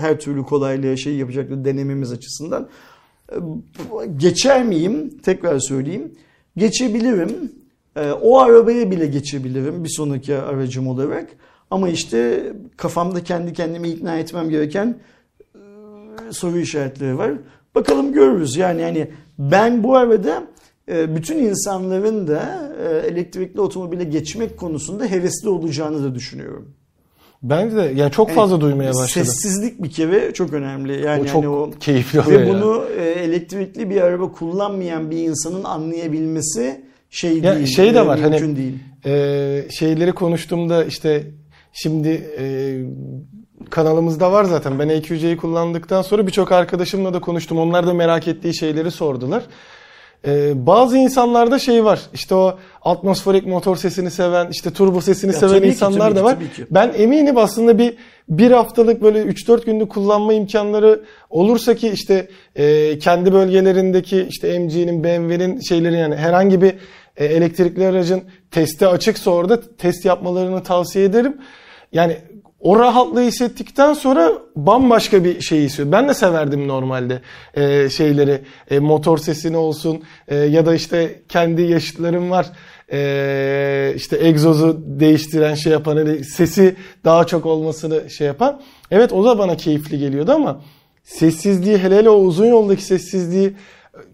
her 0.00 0.20
türlü 0.20 0.42
kolaylığı 0.42 0.98
şey 0.98 1.16
yapacaktır 1.16 1.64
denememiz 1.64 2.12
açısından. 2.12 2.68
E, 3.32 3.36
geçer 4.16 4.64
miyim? 4.64 5.18
Tekrar 5.22 5.58
söyleyeyim. 5.58 6.12
Geçebilirim. 6.56 7.52
E, 7.96 8.12
o 8.12 8.38
arabaya 8.38 8.90
bile 8.90 9.06
geçebilirim 9.06 9.84
bir 9.84 9.88
sonraki 9.88 10.36
aracım 10.36 10.88
olarak. 10.88 11.28
Ama 11.70 11.88
işte 11.88 12.52
kafamda 12.76 13.24
kendi 13.24 13.52
kendimi 13.52 13.88
ikna 13.88 14.18
etmem 14.18 14.50
gereken 14.50 14.98
e, 15.54 15.58
soru 16.32 16.58
işaretleri 16.58 17.18
var. 17.18 17.32
Bakalım 17.74 18.12
görürüz. 18.12 18.56
Yani 18.56 18.80
yani 18.80 19.10
ben 19.38 19.82
bu 19.82 19.96
arada 19.96 20.44
bütün 20.88 21.38
insanların 21.38 22.26
da 22.26 22.72
e, 22.82 23.06
elektrikli 23.06 23.60
otomobile 23.60 24.04
geçmek 24.04 24.56
konusunda 24.56 25.06
hevesli 25.06 25.48
olacağını 25.48 26.04
da 26.04 26.14
düşünüyorum. 26.14 26.74
Bence 27.42 27.76
de 27.76 27.92
yani 27.96 28.12
çok 28.12 28.30
fazla 28.30 28.54
yani, 28.54 28.60
duymaya 28.60 28.94
başladım. 28.94 29.08
Sessizlik 29.08 29.82
bir 29.82 29.90
kere 29.90 30.32
çok 30.32 30.52
önemli. 30.52 31.06
Yani 31.06 31.22
o 31.22 31.26
çok 31.26 31.42
yani 31.42 31.48
o, 31.48 31.70
keyifli 31.80 32.20
oluyor. 32.20 32.40
Ve 32.40 32.48
bunu 32.48 32.84
ya. 32.98 33.04
elektrikli 33.04 33.90
bir 33.90 34.00
araba 34.00 34.32
kullanmayan 34.32 35.10
bir 35.10 35.18
insanın 35.18 35.64
anlayabilmesi 35.64 36.84
şey 37.10 37.38
ya 37.38 37.56
değil. 37.56 37.66
Şey 37.66 37.94
de 37.94 38.06
var 38.06 38.18
mümkün 38.18 38.38
hani 38.38 38.56
değil. 38.56 38.78
E, 39.06 39.70
şeyleri 39.70 40.12
konuştuğumda 40.12 40.84
işte 40.84 41.24
şimdi 41.72 42.08
e, 42.38 42.76
kanalımızda 43.70 44.32
var 44.32 44.44
zaten. 44.44 44.78
Ben 44.78 44.88
EQC'yi 44.88 45.36
kullandıktan 45.36 46.02
sonra 46.02 46.26
birçok 46.26 46.52
arkadaşımla 46.52 47.14
da 47.14 47.20
konuştum. 47.20 47.58
Onlar 47.58 47.86
da 47.86 47.94
merak 47.94 48.28
ettiği 48.28 48.56
şeyleri 48.56 48.90
sordular. 48.90 49.42
Ee, 50.26 50.66
bazı 50.66 50.98
insanlarda 50.98 51.58
şey 51.58 51.84
var. 51.84 52.00
İşte 52.14 52.34
o 52.34 52.58
atmosferik 52.82 53.46
motor 53.46 53.76
sesini 53.76 54.10
seven, 54.10 54.48
işte 54.50 54.70
turbo 54.70 55.00
sesini 55.00 55.32
ya 55.32 55.38
seven 55.38 55.62
insanlar 55.62 56.10
ki, 56.10 56.16
da 56.16 56.24
var. 56.24 56.38
Ki, 56.38 56.66
ben 56.70 56.92
eminim 56.96 57.38
aslında 57.38 57.78
bir 57.78 57.94
bir 58.28 58.50
haftalık 58.50 59.02
böyle 59.02 59.22
3-4 59.22 59.64
günlük 59.64 59.90
kullanma 59.90 60.32
imkanları 60.32 61.00
olursa 61.30 61.74
ki 61.74 61.88
işte 61.88 62.28
e, 62.56 62.98
kendi 62.98 63.32
bölgelerindeki 63.32 64.26
işte 64.30 64.58
MG'nin, 64.58 65.04
BMW'nin 65.04 65.60
şeyleri 65.60 65.96
yani 65.96 66.16
herhangi 66.16 66.62
bir 66.62 66.74
e, 67.16 67.24
elektrikli 67.24 67.86
aracın 67.86 68.22
testi 68.50 68.86
açıksa 68.86 69.30
orada 69.30 69.76
test 69.76 70.04
yapmalarını 70.04 70.62
tavsiye 70.62 71.04
ederim. 71.04 71.36
Yani 71.92 72.16
o 72.64 72.78
rahatlığı 72.78 73.20
hissettikten 73.20 73.94
sonra 73.94 74.32
bambaşka 74.56 75.24
bir 75.24 75.40
şey 75.40 75.64
istiyor. 75.64 75.92
Ben 75.92 76.08
de 76.08 76.14
severdim 76.14 76.68
normalde 76.68 77.20
e, 77.54 77.90
şeyleri, 77.90 78.40
e, 78.70 78.78
motor 78.78 79.18
sesini 79.18 79.56
olsun 79.56 80.02
e, 80.28 80.36
ya 80.36 80.66
da 80.66 80.74
işte 80.74 81.20
kendi 81.28 81.62
yaşıtlarım 81.62 82.30
var. 82.30 82.46
E, 82.92 83.92
işte 83.96 84.18
egzozu 84.26 84.82
değiştiren 84.86 85.54
şey 85.54 85.72
yapan, 85.72 85.96
hani 85.96 86.24
sesi 86.24 86.76
daha 87.04 87.26
çok 87.26 87.46
olmasını 87.46 88.10
şey 88.10 88.26
yapan. 88.26 88.60
Evet 88.90 89.12
o 89.12 89.24
da 89.24 89.38
bana 89.38 89.56
keyifli 89.56 89.98
geliyordu 89.98 90.32
ama 90.32 90.60
sessizliği 91.02 91.78
hele 91.78 91.96
hele 91.96 92.10
o 92.10 92.16
uzun 92.16 92.46
yoldaki 92.46 92.84
sessizliği 92.84 93.52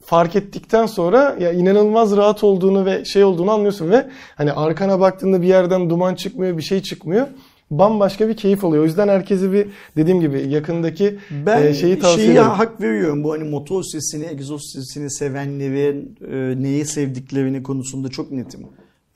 fark 0.05 0.37
ettikten 0.37 0.87
sonra 0.87 1.37
ya 1.41 1.53
inanılmaz 1.53 2.17
rahat 2.17 2.45
olduğunu 2.45 2.87
ve 2.87 3.05
şey 3.05 3.25
olduğunu 3.25 3.51
anlıyorsun 3.51 3.91
ve 3.91 4.07
hani 4.35 4.53
arkana 4.53 5.01
baktığında 5.01 5.43
bir 5.43 5.47
yerden 5.47 5.91
duman 5.91 6.15
çıkmıyor, 6.15 6.57
bir 6.57 6.63
şey 6.63 6.83
çıkmıyor 6.83 7.27
bambaşka 7.71 8.29
bir 8.29 8.37
keyif 8.37 8.65
oluyor. 8.65 8.83
O 8.83 8.87
yüzden 8.87 9.09
herkesi 9.09 9.53
bir 9.53 9.67
dediğim 9.97 10.21
gibi 10.21 10.49
yakındaki 10.49 11.19
ben 11.47 11.63
e, 11.63 11.75
şeyi 11.75 11.99
tavsiye 11.99 12.27
şeyi 12.27 12.37
ederim. 12.37 12.51
hak 12.51 12.81
veriyorum. 12.81 13.25
Bu 13.25 13.33
hani 13.33 13.45
motor 13.45 13.83
sesini, 13.83 14.27
egzoz 14.27 14.63
sesini 14.73 15.11
sevenlerin 15.11 16.19
e, 16.33 16.63
neyi 16.63 16.85
sevdiklerini 16.85 17.63
konusunda 17.63 18.09
çok 18.09 18.31
netim. 18.31 18.67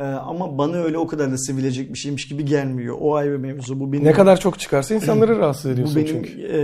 E, 0.00 0.04
ama 0.04 0.58
bana 0.58 0.76
öyle 0.76 0.98
o 0.98 1.06
kadar 1.06 1.32
da 1.32 1.38
sevilecek 1.38 1.92
bir 1.92 1.98
şeymiş 1.98 2.28
gibi 2.28 2.44
gelmiyor. 2.44 2.96
O 3.00 3.14
ayrı 3.14 3.38
mevzu. 3.38 3.80
Bu 3.80 3.92
benim, 3.92 4.04
ne 4.04 4.12
kadar 4.12 4.40
çok 4.40 4.58
çıkarsa 4.58 4.94
insanları 4.94 5.38
rahatsız 5.38 5.70
ediyorsun 5.70 5.96
bu 5.96 6.00
benim, 6.00 6.08
çünkü. 6.08 6.42
E, 6.42 6.58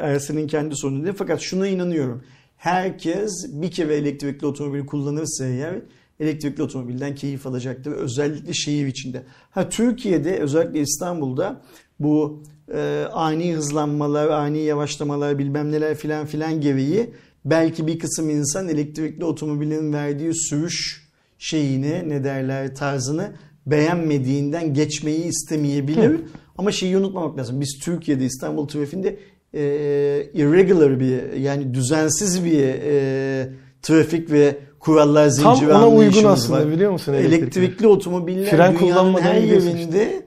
Ersin'in 0.00 0.46
kendi 0.46 0.76
sorunu 0.76 1.04
değil. 1.04 1.14
Fakat 1.18 1.40
şuna 1.40 1.66
inanıyorum. 1.66 2.22
Herkes 2.56 3.32
bir 3.52 3.70
kere 3.70 3.94
elektrikli 3.94 4.46
otomobil 4.46 4.86
kullanırsa 4.86 5.46
eğer 5.46 5.74
elektrikli 6.20 6.62
otomobilden 6.62 7.14
keyif 7.14 7.46
alacaktır. 7.46 7.92
Özellikle 7.92 8.54
şehir 8.54 8.86
içinde. 8.86 9.22
Ha 9.50 9.68
Türkiye'de 9.68 10.38
özellikle 10.38 10.80
İstanbul'da 10.80 11.60
bu 12.00 12.42
e, 12.74 13.04
ani 13.12 13.54
hızlanmalar, 13.54 14.28
ani 14.28 14.58
yavaşlamalar 14.58 15.38
bilmem 15.38 15.72
neler 15.72 15.94
filan 15.94 16.26
filan 16.26 16.60
gereği 16.60 17.10
belki 17.44 17.86
bir 17.86 17.98
kısım 17.98 18.30
insan 18.30 18.68
elektrikli 18.68 19.24
otomobilin 19.24 19.92
verdiği 19.92 20.34
sürüş 20.34 21.08
şeyini 21.38 22.08
ne 22.08 22.24
derler 22.24 22.74
tarzını 22.74 23.32
beğenmediğinden 23.66 24.74
geçmeyi 24.74 25.24
istemeyebilir. 25.24 26.10
Hı. 26.10 26.20
Ama 26.58 26.72
şeyi 26.72 26.96
unutmamak 26.96 27.38
lazım. 27.38 27.60
Biz 27.60 27.78
Türkiye'de 27.82 28.24
İstanbul 28.24 28.68
trafiğinde 28.68 29.18
e, 29.54 29.60
irregular 30.34 31.00
bir 31.00 31.32
yani 31.32 31.74
düzensiz 31.74 32.44
bir 32.44 32.64
e, 32.64 33.48
trafik 33.82 34.30
ve 34.30 34.56
kurallar 34.80 35.28
zinciri 35.28 35.68
Tam 35.68 35.82
ona 35.82 35.88
uygun 35.88 36.24
aslında 36.24 36.58
var. 36.58 36.70
biliyor 36.70 36.92
musun? 36.92 37.12
Elektrikli, 37.12 37.34
elektrikli 37.34 37.86
otomobiller 37.86 38.50
Fren 38.50 38.78
dünyanın 38.78 39.20
her 39.20 39.40
yerinde 39.40 40.22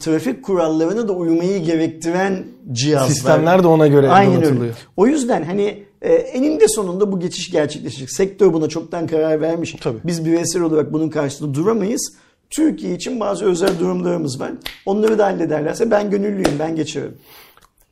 trafik 0.00 0.44
kurallarına 0.44 1.08
da 1.08 1.12
uymayı 1.12 1.62
gerektiren 1.62 2.44
cihazlar. 2.72 3.08
Sistemler 3.08 3.62
de 3.62 3.66
ona 3.66 3.86
göre 3.86 4.08
Aynen 4.08 4.44
öyle. 4.44 4.72
O 4.96 5.06
yüzden 5.06 5.42
hani 5.42 5.84
e, 6.02 6.14
eninde 6.14 6.68
sonunda 6.68 7.12
bu 7.12 7.20
geçiş 7.20 7.50
gerçekleşecek. 7.50 8.10
Sektör 8.10 8.52
buna 8.52 8.68
çoktan 8.68 9.06
karar 9.06 9.40
vermiş. 9.40 9.76
Tabii. 9.80 9.98
Biz 10.04 10.24
bireysel 10.24 10.62
olarak 10.62 10.92
bunun 10.92 11.08
karşısında 11.08 11.54
duramayız. 11.54 12.12
Türkiye 12.50 12.94
için 12.94 13.20
bazı 13.20 13.44
özel 13.44 13.78
durumlarımız 13.78 14.40
var. 14.40 14.52
Onları 14.86 15.18
da 15.18 15.26
hallederlerse 15.26 15.90
ben 15.90 16.10
gönüllüyüm, 16.10 16.58
ben 16.58 16.76
geçerim. 16.76 17.14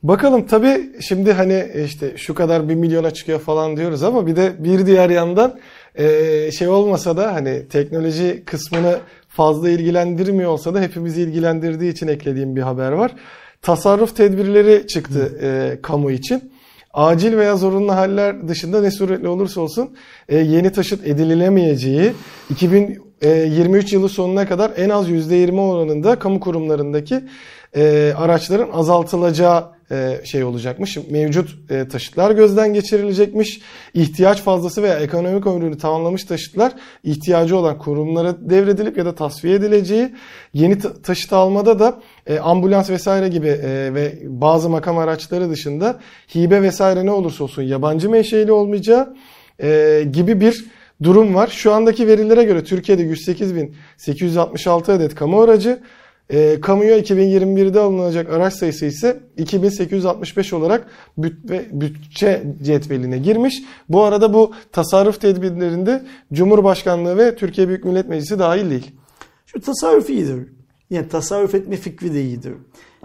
Bakalım 0.03 0.47
tabii 0.47 0.89
şimdi 1.01 1.33
hani 1.33 1.67
işte 1.85 2.17
şu 2.17 2.35
kadar 2.35 2.69
bir 2.69 2.75
milyona 2.75 3.11
çıkıyor 3.11 3.39
falan 3.39 3.77
diyoruz 3.77 4.03
ama 4.03 4.27
bir 4.27 4.35
de 4.35 4.53
bir 4.59 4.85
diğer 4.85 5.09
yandan 5.09 5.59
e, 5.95 6.51
şey 6.51 6.67
olmasa 6.67 7.17
da 7.17 7.33
hani 7.33 7.67
teknoloji 7.67 8.43
kısmını 8.45 8.99
fazla 9.27 9.69
ilgilendirmiyor 9.69 10.51
olsa 10.51 10.73
da 10.73 10.81
hepimizi 10.81 11.21
ilgilendirdiği 11.21 11.91
için 11.91 12.07
eklediğim 12.07 12.55
bir 12.55 12.61
haber 12.61 12.91
var. 12.91 13.11
Tasarruf 13.61 14.15
tedbirleri 14.15 14.87
çıktı 14.87 15.39
e, 15.41 15.81
kamu 15.81 16.11
için. 16.11 16.51
Acil 16.93 17.37
veya 17.37 17.57
zorunlu 17.57 17.91
haller 17.91 18.47
dışında 18.47 18.81
ne 18.81 18.91
suretle 18.91 19.27
olursa 19.27 19.61
olsun 19.61 19.89
e, 20.29 20.37
yeni 20.37 20.71
taşıt 20.71 21.07
edinilemeyeceği 21.07 22.13
2023 22.49 23.93
yılı 23.93 24.09
sonuna 24.09 24.47
kadar 24.47 24.71
en 24.77 24.89
az 24.89 25.09
%20 25.09 25.59
oranında 25.59 26.19
kamu 26.19 26.39
kurumlarındaki 26.39 27.21
e, 27.75 28.13
araçların 28.17 28.69
azaltılacağı 28.71 29.79
e, 29.91 30.21
şey 30.23 30.43
olacakmış. 30.43 30.97
Mevcut 31.09 31.71
e, 31.71 31.87
taşıtlar 31.87 32.31
gözden 32.31 32.73
geçirilecekmiş. 32.73 33.61
İhtiyaç 33.93 34.41
fazlası 34.41 34.83
veya 34.83 34.99
ekonomik 34.99 35.47
ömrünü 35.47 35.77
tamamlamış 35.77 36.23
taşıtlar 36.23 36.73
ihtiyacı 37.03 37.57
olan 37.57 37.77
kurumlara 37.77 38.35
devredilip 38.49 38.97
ya 38.97 39.05
da 39.05 39.15
tasfiye 39.15 39.55
edileceği. 39.55 40.15
Yeni 40.53 40.79
taşıt 40.79 41.33
almada 41.33 41.79
da 41.79 41.99
e, 42.27 42.39
ambulans 42.39 42.89
vesaire 42.89 43.27
gibi 43.27 43.59
ve 43.93 44.19
bazı 44.23 44.69
makam 44.69 44.97
araçları 44.97 45.49
dışında 45.49 45.99
hibe 46.35 46.61
vesaire 46.61 47.05
ne 47.05 47.11
olursa 47.11 47.43
olsun 47.43 47.63
yabancı 47.63 48.09
menşeili 48.09 48.51
olmayacağı 48.51 49.15
gibi 50.11 50.41
bir 50.41 50.65
durum 51.03 51.35
var. 51.35 51.47
Şu 51.47 51.73
andaki 51.73 52.07
verilere 52.07 52.43
göre 52.43 52.63
Türkiye'de 52.63 53.03
108.866 53.03 54.91
adet 54.91 55.15
kamu 55.15 55.41
aracı, 55.41 55.79
e, 56.29 56.61
kamuya 56.61 56.99
2021'de 56.99 57.79
alınacak 57.79 58.29
araç 58.29 58.53
sayısı 58.53 58.85
ise 58.85 59.19
2865 59.37 60.53
olarak 60.53 60.87
büt 61.17 61.49
ve 61.49 61.65
bütçe 61.71 62.43
cetveline 62.63 63.17
girmiş. 63.17 63.63
Bu 63.89 64.03
arada 64.03 64.33
bu 64.33 64.51
tasarruf 64.71 65.21
tedbirlerinde 65.21 66.05
Cumhurbaşkanlığı 66.33 67.17
ve 67.17 67.35
Türkiye 67.35 67.67
Büyük 67.67 67.85
Millet 67.85 68.09
Meclisi 68.09 68.39
dahil 68.39 68.69
değil. 68.69 68.91
Şu 69.45 69.61
tasarruf 69.61 70.09
iyidir. 70.09 70.47
Yani 70.89 71.07
tasarruf 71.07 71.55
etme 71.55 71.75
fikri 71.75 72.13
de 72.13 72.21
iyidir. 72.21 72.53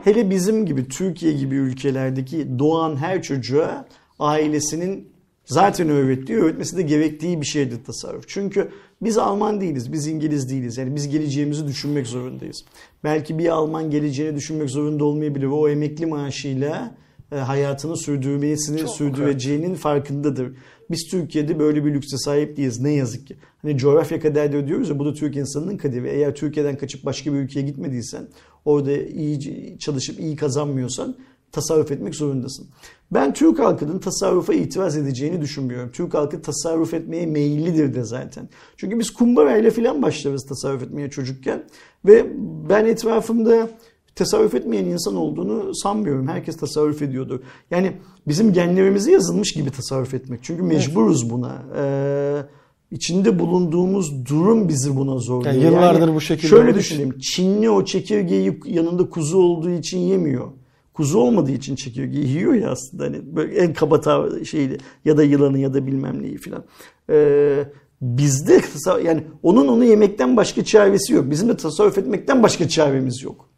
Hele 0.04 0.30
bizim 0.30 0.66
gibi 0.66 0.88
Türkiye 0.88 1.32
gibi 1.32 1.54
ülkelerdeki 1.54 2.58
doğan 2.58 2.96
her 2.96 3.22
çocuğa 3.22 3.86
ailesinin 4.18 5.08
zaten 5.46 5.88
öğrettiği, 5.88 6.38
öğretmesi 6.38 6.76
de 6.76 6.82
gerektiği 6.82 7.40
bir 7.40 7.46
şeydir 7.46 7.84
tasarruf. 7.84 8.24
Çünkü 8.28 8.70
biz 9.04 9.18
Alman 9.18 9.60
değiliz, 9.60 9.92
biz 9.92 10.06
İngiliz 10.06 10.50
değiliz. 10.50 10.78
Yani 10.78 10.94
biz 10.94 11.08
geleceğimizi 11.08 11.66
düşünmek 11.66 12.06
zorundayız. 12.06 12.64
Belki 13.04 13.38
bir 13.38 13.48
Alman 13.48 13.90
geleceğini 13.90 14.36
düşünmek 14.36 14.70
zorunda 14.70 15.04
olmayabilir 15.04 15.46
ve 15.46 15.54
o 15.54 15.68
emekli 15.68 16.06
maaşıyla 16.06 16.94
e, 17.32 17.36
hayatını 17.36 17.96
sürdürmesini 17.96 18.78
Çok 18.78 18.90
sürdüreceğinin 18.90 19.68
evet. 19.70 19.78
farkındadır. 19.78 20.52
Biz 20.90 21.10
Türkiye'de 21.10 21.58
böyle 21.58 21.84
bir 21.84 21.94
lükse 21.94 22.18
sahip 22.18 22.56
değiliz 22.56 22.80
ne 22.80 22.92
yazık 22.92 23.26
ki. 23.26 23.36
Hani 23.62 23.78
coğrafya 23.78 24.20
kaderi 24.20 24.68
diyoruz 24.68 24.88
ya 24.88 24.98
bu 24.98 25.04
da 25.04 25.14
Türk 25.14 25.36
insanının 25.36 25.76
kaderi. 25.76 26.08
Eğer 26.08 26.34
Türkiye'den 26.34 26.78
kaçıp 26.78 27.04
başka 27.04 27.32
bir 27.32 27.38
ülkeye 27.38 27.62
gitmediysen 27.62 28.28
orada 28.64 28.92
iyi 28.92 29.78
çalışıp 29.78 30.20
iyi 30.20 30.36
kazanmıyorsan 30.36 31.16
tasarruf 31.54 31.92
etmek 31.92 32.14
zorundasın. 32.14 32.66
Ben 33.10 33.32
Türk 33.32 33.58
halkının 33.58 33.98
tasarrufa 33.98 34.54
itiraz 34.54 34.96
edeceğini 34.96 35.40
düşünmüyorum. 35.40 35.90
Türk 35.92 36.14
halkı 36.14 36.42
tasarruf 36.42 36.94
etmeye 36.94 37.26
meyillidir 37.26 37.94
de 37.94 38.04
zaten. 38.04 38.48
Çünkü 38.76 38.98
biz 38.98 39.10
kumbarayla 39.10 39.70
falan 39.70 40.02
başlarız 40.02 40.46
tasarruf 40.48 40.82
etmeye 40.82 41.10
çocukken. 41.10 41.64
Ve 42.04 42.26
ben 42.68 42.84
etrafımda 42.84 43.68
tasarruf 44.14 44.54
etmeyen 44.54 44.84
insan 44.84 45.16
olduğunu 45.16 45.74
sanmıyorum. 45.74 46.28
Herkes 46.28 46.56
tasarruf 46.56 47.02
ediyordur. 47.02 47.40
Yani 47.70 47.92
bizim 48.28 48.52
genlerimize 48.52 49.12
yazılmış 49.12 49.52
gibi 49.52 49.70
tasarruf 49.70 50.14
etmek. 50.14 50.40
Çünkü 50.42 50.62
mecburuz 50.62 51.30
buna. 51.30 51.62
Ee, 51.76 52.42
içinde 52.90 53.38
bulunduğumuz 53.38 54.26
durum 54.26 54.68
bizi 54.68 54.96
buna 54.96 55.18
zorluyor. 55.18 55.54
Yani 55.54 55.64
yıllardır 55.64 56.14
bu 56.14 56.20
şekilde 56.20 56.48
Şöyle 56.48 56.70
olduğu 56.70 56.78
düşüneyim. 56.78 57.18
Çinli 57.18 57.70
o 57.70 57.84
çekirgeyi 57.84 58.60
yanında 58.66 59.10
kuzu 59.10 59.38
olduğu 59.38 59.70
için 59.70 59.98
yemiyor. 59.98 60.48
Kuzu 60.94 61.18
olmadığı 61.18 61.52
için 61.52 61.76
çekirgeyi 61.76 62.28
yiyor 62.28 62.54
ya 62.54 62.70
aslında. 62.70 63.04
Hani 63.04 63.36
böyle 63.36 63.54
en 63.54 63.74
kaba 63.74 64.24
şeydi 64.44 64.78
ya 65.04 65.16
da 65.16 65.22
yılanı 65.22 65.58
ya 65.58 65.74
da 65.74 65.86
bilmem 65.86 66.22
neyi 66.22 66.38
filan. 66.38 66.64
Ee, 67.10 67.64
bizde 68.00 68.60
yani 69.04 69.24
onun 69.42 69.68
onu 69.68 69.84
yemekten 69.84 70.36
başka 70.36 70.64
çaresi 70.64 71.12
yok. 71.12 71.30
Bizim 71.30 71.48
de 71.48 71.56
tasarruf 71.56 71.98
etmekten 71.98 72.42
başka 72.42 72.68
çaremiz 72.68 73.22
yok. 73.22 73.48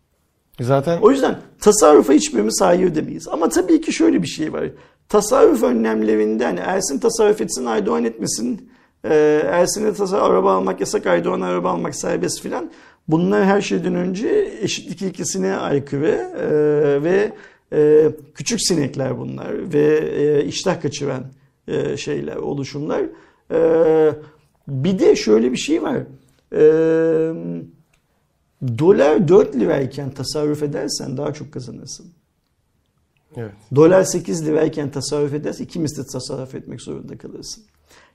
Zaten 0.60 0.98
O 1.02 1.10
yüzden 1.10 1.38
tasarrufa 1.60 2.12
hiçbirimiz 2.12 2.60
hayır 2.60 2.94
demeyiz. 2.94 3.28
Ama 3.28 3.48
tabii 3.48 3.80
ki 3.80 3.92
şöyle 3.92 4.22
bir 4.22 4.26
şey 4.26 4.52
var. 4.52 4.70
Tasarruf 5.08 5.62
önlemlerinde 5.62 6.44
hani 6.44 6.60
Ersin 6.60 6.98
tasarruf 6.98 7.40
etsin 7.40 7.64
Aydoğan 7.64 8.04
etmesin. 8.04 8.70
Ee, 9.04 9.42
Ersin'e 9.44 9.94
tasarruf 9.94 10.24
araba 10.24 10.52
almak 10.52 10.80
yasak 10.80 11.06
Aydoğan 11.06 11.40
araba 11.40 11.70
almak 11.70 11.94
serbest 11.94 12.40
filan. 12.40 12.70
Bunlar 13.08 13.44
her 13.44 13.60
şeyden 13.60 13.94
önce 13.94 14.52
eşitlik 14.60 15.02
ilkesine 15.02 15.56
aykırı 15.56 16.32
ee, 16.40 17.02
ve 17.02 17.32
e, 17.72 18.10
küçük 18.34 18.62
sinekler 18.62 19.18
bunlar 19.18 19.72
ve 19.72 19.98
e, 19.98 20.44
iştah 20.44 20.82
kaçıran 20.82 21.24
e, 21.68 21.96
şeyler, 21.96 22.36
oluşumlar. 22.36 23.04
Ee, 23.52 24.12
bir 24.68 24.98
de 24.98 25.16
şöyle 25.16 25.52
bir 25.52 25.56
şey 25.56 25.82
var. 25.82 25.98
Ee, 26.52 27.32
dolar 28.78 29.28
4 29.28 29.56
lirayken 29.56 30.10
tasarruf 30.10 30.62
edersen 30.62 31.16
daha 31.16 31.32
çok 31.32 31.52
kazanırsın. 31.52 32.06
evet. 33.36 33.52
Dolar 33.74 34.04
8 34.04 34.46
lirayken 34.46 34.90
tasarruf 34.90 35.34
edersen 35.34 35.64
iki 35.64 35.78
misli 35.78 36.06
tasarruf 36.06 36.54
etmek 36.54 36.82
zorunda 36.82 37.18
kalırsın. 37.18 37.64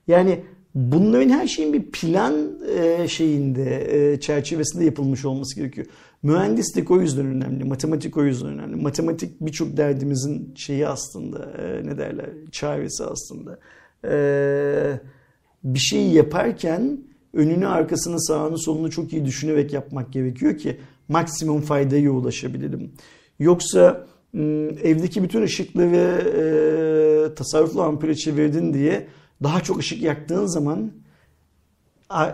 Yani 0.07 0.43
bunların 0.75 1.29
her 1.29 1.47
şeyin 1.47 1.73
bir 1.73 1.83
plan 1.83 2.59
e, 2.77 3.07
şeyinde 3.07 3.87
e, 4.13 4.19
çerçevesinde 4.19 4.85
yapılmış 4.85 5.25
olması 5.25 5.55
gerekiyor. 5.55 5.87
Mühendislik 6.23 6.91
o 6.91 7.01
yüzden 7.01 7.25
önemli, 7.25 7.63
matematik 7.63 8.17
o 8.17 8.23
yüzden 8.23 8.49
önemli. 8.49 8.75
Matematik 8.75 9.41
birçok 9.41 9.77
derdimizin 9.77 10.53
şeyi 10.55 10.87
aslında 10.87 11.51
e, 11.61 11.87
ne 11.87 11.97
derler 11.97 12.29
çaresi 12.51 13.03
aslında. 13.03 13.59
Bir 15.63 15.79
şeyi 15.79 16.13
yaparken 16.13 16.99
önünü 17.33 17.67
arkasını 17.67 18.21
sağını 18.21 18.59
solunu 18.59 18.91
çok 18.91 19.13
iyi 19.13 19.25
düşünerek 19.25 19.73
yapmak 19.73 20.13
gerekiyor 20.13 20.57
ki 20.57 20.77
maksimum 21.07 21.61
faydaya 21.61 22.11
ulaşabilelim. 22.11 22.91
Yoksa 23.39 24.07
evdeki 24.83 25.23
bütün 25.23 25.41
ışıkları 25.41 25.95
e, 26.37 27.35
tasarruflu 27.35 27.81
ampule 27.81 28.15
çevirdin 28.15 28.73
diye 28.73 29.07
daha 29.43 29.61
çok 29.61 29.79
ışık 29.79 30.01
yaktığın 30.01 30.45
zaman 30.45 30.91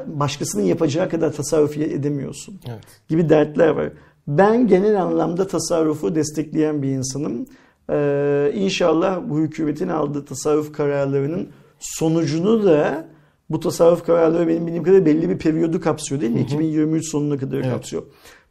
başkasının 0.07 0.63
yapacağı 0.63 1.09
kadar 1.09 1.33
tasarruf 1.33 1.77
edemiyorsun 1.77 2.59
Evet. 2.69 2.83
gibi 3.07 3.29
dertler 3.29 3.67
var. 3.69 3.89
Ben 4.27 4.67
genel 4.67 5.01
anlamda 5.01 5.47
tasarrufu 5.47 6.15
destekleyen 6.15 6.81
bir 6.81 6.89
insanım. 6.89 7.45
Ee, 7.89 8.51
inşallah 8.55 9.21
bu 9.29 9.39
hükümetin 9.39 9.87
aldığı 9.89 10.25
tasarruf 10.25 10.73
kararlarının 10.73 11.49
sonucunu 11.79 12.65
da 12.65 13.07
bu 13.49 13.59
tasarruf 13.59 14.05
kararları 14.05 14.47
benim 14.47 14.67
bildiğim 14.67 14.83
kadarıyla 14.83 15.05
belli 15.05 15.29
bir 15.29 15.37
periyodu 15.37 15.81
kapsıyor 15.81 16.21
değil 16.21 16.31
mi? 16.31 16.41
2023 16.41 17.11
sonuna 17.11 17.37
kadar 17.37 17.57
Evet. 17.57 17.69
kapsıyor. 17.69 18.03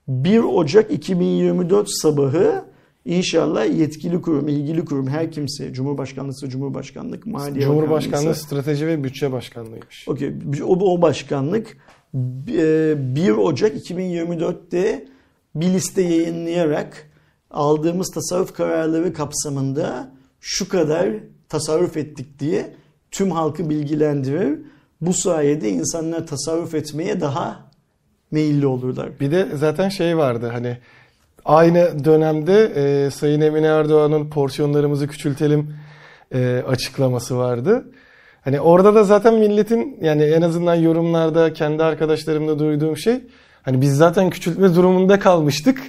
1 0.08 0.38
Ocak 0.38 0.90
2024 0.92 1.86
sabahı 1.90 2.64
inşallah 3.06 3.78
yetkili 3.78 4.22
kurum, 4.22 4.48
ilgili 4.48 4.84
kurum 4.84 5.08
her 5.08 5.32
kimse 5.32 5.72
Cumhurbaşkanlığı, 5.72 6.48
Cumhurbaşkanlık, 6.48 7.26
Maliye 7.26 7.64
Cumhurbaşkanlığı 7.64 8.34
Strateji 8.34 8.86
ve 8.86 9.04
Bütçe 9.04 9.32
Başkanlığı'ymış. 9.32 10.08
Okey. 10.08 10.32
O, 10.64 10.94
o 10.94 11.02
başkanlık 11.02 11.76
e, 12.48 12.94
1 13.16 13.30
Ocak 13.30 13.76
2024'te 13.76 15.06
bir 15.54 15.66
liste 15.66 16.02
yayınlayarak 16.02 17.10
aldığımız 17.50 18.10
tasarruf 18.10 18.54
kararları 18.54 19.12
kapsamında 19.12 20.12
şu 20.40 20.68
kadar 20.68 21.08
tasarruf 21.48 21.96
ettik 21.96 22.38
diye 22.38 22.74
tüm 23.10 23.30
halkı 23.30 23.70
bilgilendirir. 23.70 24.58
Bu 25.00 25.12
sayede 25.12 25.70
insanlar 25.70 26.26
tasarruf 26.26 26.74
etmeye 26.74 27.20
daha 27.20 27.70
meyilli 28.30 28.66
olurlar. 28.66 29.20
Bir 29.20 29.30
de 29.30 29.48
zaten 29.54 29.88
şey 29.88 30.16
vardı 30.16 30.50
hani 30.52 30.78
aynı 31.46 32.04
dönemde 32.04 32.72
e, 32.76 33.10
Sayın 33.10 33.40
Emine 33.40 33.66
Erdoğan'ın 33.66 34.30
porsiyonlarımızı 34.30 35.08
küçültelim 35.08 35.74
e, 36.34 36.62
açıklaması 36.68 37.38
vardı. 37.38 37.84
Hani 38.40 38.60
orada 38.60 38.94
da 38.94 39.04
zaten 39.04 39.34
milletin 39.34 39.98
yani 40.02 40.22
en 40.22 40.42
azından 40.42 40.74
yorumlarda 40.74 41.52
kendi 41.52 41.82
arkadaşlarımda 41.82 42.58
duyduğum 42.58 42.96
şey 42.96 43.14
hani 43.62 43.80
biz 43.80 43.96
zaten 43.96 44.30
küçültme 44.30 44.74
durumunda 44.74 45.18
kalmıştık. 45.18 45.82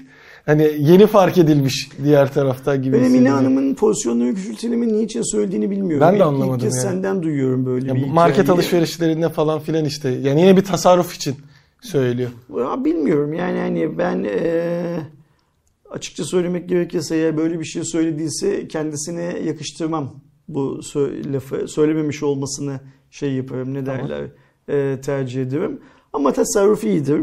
Hani 0.45 0.71
yeni 0.79 1.07
fark 1.07 1.37
edilmiş 1.37 1.89
diğer 2.03 2.33
tarafta 2.33 2.75
gibi. 2.75 2.97
Ben 2.97 3.03
Emine. 3.03 3.29
Hanım'ın 3.29 3.75
pozisyonları 3.75 4.35
küçültelimin 4.35 4.97
niçin 4.97 5.21
söylediğini 5.31 5.71
bilmiyorum. 5.71 6.07
Ben 6.11 6.19
de 6.19 6.23
anlamadım 6.23 6.53
İlk 6.55 6.61
kez 6.61 6.75
yani. 6.75 6.83
senden 6.83 7.23
duyuyorum 7.23 7.65
böyle 7.65 7.87
Ya 7.87 7.95
bir 7.95 8.05
market 8.07 8.33
hikayeyi. 8.43 8.53
alışverişlerinde 8.53 9.29
falan 9.29 9.59
filan 9.59 9.85
işte. 9.85 10.09
Yani 10.09 10.41
yine 10.41 10.57
bir 10.57 10.63
tasarruf 10.63 11.15
için 11.15 11.35
söylüyor. 11.81 12.29
Ya 12.59 12.85
bilmiyorum 12.85 13.33
yani 13.33 13.59
hani 13.59 13.97
ben 13.97 14.23
eee, 14.23 14.83
açıkça 15.89 16.23
söylemek 16.23 16.69
gerekirse 16.69 17.15
eğer 17.15 17.37
böyle 17.37 17.59
bir 17.59 17.65
şey 17.65 17.83
söylediyse 17.83 18.67
kendisine 18.67 19.23
yakıştırmam 19.45 20.19
bu 20.47 20.79
sö- 20.81 21.33
lafı 21.33 21.67
söylememiş 21.67 22.23
olmasını 22.23 22.79
şey 23.11 23.33
yaparım 23.33 23.73
ne 23.73 23.83
Tamam. 23.83 24.09
derler 24.09 24.29
eee, 24.69 25.01
tercih 25.01 25.41
ederim. 25.41 25.79
Ama 26.13 26.33
tasarruf 26.33 26.83
iyidir. 26.83 27.21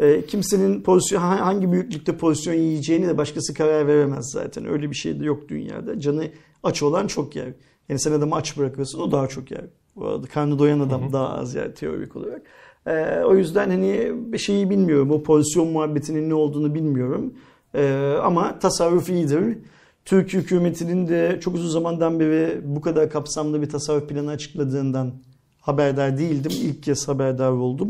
Eee, 0.00 0.26
kimsenin 0.26 0.82
pozisyon 0.82 1.20
ha- 1.20 1.46
hangi 1.46 1.72
büyüklükte 1.72 2.16
pozisyon 2.16 2.54
yiyeceğini 2.54 3.06
de 3.08 3.18
başkası 3.18 3.54
karar 3.54 3.86
veremez 3.86 4.30
zaten. 4.32 4.66
Öyle 4.68 4.90
bir 4.90 4.96
şey 4.96 5.20
de 5.20 5.24
yok 5.24 5.48
dünyada. 5.48 6.00
Canı 6.00 6.24
aç 6.62 6.82
olan 6.82 7.06
çok 7.06 7.36
yer. 7.36 7.48
Yani 7.88 8.00
sen 8.00 8.12
adamı 8.12 8.34
aç 8.34 8.58
bırakırsın 8.58 8.98
o 9.00 9.12
daha 9.12 9.26
çok 9.26 9.50
yer. 9.50 9.64
Bu 9.96 10.06
arada 10.06 10.26
karnı 10.26 10.58
doyan 10.58 10.80
adam 10.80 11.12
daha 11.12 11.28
az 11.38 11.54
yer 11.54 11.74
teorik 11.74 12.16
olarak. 12.16 12.42
Ee, 12.86 13.20
o 13.24 13.36
yüzden 13.36 13.70
hani 13.70 14.12
şeyi 14.38 14.70
bilmiyorum. 14.70 15.10
O 15.10 15.22
pozisyon 15.22 15.68
muhabbetinin 15.68 16.30
ne 16.30 16.34
olduğunu 16.34 16.74
bilmiyorum. 16.74 17.34
Ee, 17.76 18.14
ama 18.22 18.58
tasarruf 18.58 19.08
iyidir. 19.08 19.58
Türk 20.04 20.32
hükümetinin 20.32 21.08
de 21.08 21.38
çok 21.40 21.54
uzun 21.54 21.68
zamandan 21.68 22.20
beri 22.20 22.60
bu 22.64 22.80
kadar 22.80 23.10
kapsamlı 23.10 23.62
bir 23.62 23.68
tasarruf 23.68 24.08
planı 24.08 24.30
açıkladığından 24.30 25.12
haberdar 25.60 26.18
değildim. 26.18 26.52
İlk 26.62 26.82
kez 26.82 27.08
haberdar 27.08 27.50
oldum. 27.50 27.88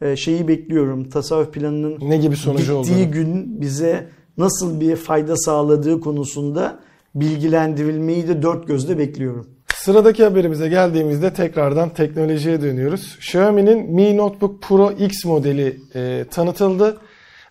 Ee, 0.00 0.16
şeyi 0.16 0.48
bekliyorum. 0.48 1.08
Tasarruf 1.08 1.52
planının 1.52 1.98
Ne 2.00 2.16
gibi 2.16 2.36
sonucu 2.36 2.80
bittiği 2.80 2.98
olduğunu. 2.98 3.12
gün 3.12 3.60
bize 3.60 4.08
nasıl 4.38 4.80
bir 4.80 4.96
fayda 4.96 5.36
sağladığı 5.36 6.00
konusunda 6.00 6.80
bilgilendirilmeyi 7.14 8.28
de 8.28 8.42
dört 8.42 8.66
gözle 8.66 8.98
bekliyorum. 8.98 9.46
Sıradaki 9.74 10.24
haberimize 10.24 10.68
geldiğimizde 10.68 11.32
tekrardan 11.32 11.88
teknolojiye 11.88 12.62
dönüyoruz. 12.62 13.16
Xiaomi'nin 13.18 13.94
Mi 13.94 14.16
Notebook 14.16 14.62
Pro 14.62 14.92
X 14.92 15.24
modeli 15.24 15.76
e, 15.94 16.24
tanıtıldı. 16.30 16.96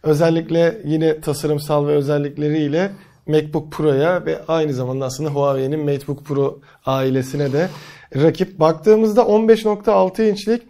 Özellikle 0.03 0.81
yine 0.85 1.21
tasarımsal 1.21 1.87
ve 1.87 1.91
özellikleriyle 1.91 2.91
MacBook 3.27 3.71
Pro'ya 3.71 4.25
ve 4.25 4.39
aynı 4.47 4.73
zamanda 4.73 5.05
aslında 5.05 5.29
Huawei'nin 5.29 5.79
MateBook 5.79 6.25
Pro 6.25 6.59
ailesine 6.85 7.53
de 7.53 7.69
rakip. 8.15 8.59
Baktığımızda 8.59 9.21
15.6 9.21 10.29
inçlik 10.29 10.61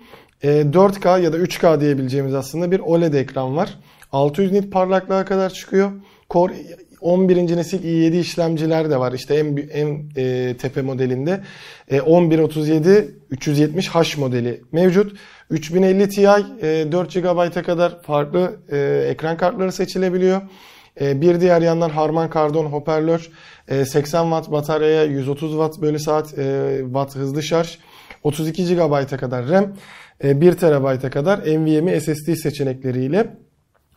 e, 0.44 0.62
4K 0.62 1.22
ya 1.22 1.34
da 1.34 1.38
3K 1.38 1.82
diyebileceğimiz 1.82 2.34
aslında 2.34 2.72
bir 2.72 2.80
OLED 2.80 3.14
ekran 3.14 3.56
var. 3.56 3.80
600 4.12 4.52
nit 4.52 4.72
parlaklığa 4.72 5.26
kadar 5.26 5.50
çıkıyor. 5.50 5.92
Core 6.30 6.54
11. 7.04 7.58
nesil 7.58 7.84
i7 7.84 8.20
işlemciler 8.20 8.90
de 8.90 9.00
var. 9.00 9.12
İşte 9.12 9.36
en 9.36 9.58
en 9.74 10.10
e, 10.16 10.58
tepe 10.58 10.82
modelinde 10.82 11.42
e, 11.92 12.00
1137 12.06 13.16
370H 13.32 14.20
modeli 14.20 14.62
mevcut. 14.72 15.18
3050 15.50 16.10
Ti 16.10 16.22
e, 16.22 16.92
4 16.92 17.14
GB'a 17.14 17.50
kadar 17.50 18.02
farklı 18.02 18.60
e, 18.72 19.08
ekran 19.10 19.38
kartları 19.38 19.72
seçilebiliyor. 19.72 20.42
E, 21.02 21.22
bir 21.22 21.42
diğer 21.42 21.62
yandan 21.62 21.90
Harman 21.90 22.30
Kardon 22.30 22.66
hoparlör, 22.66 23.30
e, 23.68 23.86
80 23.86 24.24
Watt 24.24 24.52
bataryaya 24.52 25.04
130 25.04 25.52
Watt 25.52 25.82
bölü 25.82 26.00
saat 26.00 26.38
e, 26.38 26.78
Watt 26.84 27.16
hızlı 27.16 27.44
şarj, 27.44 27.78
32 28.24 28.76
GB'a 28.76 29.06
kadar 29.08 29.50
RAM, 29.50 29.74
e, 30.24 30.42
1 30.42 30.52
TB'a 30.52 31.10
kadar 31.10 31.40
NVMe 31.40 32.00
SSD 32.00 32.36
seçenekleriyle 32.36 33.38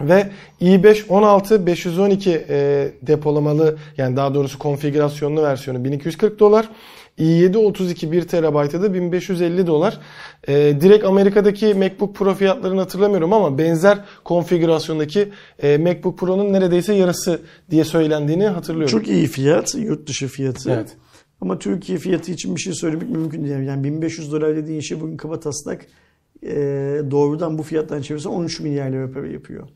Ve 0.01 0.31
i5 0.61 1.09
16 1.09 1.67
512 1.67 2.45
e, 2.49 2.89
depolamalı 3.03 3.77
yani 3.97 4.17
daha 4.17 4.35
doğrusu 4.35 4.59
konfigürasyonlu 4.59 5.43
versiyonu 5.43 5.85
1240 5.85 6.41
dolar. 6.41 6.69
i7 7.19 7.57
32 7.57 8.13
1 8.13 8.23
TB'da 8.23 8.83
da 8.83 8.95
1550 8.95 9.67
dolar. 9.67 10.01
E, 10.49 10.55
direkt 10.55 11.05
Amerika'daki 11.05 11.75
MacBook 11.75 12.17
Pro 12.17 12.35
fiyatlarını 12.35 12.81
hatırlamıyorum 12.81 13.33
ama 13.33 13.59
benzer 13.59 13.99
konfigürasyondaki 14.25 15.29
e, 15.63 15.79
MacBook 15.79 16.19
Pro'nun 16.19 16.53
neredeyse 16.53 16.95
yarısı 16.95 17.41
diye 17.71 17.85
söylendiğini 17.85 18.47
hatırlıyorum. 18.47 18.99
Çok 18.99 19.09
iyi 19.09 19.27
fiyat, 19.27 19.75
yurt 19.75 20.09
dışı 20.09 20.29
fiyatı. 20.29 20.71
Evet. 20.71 20.97
Ama 21.41 21.59
Türkiye 21.59 21.99
fiyatı 21.99 22.33
için 22.33 22.57
bir 22.57 22.61
şey 22.61 22.73
söylemek 22.73 23.11
mümkün 23.11 23.45
değil. 23.45 23.59
Yani 23.59 23.85
1500 23.85 24.33
dolar 24.33 24.57
dediğin 24.57 24.81
şey 24.81 25.01
bugün 25.01 25.17
kaba 25.17 25.41
taslak 25.41 25.87
e, 26.43 26.55
doğrudan 27.11 27.59
bu 27.59 27.63
fiyattan 27.63 28.03
çevirsen 28.03 28.31
13 28.31 28.61
milyar 28.61 28.91
lira 28.91 29.29
yapıyor. 29.29 29.69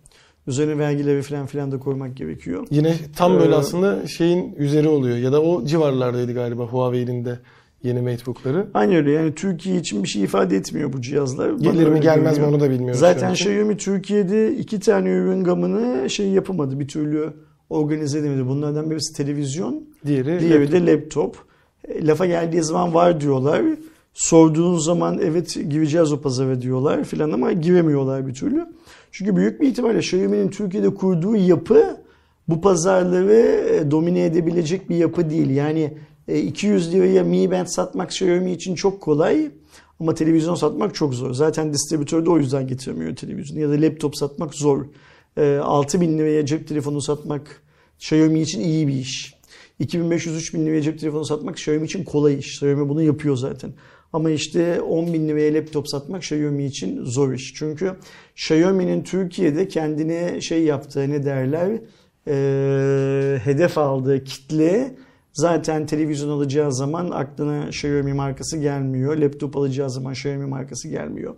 Üzerine 0.51 0.79
vergileri 0.79 1.23
falan 1.23 1.47
filan 1.47 1.73
da 1.73 1.79
koymak 1.79 2.17
gerekiyor. 2.17 2.67
Yine 2.71 2.95
tam 3.17 3.39
böyle 3.39 3.53
Ee, 3.53 3.57
aslında 3.57 4.07
şeyin 4.07 4.55
üzeri 4.55 4.89
oluyor 4.89 5.17
ya 5.17 5.33
da 5.33 5.43
o 5.43 5.65
civarlardaydı 5.65 6.35
galiba 6.35 6.65
Huawei'nin 6.65 7.25
de 7.25 7.39
yeni 7.83 8.01
MateBook'ları. 8.01 8.67
Aynı 8.75 8.97
öyle 8.97 9.11
yani 9.11 9.35
Türkiye 9.35 9.77
için 9.77 10.03
bir 10.03 10.09
şey 10.09 10.23
ifade 10.23 10.57
etmiyor 10.57 10.93
bu 10.93 11.01
cihazlar. 11.01 11.51
Gelir 11.51 11.87
mi 11.87 12.01
gelmez 12.01 12.39
mi 12.39 12.45
onu 12.45 12.61
da 12.61 12.71
bilmiyoruz. 12.71 13.01
Zaten 13.01 13.33
için. 13.33 13.51
Xiaomi 13.51 13.77
Türkiye'de 13.77 14.57
iki 14.57 14.81
tane 14.81 15.09
ürün 15.09 15.45
gamını 15.45 16.11
şey 16.11 16.29
yapamadı. 16.29 16.81
Bir 16.81 16.89
türlü 16.89 17.33
organize 17.71 18.19
edemedi. 18.19 18.49
Bunlardan 18.49 18.91
birisi 18.91 19.17
televizyon, 19.17 19.85
diğeri 20.07 20.41
diğeri 20.41 20.63
laptop. 20.63 20.87
de 20.87 20.93
laptop. 20.93 21.37
E, 21.89 22.07
Lafa 22.07 22.27
geldiği 22.27 22.63
zaman 22.63 22.95
var 22.95 23.21
diyorlar. 23.21 23.63
Sorduğun 24.15 24.79
zaman 24.79 25.19
evet 25.23 25.55
gireceğiz 25.71 26.13
o 26.13 26.21
pazara 26.21 26.63
diyorlar 26.63 27.05
filan 27.05 27.33
ama 27.33 27.53
giremiyorlar 27.53 28.27
bir 28.27 28.35
türlü. 28.35 28.67
Çünkü 29.13 29.37
büyük 29.37 29.61
bir 29.61 29.69
ihtimalle 29.69 29.99
Xiaomi'nin 29.99 30.49
Türkiye'de 30.49 30.95
kurduğu 30.95 31.37
yapı 31.37 31.97
bu 32.49 32.61
pazarları 32.61 33.69
e, 33.71 33.91
domine 33.91 34.25
edebilecek 34.25 34.91
bir 34.91 34.97
yapı 34.97 35.31
değil. 35.31 35.51
Yani 35.51 35.93
e, 36.29 36.41
200 36.41 36.93
liraya 36.93 37.25
Mi 37.25 37.51
Band 37.51 37.67
satmak 37.67 38.11
Xiaomi 38.11 38.53
için 38.53 38.75
çok 38.75 39.01
kolay 39.01 39.51
ama 40.01 40.15
televizyon 40.15 40.55
satmak 40.55 40.95
çok 40.95 41.15
zor. 41.15 41.35
Zaten 41.35 41.73
distribütör 41.73 42.27
de 42.27 42.31
o 42.31 42.39
yüzden 42.39 42.67
getirmiyor 42.67 43.17
televizyonu. 43.17 43.61
Ya 43.61 43.69
da 43.69 43.83
laptop 43.83 44.17
satmak 44.17 44.55
zor. 44.55 44.87
E, 45.37 45.57
6000 45.57 46.19
liraya 46.19 46.47
cep 46.47 46.69
telefonu 46.69 47.01
satmak 47.01 47.63
Xiaomi 47.99 48.41
için 48.41 48.61
iyi 48.61 48.89
bir 48.89 48.95
iş. 48.95 49.35
2500-3000 49.81 50.67
liraya 50.67 50.83
cep 50.83 51.01
telefonu 51.01 51.25
satmak 51.25 51.57
Xiaomi 51.57 51.85
için 51.85 52.05
kolay 52.05 52.39
iş. 52.39 52.47
Xiaomi 52.47 52.89
bunu 52.89 53.03
yapıyor 53.03 53.37
zaten. 53.37 53.73
Ama 54.13 54.31
işte 54.31 54.81
10 54.81 55.13
bin 55.13 55.29
liraya 55.29 55.55
laptop 55.55 55.89
satmak 55.89 56.23
Xiaomi 56.23 56.65
için 56.65 57.05
zor 57.05 57.33
iş. 57.33 57.55
Çünkü 57.55 57.93
Xiaomi'nin 58.35 59.03
Türkiye'de 59.03 59.69
kendine 59.69 60.41
şey 60.41 60.65
yaptığı 60.65 61.11
ne 61.11 61.25
derler 61.25 61.81
e, 62.29 63.39
hedef 63.45 63.79
aldığı 63.79 64.25
kitle 64.25 64.95
zaten 65.33 65.87
televizyon 65.87 66.31
alacağı 66.31 66.73
zaman 66.73 67.11
aklına 67.11 67.69
Xiaomi 67.69 68.13
markası 68.13 68.59
gelmiyor. 68.59 69.17
Laptop 69.17 69.57
alacağı 69.57 69.91
zaman 69.91 70.13
Xiaomi 70.13 70.47
markası 70.47 70.89
gelmiyor. 70.89 71.35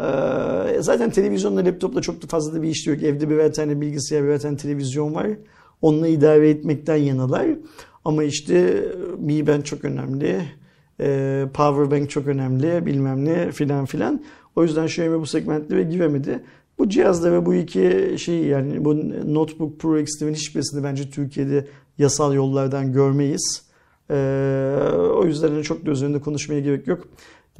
Ee, 0.00 0.04
zaten 0.80 1.10
televizyonla 1.10 1.64
laptopla 1.64 2.02
çok 2.02 2.22
da 2.22 2.26
fazla 2.26 2.54
da 2.54 2.62
bir 2.62 2.68
iş 2.68 2.86
yok. 2.86 3.02
Evde 3.02 3.30
birer 3.30 3.52
tane 3.52 3.80
bilgisayar, 3.80 4.24
birer 4.24 4.40
tane 4.40 4.56
televizyon 4.56 5.14
var. 5.14 5.26
Onunla 5.82 6.08
idare 6.08 6.50
etmekten 6.50 6.96
yanalar. 6.96 7.46
Ama 8.04 8.24
işte 8.24 8.84
Mi 9.18 9.46
Band 9.46 9.62
çok 9.62 9.84
önemli. 9.84 10.42
E, 11.00 11.46
Power 11.54 11.90
Bank 11.90 12.10
çok 12.10 12.26
önemli. 12.26 12.86
Bilmem 12.86 13.24
ne 13.24 13.52
filan 13.52 13.86
filan. 13.86 14.22
O 14.56 14.62
yüzden 14.62 14.84
Xiaomi 14.84 15.20
bu 15.20 15.26
segmentlere 15.26 15.82
giremedi. 15.82 16.40
Bu 16.78 16.88
cihazda 16.88 17.32
ve 17.32 17.46
bu 17.46 17.54
iki 17.54 18.14
şey 18.18 18.44
yani 18.44 18.84
bu 18.84 18.96
Notebook 19.34 19.80
Pro 19.80 19.98
Extreme'in 19.98 20.34
hiçbirisini 20.34 20.84
bence 20.84 21.10
Türkiye'de 21.10 21.66
yasal 21.98 22.34
yollardan 22.34 22.92
görmeyiz. 22.92 23.62
Ee, 24.10 24.14
o 25.16 25.24
yüzden 25.24 25.62
çok 25.62 25.86
da 25.86 25.90
üzerinde 25.90 26.20
konuşmaya 26.20 26.60
gerek 26.60 26.86
yok. 26.86 27.08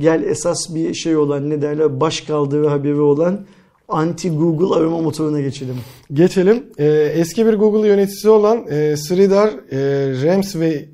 Gel 0.00 0.22
esas 0.22 0.74
bir 0.74 0.94
şey 0.94 1.16
olan 1.16 1.50
ne 1.50 1.62
derler 1.62 2.00
baş 2.00 2.20
kaldırı 2.20 2.68
haberi 2.68 3.00
olan 3.00 3.46
anti 3.88 4.30
Google 4.30 4.76
arama 4.76 5.00
motoruna 5.00 5.40
geçelim. 5.40 5.76
Geçelim. 6.12 6.66
Ee, 6.78 7.12
eski 7.14 7.46
bir 7.46 7.54
Google 7.54 7.88
yöneticisi 7.88 8.28
olan 8.28 8.66
e, 8.70 8.96
Sridhar 8.96 9.50
e, 9.70 9.78
Ramsway 10.24 10.88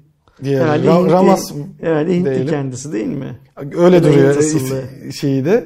diye 0.45 0.61
Herhalde 0.61 0.87
Ra- 0.87 0.91
Hintli- 1.07 1.11
Ramas 1.13 1.53
Herhalde 1.81 2.15
Hintli 2.17 2.31
diyelim. 2.31 2.49
kendisi 2.49 2.93
değil 2.93 3.07
mi? 3.07 3.39
öyle 3.77 3.97
Ya 3.97 4.03
duruyor 4.03 4.37
e, 5.09 5.13
şeyi 5.13 5.45
de. 5.45 5.65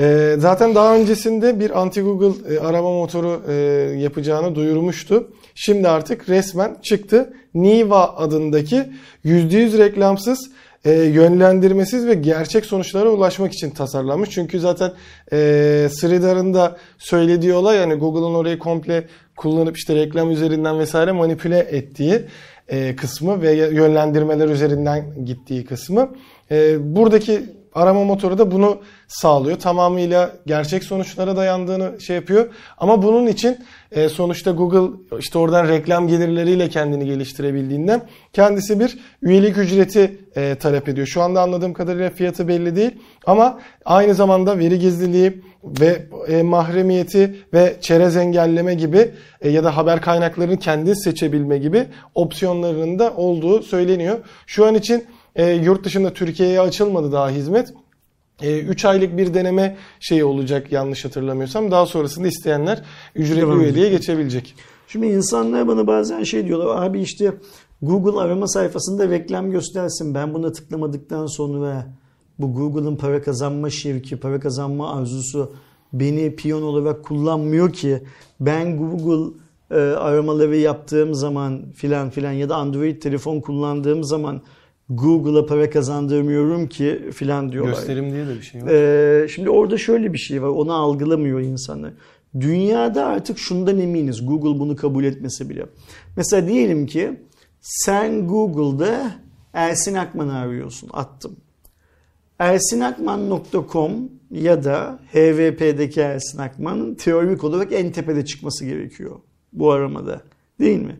Ee, 0.00 0.34
zaten 0.38 0.74
daha 0.74 0.96
öncesinde 0.96 1.60
bir 1.60 1.80
anti 1.80 2.00
Google 2.02 2.54
e, 2.54 2.58
arama 2.58 2.92
motoru 2.92 3.42
e, 3.48 3.52
yapacağını 3.98 4.54
duyurmuştu. 4.54 5.30
Şimdi 5.54 5.88
artık 5.88 6.28
resmen 6.28 6.76
çıktı. 6.82 7.32
Niva 7.54 8.16
adındaki 8.16 8.84
%100 9.24 9.78
reklamsız, 9.78 10.50
e, 10.84 10.92
yönlendirmesiz 10.92 12.06
ve 12.06 12.14
gerçek 12.14 12.64
sonuçlara 12.66 13.08
ulaşmak 13.08 13.52
için 13.52 13.70
tasarlanmış. 13.70 14.30
Çünkü 14.30 14.60
zaten 14.60 14.92
e, 15.32 15.36
Sridhar'ın 15.92 16.54
da 16.54 16.76
söylediği 16.98 17.52
olay 17.52 17.76
yani 17.76 17.94
Google'ın 17.94 18.34
orayı 18.34 18.58
komple 18.58 19.04
kullanıp 19.36 19.76
işte 19.78 19.94
reklam 19.94 20.30
üzerinden 20.30 20.78
vesaire 20.78 21.12
manipüle 21.12 21.58
ettiği 21.58 22.20
kısmı 22.96 23.42
ve 23.42 23.52
yönlendirmeler 23.52 24.48
üzerinden 24.48 25.24
gittiği 25.24 25.64
kısmı. 25.64 26.10
E, 26.50 26.76
buradaki 26.96 27.42
arama 27.78 28.04
motoru 28.04 28.38
da 28.38 28.50
bunu 28.50 28.78
sağlıyor. 29.08 29.58
Tamamıyla 29.58 30.32
gerçek 30.46 30.84
sonuçlara 30.84 31.36
dayandığını 31.36 32.00
şey 32.00 32.16
yapıyor. 32.16 32.48
Ama 32.78 33.02
bunun 33.02 33.26
için 33.26 33.58
e, 33.92 34.08
sonuçta 34.08 34.50
Google 34.50 34.96
işte 35.18 35.38
oradan 35.38 35.68
reklam 35.68 36.08
gelirleriyle 36.08 36.68
kendini 36.68 37.06
geliştirebildiğinden 37.06 38.02
kendisi 38.32 38.80
bir 38.80 38.98
üyelik 39.22 39.58
ücreti 39.58 40.18
e, 40.36 40.54
talep 40.54 40.88
ediyor. 40.88 41.06
Şu 41.06 41.22
anda 41.22 41.42
anladığım 41.42 41.72
kadarıyla 41.72 42.10
fiyatı 42.10 42.48
belli 42.48 42.76
değil. 42.76 42.90
Ama 43.26 43.60
aynı 43.84 44.14
zamanda 44.14 44.58
veri 44.58 44.78
gizliliği 44.78 45.42
ve 45.64 46.06
e, 46.28 46.42
mahremiyeti 46.42 47.36
ve 47.54 47.76
çerez 47.80 48.16
engelleme 48.16 48.74
gibi 48.74 49.10
e, 49.40 49.48
ya 49.48 49.64
da 49.64 49.76
haber 49.76 50.00
kaynaklarını 50.00 50.58
kendin 50.58 51.04
seçebilme 51.04 51.58
gibi 51.58 51.86
opsiyonlarının 52.14 52.98
da 52.98 53.14
olduğu 53.16 53.62
söyleniyor. 53.62 54.18
Şu 54.46 54.66
an 54.66 54.74
için 54.74 55.04
e, 55.36 55.50
yurt 55.50 55.84
dışında 55.84 56.12
Türkiye'ye 56.12 56.60
açılmadı 56.60 57.12
daha 57.12 57.30
hizmet. 57.30 57.74
3 58.42 58.84
aylık 58.84 59.16
bir 59.16 59.34
deneme 59.34 59.76
şeyi 60.00 60.24
olacak 60.24 60.72
yanlış 60.72 61.04
hatırlamıyorsam. 61.04 61.70
Daha 61.70 61.86
sonrasında 61.86 62.28
isteyenler 62.28 62.82
ücretli 63.14 63.40
Devam 63.40 63.60
üyeliğe 63.60 63.90
geçebilecek. 63.90 64.54
Şimdi 64.88 65.06
insanlar 65.06 65.68
bana 65.68 65.86
bazen 65.86 66.22
şey 66.22 66.46
diyorlar 66.46 66.82
abi 66.82 67.00
işte 67.00 67.34
Google 67.82 68.20
arama 68.20 68.48
sayfasında 68.48 69.08
reklam 69.08 69.50
göstersin. 69.50 70.14
Ben 70.14 70.34
buna 70.34 70.52
tıklamadıktan 70.52 71.26
sonra 71.26 71.86
bu 72.38 72.54
Google'ın 72.54 72.96
para 72.96 73.22
kazanma 73.22 73.70
şirki, 73.70 74.16
para 74.16 74.40
kazanma 74.40 74.94
arzusu 74.96 75.52
beni 75.92 76.36
piyon 76.36 76.62
olarak 76.62 77.04
kullanmıyor 77.04 77.72
ki. 77.72 78.02
Ben 78.40 78.76
Google 78.76 79.34
e, 79.70 79.78
aramaları 79.78 80.56
yaptığım 80.56 81.14
zaman 81.14 81.72
filan 81.72 82.10
filan 82.10 82.32
ya 82.32 82.48
da 82.48 82.56
Android 82.56 83.02
telefon 83.02 83.40
kullandığım 83.40 84.04
zaman 84.04 84.42
Google'a 84.90 85.46
para 85.46 85.70
kazandırmıyorum 85.70 86.68
ki 86.68 87.10
filan 87.14 87.52
diyorlar. 87.52 87.72
Gösterim 87.72 88.12
diye 88.12 88.26
de 88.26 88.34
bir 88.34 88.42
şey 88.42 88.62
var. 88.62 88.68
Ee, 88.70 89.28
şimdi 89.28 89.50
orada 89.50 89.78
şöyle 89.78 90.12
bir 90.12 90.18
şey 90.18 90.42
var. 90.42 90.48
Onu 90.48 90.72
algılamıyor 90.72 91.40
insanlar. 91.40 91.92
Dünyada 92.40 93.06
artık 93.06 93.38
şundan 93.38 93.80
eminiz. 93.80 94.26
Google 94.26 94.60
bunu 94.60 94.76
kabul 94.76 95.04
etmese 95.04 95.48
bile. 95.48 95.66
Mesela 96.16 96.48
diyelim 96.48 96.86
ki 96.86 97.20
sen 97.60 98.28
Google'da 98.28 99.12
Ersin 99.52 99.94
Akman'ı 99.94 100.38
arıyorsun. 100.38 100.90
Attım. 100.92 101.36
Ersinakman.com 102.38 103.92
ya 104.30 104.64
da 104.64 104.98
HVP'deki 105.12 106.00
Ersin 106.00 106.38
Akman'ın 106.38 106.94
teorik 106.94 107.44
olarak 107.44 107.72
en 107.72 107.92
tepede 107.92 108.24
çıkması 108.24 108.64
gerekiyor 108.64 109.16
bu 109.52 109.72
aramada. 109.72 110.20
Değil 110.60 110.80
mi? 110.80 110.96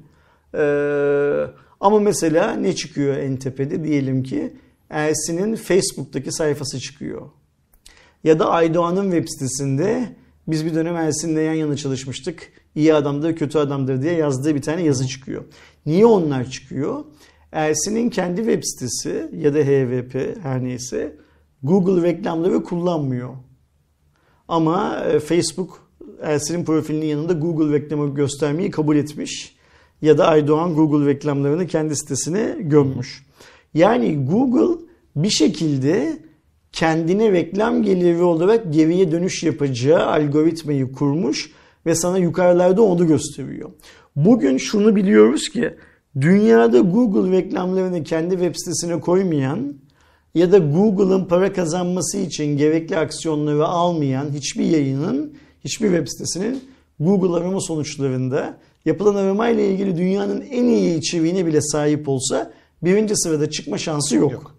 Ee, 0.54 1.44
ama 1.80 2.00
mesela 2.00 2.52
ne 2.54 2.74
çıkıyor 2.74 3.16
en 3.16 3.36
tepede? 3.36 3.84
Diyelim 3.84 4.22
ki 4.22 4.52
Ersin'in 4.90 5.56
Facebook'taki 5.56 6.32
sayfası 6.32 6.80
çıkıyor. 6.80 7.22
Ya 8.24 8.38
da 8.38 8.50
Aydoğan'ın 8.50 9.10
web 9.10 9.28
sitesinde 9.28 10.16
biz 10.48 10.66
bir 10.66 10.74
dönem 10.74 10.96
Ersin'le 10.96 11.40
yan 11.40 11.54
yana 11.54 11.76
çalışmıştık. 11.76 12.52
İyi 12.74 12.94
adamdır, 12.94 13.36
kötü 13.36 13.58
adamdır 13.58 14.02
diye 14.02 14.12
yazdığı 14.12 14.54
bir 14.54 14.62
tane 14.62 14.82
yazı 14.82 15.06
çıkıyor. 15.06 15.44
Niye 15.86 16.06
onlar 16.06 16.50
çıkıyor? 16.50 17.04
Ersin'in 17.52 18.10
kendi 18.10 18.36
web 18.36 18.62
sitesi 18.64 19.30
ya 19.36 19.54
da 19.54 19.58
HVP 19.58 20.36
her 20.42 20.64
neyse 20.64 21.16
Google 21.62 22.02
reklamları 22.02 22.64
kullanmıyor. 22.64 23.34
Ama 24.48 25.04
e, 25.04 25.20
Facebook 25.20 25.88
Ersin'in 26.22 26.64
profilinin 26.64 27.06
yanında 27.06 27.32
Google 27.32 27.72
reklamı 27.72 28.14
göstermeyi 28.14 28.70
kabul 28.70 28.96
etmiş. 28.96 29.57
Ya 30.02 30.18
da 30.18 30.26
Aydoğan 30.26 30.74
Google 30.74 31.06
reklamlarını 31.06 31.66
kendi 31.66 31.96
sitesine 31.96 32.56
gömmüş. 32.60 33.26
Yani 33.74 34.26
Google 34.26 34.84
bir 35.16 35.30
şekilde 35.30 36.18
kendine 36.72 37.32
reklam 37.32 37.82
geliri 37.82 38.22
olarak 38.22 38.72
geriye 38.72 39.12
dönüş 39.12 39.42
yapacağı 39.42 40.06
algoritmayı 40.06 40.92
kurmuş 40.92 41.50
ve 41.86 41.94
sana 41.94 42.18
yukarılarda 42.18 42.82
onu 42.82 43.06
gösteriyor. 43.06 43.70
Bugün 44.16 44.56
şunu 44.56 44.96
biliyoruz 44.96 45.48
ki 45.48 45.74
dünyada 46.20 46.80
Google 46.80 47.36
reklamlarını 47.36 48.04
kendi 48.04 48.30
web 48.30 48.54
sitesine 48.54 49.00
koymayan 49.00 49.74
ya 50.34 50.52
da 50.52 50.58
Google'ın 50.58 51.24
para 51.24 51.52
kazanması 51.52 52.18
için 52.18 52.56
gerekli 52.56 52.96
aksiyonları 52.96 53.66
almayan 53.66 54.30
hiçbir 54.30 54.64
yayının, 54.64 55.34
hiçbir 55.64 55.88
web 55.88 56.06
sitesinin 56.08 56.60
Google 57.00 57.36
arama 57.36 57.60
sonuçlarında 57.60 58.58
yapılan 58.84 59.14
aramayla 59.14 59.62
ilgili 59.62 59.96
dünyanın 59.96 60.40
en 60.40 60.64
iyi 60.64 60.98
içeriğine 60.98 61.46
bile 61.46 61.60
sahip 61.60 62.08
olsa 62.08 62.52
birinci 62.82 63.16
sırada 63.16 63.50
çıkma 63.50 63.78
şansı 63.78 64.16
yok. 64.16 64.32
yok. 64.32 64.58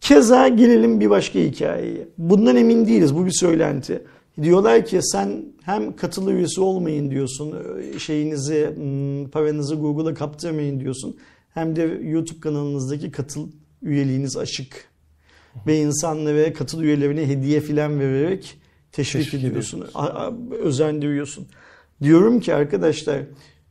Keza 0.00 0.48
gelelim 0.48 1.00
bir 1.00 1.10
başka 1.10 1.38
hikayeye. 1.38 2.08
Bundan 2.18 2.56
emin 2.56 2.86
değiliz. 2.86 3.14
Bu 3.14 3.26
bir 3.26 3.30
söylenti. 3.30 4.02
Diyorlar 4.42 4.84
ki 4.84 4.98
sen 5.02 5.44
hem 5.62 5.96
katılı 5.96 6.32
üyesi 6.32 6.60
olmayın 6.60 7.10
diyorsun, 7.10 7.54
şeyinizi, 7.98 8.72
hmm, 8.74 9.30
paranızı 9.30 9.74
Google'a 9.74 10.14
kaptırmayın 10.14 10.80
diyorsun. 10.80 11.16
Hem 11.54 11.76
de 11.76 11.82
YouTube 12.02 12.40
kanalınızdaki 12.40 13.10
katıl 13.10 13.48
üyeliğiniz 13.82 14.36
açık. 14.36 14.88
Ve 15.66 15.78
insanlara 15.78 16.52
katıl 16.52 16.82
üyelerine 16.82 17.28
hediye 17.28 17.60
filan 17.60 18.00
vererek 18.00 18.58
teşvik, 18.92 19.24
teşvik 19.24 19.44
ediyorsun, 19.44 19.84
özendiriyorsun. 20.62 21.46
Diyorum 22.02 22.40
ki 22.40 22.54
arkadaşlar 22.54 23.22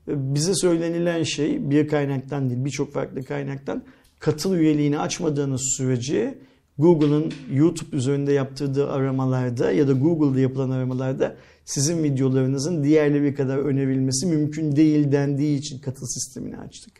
bize 0.08 0.56
söylenilen 0.56 1.24
şey 1.24 1.70
bir 1.70 1.88
kaynaktan 1.88 2.50
değil 2.50 2.66
birçok 2.66 2.94
farklı 2.94 3.24
kaynaktan 3.24 3.84
katıl 4.20 4.56
üyeliğini 4.56 5.00
açmadığınız 5.00 5.62
sürece 5.78 6.38
Google'ın 6.78 7.34
YouTube 7.54 7.96
üzerinde 7.96 8.34
yaptırdığı 8.34 8.92
aramalarda 8.92 9.72
ya 9.72 9.88
da 9.88 9.92
Google'da 9.92 10.40
yapılan 10.40 10.70
aramalarda 10.70 11.36
sizin 11.66 12.04
videolarınızın 12.04 12.84
diğerleri 12.84 13.36
kadar 13.36 13.58
önerilmesi 13.58 14.26
mümkün 14.26 14.76
değil 14.76 15.12
dendiği 15.12 15.60
için 15.60 15.80
katıl 15.80 16.06
sistemini 16.06 16.58
açtık. 16.58 16.94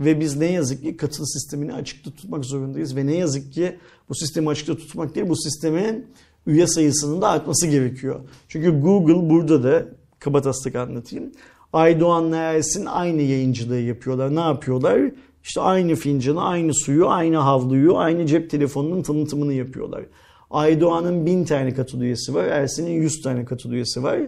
Ve 0.00 0.20
biz 0.20 0.36
ne 0.36 0.52
yazık 0.52 0.82
ki 0.82 0.96
katıl 0.96 1.24
sistemini 1.24 1.72
açıkta 1.72 2.10
tutmak 2.10 2.44
zorundayız 2.44 2.96
ve 2.96 3.06
ne 3.06 3.14
yazık 3.14 3.52
ki 3.52 3.76
bu 4.08 4.14
sistemi 4.14 4.48
açıkta 4.48 4.76
tutmak 4.76 5.14
değil 5.14 5.28
bu 5.28 5.36
sistemin 5.36 6.06
üye 6.46 6.66
sayısının 6.66 7.22
da 7.22 7.28
artması 7.28 7.66
gerekiyor. 7.66 8.20
Çünkü 8.48 8.80
Google 8.80 9.30
burada 9.30 9.62
da 9.62 9.86
kabataslak 10.24 10.74
anlatayım. 10.74 11.32
Aydoğan'la 11.72 12.36
Ersin 12.36 12.86
aynı 12.86 13.22
yayıncılığı 13.22 13.80
yapıyorlar. 13.80 14.34
Ne 14.34 14.40
yapıyorlar? 14.40 15.00
İşte 15.44 15.60
aynı 15.60 15.94
fincanı, 15.94 16.42
aynı 16.42 16.74
suyu, 16.74 17.08
aynı 17.08 17.36
havluyu, 17.36 17.98
aynı 17.98 18.26
cep 18.26 18.50
telefonunun 18.50 19.02
tanıtımını 19.02 19.52
yapıyorlar. 19.52 20.04
Aydoğan'ın 20.50 21.26
bin 21.26 21.44
tane 21.44 21.74
katıl 21.74 22.00
üyesi 22.00 22.34
var. 22.34 22.44
Ersin'in 22.44 22.90
yüz 22.90 23.22
tane 23.22 23.44
katıl 23.44 23.72
üyesi 23.72 24.02
var. 24.02 24.20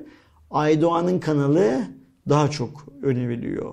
Aydoğan'ın 0.51 1.19
kanalı 1.19 1.81
daha 2.29 2.51
çok 2.51 2.87
öneriliyor 3.03 3.73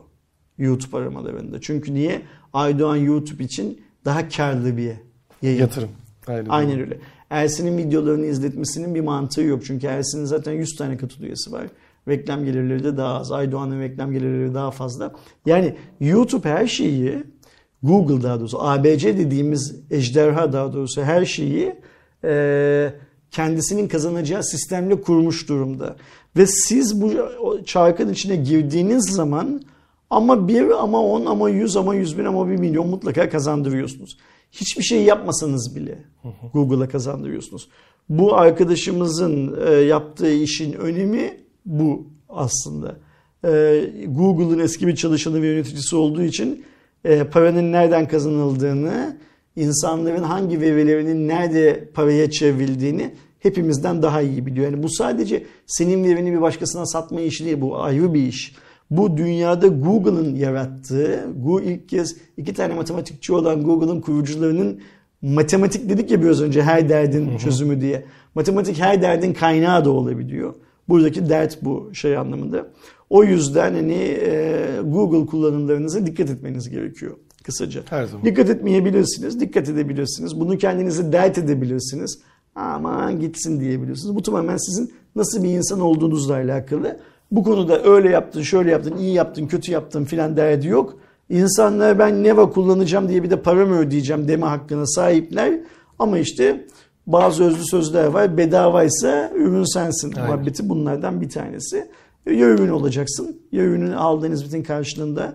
YouTube 0.58 0.98
aramalarında. 0.98 1.62
Çünkü 1.62 1.94
niye? 1.94 2.22
Aydoğan 2.54 2.96
YouTube 2.96 3.44
için 3.44 3.82
daha 4.06 4.30
karlı 4.30 4.78
bir 4.78 4.94
yayın. 5.42 5.60
Yatırım. 5.60 5.90
Aynen, 6.28 6.50
Aynen 6.50 6.80
öyle. 6.80 6.98
Ersin'in 7.30 7.78
videolarını 7.78 8.26
izletmesinin 8.26 8.96
bir 8.96 9.02
mantığı 9.02 9.42
yok. 9.42 9.66
Çünkü 9.66 9.88
Ersin'in 9.88 10.26
zaten 10.26 10.52
100 10.52 10.76
tane 10.76 10.98
katıl 10.98 11.24
üyesi 11.24 11.52
var. 11.52 11.68
Reklam 12.08 12.46
gelirleri 12.46 12.84
de 12.84 12.98
daha 12.98 13.20
az. 13.20 13.32
Aydoğan'ın 13.32 13.82
reklam 13.82 14.12
gelirleri 14.12 14.54
daha 14.54 14.72
fazla. 14.72 15.12
Yani 15.46 15.76
YouTube 16.00 16.50
her 16.50 16.68
şeyi 16.68 17.24
Google 17.84 18.24
daha 18.24 18.40
doğrusu 18.40 18.64
ABC 18.64 19.18
dediğimiz 19.18 19.76
ejderha 19.92 20.54
daha 20.54 20.74
doğrusu 20.74 21.02
her 21.02 21.26
şeyi 21.26 21.76
e, 22.24 22.94
kendisinin 23.32 23.88
kazanacağı 23.88 24.44
sistemle 24.44 25.02
kurmuş 25.02 25.50
durumda. 25.50 25.96
Ve 26.38 26.48
siz 26.48 27.02
bu 27.02 27.12
çarkın 27.66 28.10
içine 28.10 28.36
girdiğiniz 28.36 29.10
zaman 29.10 29.62
ama 30.10 30.48
bir 30.48 30.84
ama 30.84 31.02
on 31.02 31.26
ama 31.26 31.50
yüz 31.50 31.78
ama 31.78 31.96
yüz 31.96 32.18
bin 32.18 32.26
ama 32.26 32.50
bir 32.50 32.58
milyon 32.58 32.88
mutlaka 32.88 33.30
kazandırıyorsunuz. 33.30 34.18
Hiçbir 34.52 34.84
şey 34.84 35.04
yapmasanız 35.04 35.76
bile 35.76 35.98
Google'a 36.54 36.90
kazandırıyorsunuz. 36.90 37.70
Bu 38.10 38.36
arkadaşımızın 38.36 39.58
e, 39.68 39.74
yaptığı 39.74 40.34
işin 40.34 40.74
önemi 40.74 41.43
bu 41.66 42.08
aslında. 42.30 42.96
E, 43.46 43.50
Google'ın 44.08 44.60
eski 44.60 44.88
bir 44.88 44.96
çalışanı 44.96 45.42
ve 45.42 45.48
yöneticisi 45.48 45.96
olduğu 45.96 46.24
için 46.24 46.66
e, 47.06 47.24
paranın 47.24 47.72
nereden 47.72 48.08
kazanıldığını, 48.08 49.18
insanların 49.56 50.24
hangi 50.24 50.62
verilerinin 50.62 51.28
nerede 51.28 51.90
paraya 51.94 52.32
çevrildiğini 52.32 53.14
hepimizden 53.40 54.02
daha 54.02 54.22
iyi 54.22 54.46
biliyor. 54.46 54.72
Yani 54.72 54.84
bu 54.84 54.90
sadece 54.90 55.44
senin 55.68 56.04
verini 56.04 56.32
bir 56.32 56.42
başkasına 56.42 56.86
satma 56.86 57.22
işi 57.22 57.46
değil. 57.46 57.62
Bu 57.62 57.82
ayrı 57.82 58.14
bir 58.14 58.28
iş. 58.28 58.56
Bu 58.90 59.18
dünyada 59.18 59.68
Google'ın 59.68 60.36
yarattığı, 60.36 61.28
Google 61.38 61.74
ilk 61.74 61.90
kez 61.90 62.16
iki 62.38 62.54
tane 62.54 62.74
matematikçi 62.74 63.34
olan 63.34 63.64
Google'ın 63.64 64.02
kurucularının 64.02 64.82
matematik 65.22 65.90
dedik 65.90 66.12
ya 66.12 66.22
biraz 66.22 66.42
önce 66.42 66.64
her 66.64 66.90
derdin 66.90 67.38
çözümü 67.38 67.82
diye. 67.82 68.06
Matematik 68.36 68.80
her 68.80 69.02
derdin 69.02 69.34
kaynağı 69.34 69.86
da 69.86 69.90
olabiliyor. 69.92 70.54
Buradaki 70.90 71.30
dert 71.30 71.58
bu 71.62 71.90
şey 71.94 72.18
anlamında. 72.18 72.68
O 73.10 73.24
yüzden 73.24 73.74
hani 73.74 74.18
e, 74.22 74.66
Google 74.84 75.26
kullanımlarınıza 75.26 76.06
dikkat 76.06 76.30
etmeniz 76.30 76.70
gerekiyor 76.70 77.18
kısaca. 77.44 77.82
Her 77.90 78.06
zaman. 78.06 78.26
Dikkat 78.26 78.50
etmeyebilirsiniz, 78.50 79.40
dikkat 79.40 79.70
edebilirsiniz. 79.70 80.40
Bunu 80.40 80.58
kendinize 80.58 81.12
dert 81.12 81.38
edebilirsiniz. 81.38 82.20
Aman 82.56 83.20
gitsin 83.20 83.60
diyebilirsiniz. 83.60 84.16
Bu 84.16 84.22
tamamen 84.22 84.58
sizin 84.58 84.94
nasıl 85.16 85.44
bir 85.44 85.50
insan 85.50 85.80
olduğunuzla 85.80 86.34
alakalı. 86.34 87.00
Bu 87.32 87.44
konuda 87.44 87.84
öyle 87.84 88.10
yaptın, 88.10 88.42
şöyle 88.42 88.72
yaptın, 88.72 88.98
iyi 88.98 89.14
yaptın, 89.14 89.48
kötü 89.48 89.72
yaptın 89.72 90.06
filan 90.06 90.38
derdi 90.38 90.68
yok. 90.68 90.98
İnsanlar 91.30 92.00
ben 92.00 92.24
Neva 92.24 92.50
kullanacağım 92.50 93.10
diye 93.10 93.24
bir 93.24 93.30
de 93.30 93.42
para 93.42 93.66
mı 93.66 93.80
ödeyeceğim 93.80 94.28
deme 94.28 94.46
hakkına 94.46 94.86
sahipler. 94.86 95.60
Ama 96.00 96.18
işte 96.18 96.66
bazı 97.08 97.44
özlü 97.44 97.66
sözler 97.66 98.06
var. 98.06 98.38
Bedavaysa 98.38 99.32
ürün 99.36 99.74
sensin 99.74 100.14
Aynen. 100.16 100.28
muhabbeti 100.28 100.70
bunlardan 100.70 101.22
bir 101.22 101.30
tanesi. 101.30 101.90
Ya 102.26 102.48
ürün 102.48 102.70
olacaksın 102.70 103.42
ya 103.52 103.64
ürünü 103.64 103.96
aldığın 103.96 104.32
hizmetin 104.32 104.64
karşılığında 104.64 105.34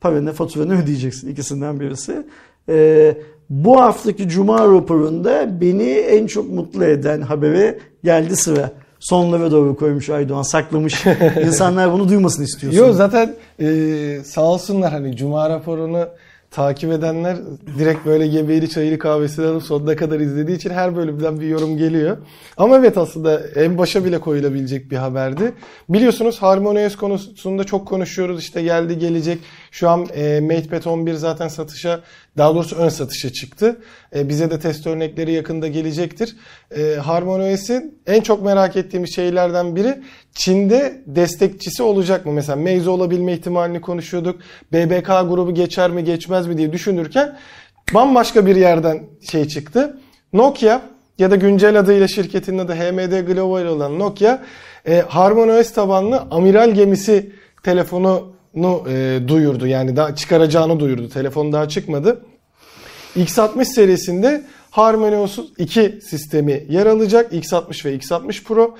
paranı, 0.00 0.32
faturanı 0.32 0.82
ödeyeceksin. 0.82 1.28
ikisinden 1.28 1.80
birisi. 1.80 2.26
Ee, 2.68 3.16
bu 3.50 3.80
haftaki 3.80 4.28
Cuma 4.28 4.58
raporunda 4.58 5.60
beni 5.60 5.90
en 5.90 6.26
çok 6.26 6.50
mutlu 6.50 6.84
eden 6.84 7.20
habere 7.20 7.78
geldi 8.04 8.36
sıra 8.36 8.70
sonlara 9.00 9.50
doğru 9.50 9.76
koymuş 9.76 10.10
Aydoğan 10.10 10.42
saklamış. 10.42 11.04
İnsanlar 11.46 11.92
bunu 11.92 12.08
duymasını 12.08 12.44
istiyorsun. 12.44 12.80
Yok 12.80 12.94
zaten 12.94 13.34
e, 13.60 14.20
sağ 14.24 14.42
olsunlar 14.42 14.92
hani 14.92 15.16
Cuma 15.16 15.50
raporunu 15.50 16.08
takip 16.52 16.92
edenler 16.92 17.36
direkt 17.78 18.06
böyle 18.06 18.26
Gebeyli 18.26 18.70
Çayırı 18.70 18.98
kahvesinden 18.98 19.48
alıp 19.48 19.62
sonuna 19.62 19.96
kadar 19.96 20.20
izlediği 20.20 20.56
için 20.56 20.70
her 20.70 20.96
bölümden 20.96 21.40
bir 21.40 21.46
yorum 21.46 21.76
geliyor. 21.76 22.16
Ama 22.56 22.76
evet 22.76 22.98
aslında 22.98 23.40
en 23.54 23.78
başa 23.78 24.04
bile 24.04 24.18
koyulabilecek 24.18 24.90
bir 24.90 24.96
haberdi. 24.96 25.52
Biliyorsunuz 25.88 26.42
HarmonyOS 26.42 26.96
konusunda 26.96 27.64
çok 27.64 27.88
konuşuyoruz. 27.88 28.40
İşte 28.40 28.62
geldi 28.62 28.98
gelecek. 28.98 29.38
Şu 29.72 29.88
an 29.88 30.06
e, 30.14 30.40
MatePad 30.40 30.84
11 30.84 31.14
zaten 31.14 31.48
satışa 31.48 32.00
daha 32.36 32.54
doğrusu 32.54 32.76
ön 32.76 32.88
satışa 32.88 33.32
çıktı. 33.32 33.80
E, 34.14 34.28
bize 34.28 34.50
de 34.50 34.60
test 34.60 34.86
örnekleri 34.86 35.32
yakında 35.32 35.68
gelecektir. 35.68 36.36
E, 36.76 36.94
HarmonyOS'in 36.94 37.98
en 38.06 38.20
çok 38.20 38.42
merak 38.42 38.76
ettiğimiz 38.76 39.14
şeylerden 39.14 39.76
biri 39.76 40.02
Çin'de 40.34 41.02
destekçisi 41.06 41.82
olacak 41.82 42.26
mı? 42.26 42.32
Mesela 42.32 42.56
Meizu 42.56 42.90
olabilme 42.90 43.32
ihtimalini 43.32 43.80
konuşuyorduk. 43.80 44.40
BBK 44.72 45.06
grubu 45.06 45.54
geçer 45.54 45.90
mi 45.90 46.04
geçmez 46.04 46.46
mi 46.46 46.58
diye 46.58 46.72
düşünürken 46.72 47.38
bambaşka 47.94 48.46
bir 48.46 48.56
yerden 48.56 49.02
şey 49.30 49.48
çıktı. 49.48 49.98
Nokia 50.32 50.80
ya 51.18 51.30
da 51.30 51.36
güncel 51.36 51.78
adıyla 51.78 52.08
şirketinin 52.08 52.58
adı 52.58 52.72
HMD 52.72 53.26
Global 53.26 53.64
olan 53.64 53.98
Nokia 53.98 54.42
e, 54.86 55.00
HarmonyOS 55.00 55.72
tabanlı 55.72 56.26
amiral 56.30 56.70
gemisi 56.70 57.32
telefonu 57.62 58.31
e, 58.88 59.20
duyurdu. 59.28 59.66
Yani 59.66 59.96
daha 59.96 60.14
çıkaracağını 60.14 60.80
duyurdu. 60.80 61.08
Telefon 61.08 61.52
daha 61.52 61.68
çıkmadı. 61.68 62.24
X60 63.16 63.64
serisinde 63.64 64.44
HarmonyOS 64.70 65.38
2 65.58 65.98
sistemi 66.02 66.64
yer 66.68 66.86
alacak. 66.86 67.32
X60 67.32 67.84
ve 67.84 67.96
X60 67.96 68.44
Pro. 68.44 68.74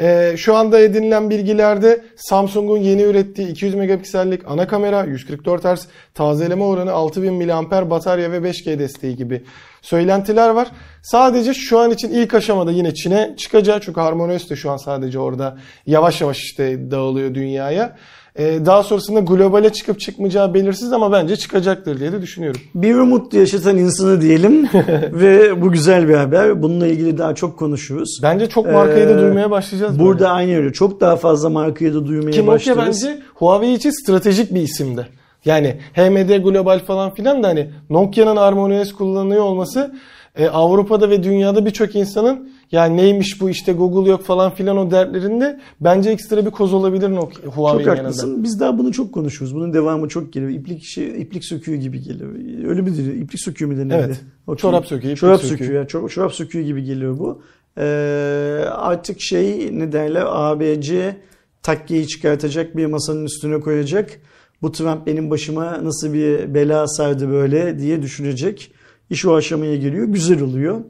Ee, 0.00 0.34
şu 0.36 0.54
anda 0.56 0.80
edinilen 0.80 1.30
bilgilerde 1.30 2.04
Samsung'un 2.16 2.78
yeni 2.78 3.02
ürettiği 3.02 3.48
200 3.48 3.74
megapiksellik 3.74 4.42
ana 4.46 4.66
kamera, 4.66 5.04
144 5.04 5.64
Hz 5.64 5.86
tazeleme 6.14 6.64
oranı, 6.64 6.92
6000 6.92 7.34
mAh 7.34 7.90
batarya 7.90 8.32
ve 8.32 8.36
5G 8.36 8.78
desteği 8.78 9.16
gibi 9.16 9.42
söylentiler 9.82 10.50
var. 10.50 10.68
Sadece 11.02 11.54
şu 11.54 11.78
an 11.78 11.90
için 11.90 12.08
ilk 12.08 12.34
aşamada 12.34 12.70
yine 12.70 12.94
Çin'e 12.94 13.34
çıkacağı 13.36 13.80
çünkü 13.80 14.00
HarmonyOS 14.00 14.50
de 14.50 14.56
şu 14.56 14.70
an 14.70 14.76
sadece 14.76 15.18
orada 15.18 15.58
yavaş 15.86 16.20
yavaş 16.20 16.38
işte 16.38 16.90
dağılıyor 16.90 17.34
dünyaya. 17.34 17.96
E, 18.38 18.66
daha 18.66 18.82
sonrasında 18.82 19.20
globale 19.20 19.72
çıkıp 19.72 20.00
çıkmayacağı 20.00 20.54
belirsiz 20.54 20.92
ama 20.92 21.12
bence 21.12 21.36
çıkacaktır 21.36 22.00
diye 22.00 22.12
de 22.12 22.22
düşünüyorum. 22.22 22.60
Bir 22.74 22.94
umut 22.94 23.34
yaşatan 23.34 23.78
insanı 23.78 24.20
diyelim 24.20 24.68
ve 25.12 25.62
bu 25.62 25.72
güzel 25.72 26.08
bir 26.08 26.14
haber. 26.14 26.62
Bununla 26.62 26.86
ilgili 26.86 27.18
daha 27.18 27.34
çok 27.34 27.58
konuşuruz. 27.58 28.20
Bence 28.22 28.48
çok 28.48 28.66
markayı 28.66 29.08
da 29.08 29.12
Ee, 29.12 29.18
duymaya 29.18 29.50
başlayacağız. 29.50 29.98
Burada 29.98 30.18
böyle. 30.18 30.28
aynı 30.30 30.56
öyle. 30.56 30.72
Çok 30.72 31.00
daha 31.00 31.16
fazla 31.16 31.48
markayı 31.50 31.94
da 31.94 32.06
duymaya 32.06 32.30
Ki 32.30 32.40
Nokia 32.40 32.52
başlarız. 32.52 33.04
bence 33.06 33.18
Huawei 33.34 33.74
için 33.74 33.90
stratejik 33.90 34.54
bir 34.54 34.60
isimdi. 34.60 35.06
Yani 35.44 35.76
HMD 35.94 36.42
Global 36.44 36.78
falan 36.78 37.14
filan 37.14 37.42
da 37.42 37.48
hani 37.48 37.70
Nokia'nın 37.90 38.36
HarmonyOS 38.36 38.92
kullanılıyor 38.92 39.42
olması 39.42 39.94
e, 40.36 40.48
Avrupa'da 40.48 41.10
ve 41.10 41.22
dünyada 41.22 41.66
birçok 41.66 41.96
insanın 41.96 42.50
yani 42.72 42.96
neymiş 42.96 43.40
bu 43.40 43.50
işte 43.50 43.72
Google 43.72 44.10
yok 44.10 44.22
falan 44.24 44.54
filan 44.54 44.76
o 44.76 44.90
dertlerinde 44.90 45.60
bence 45.80 46.10
ekstra 46.10 46.46
bir 46.46 46.50
koz 46.50 46.74
olabilir 46.74 47.08
Çok 47.14 47.32
Huawei'nin 47.36 47.88
yanında. 47.88 48.02
haklısın. 48.04 48.42
Biz 48.44 48.60
daha 48.60 48.78
bunu 48.78 48.92
çok 48.92 49.12
konuşuyoruz. 49.14 49.54
Bunun 49.56 49.72
devamı 49.72 50.08
çok 50.08 50.32
geliyor. 50.32 50.50
İplik 50.52 50.84
şey, 50.84 51.22
iplik 51.22 51.44
söküğü 51.44 51.76
gibi 51.76 52.02
geliyor. 52.02 52.30
Öyle 52.68 52.82
mi 52.82 52.96
diyor? 52.96 53.14
İplik 53.14 53.40
söküğü 53.40 53.66
mü 53.66 53.76
denirdi? 53.76 53.94
Evet. 54.06 54.20
Okey. 54.46 54.60
Çorap 54.62 54.86
söküğü, 54.86 55.06
iplik 55.06 55.18
Çorap 55.18 55.40
söküğü. 55.40 55.64
söküğü. 55.64 55.74
ya. 55.74 55.82
Çor- 55.82 56.08
çorap 56.08 56.32
söküğü 56.34 56.62
gibi 56.62 56.84
geliyor 56.84 57.18
bu. 57.18 57.42
Ee, 57.78 57.82
artık 58.70 59.20
şey 59.20 59.68
ne 59.78 59.92
derler 59.92 60.24
ABC 60.26 61.16
takkeyi 61.62 62.06
çıkartacak 62.08 62.76
bir 62.76 62.86
masanın 62.86 63.24
üstüne 63.24 63.60
koyacak. 63.60 64.10
Bu 64.62 64.72
Trump 64.72 65.06
benim 65.06 65.30
başıma 65.30 65.84
nasıl 65.84 66.12
bir 66.12 66.54
bela 66.54 66.86
sardı 66.88 67.28
böyle 67.30 67.78
diye 67.78 68.02
düşünecek. 68.02 68.72
İş 69.10 69.24
o 69.26 69.34
aşamaya 69.34 69.76
geliyor. 69.76 70.04
Güzel 70.06 70.42
oluyor. 70.42 70.80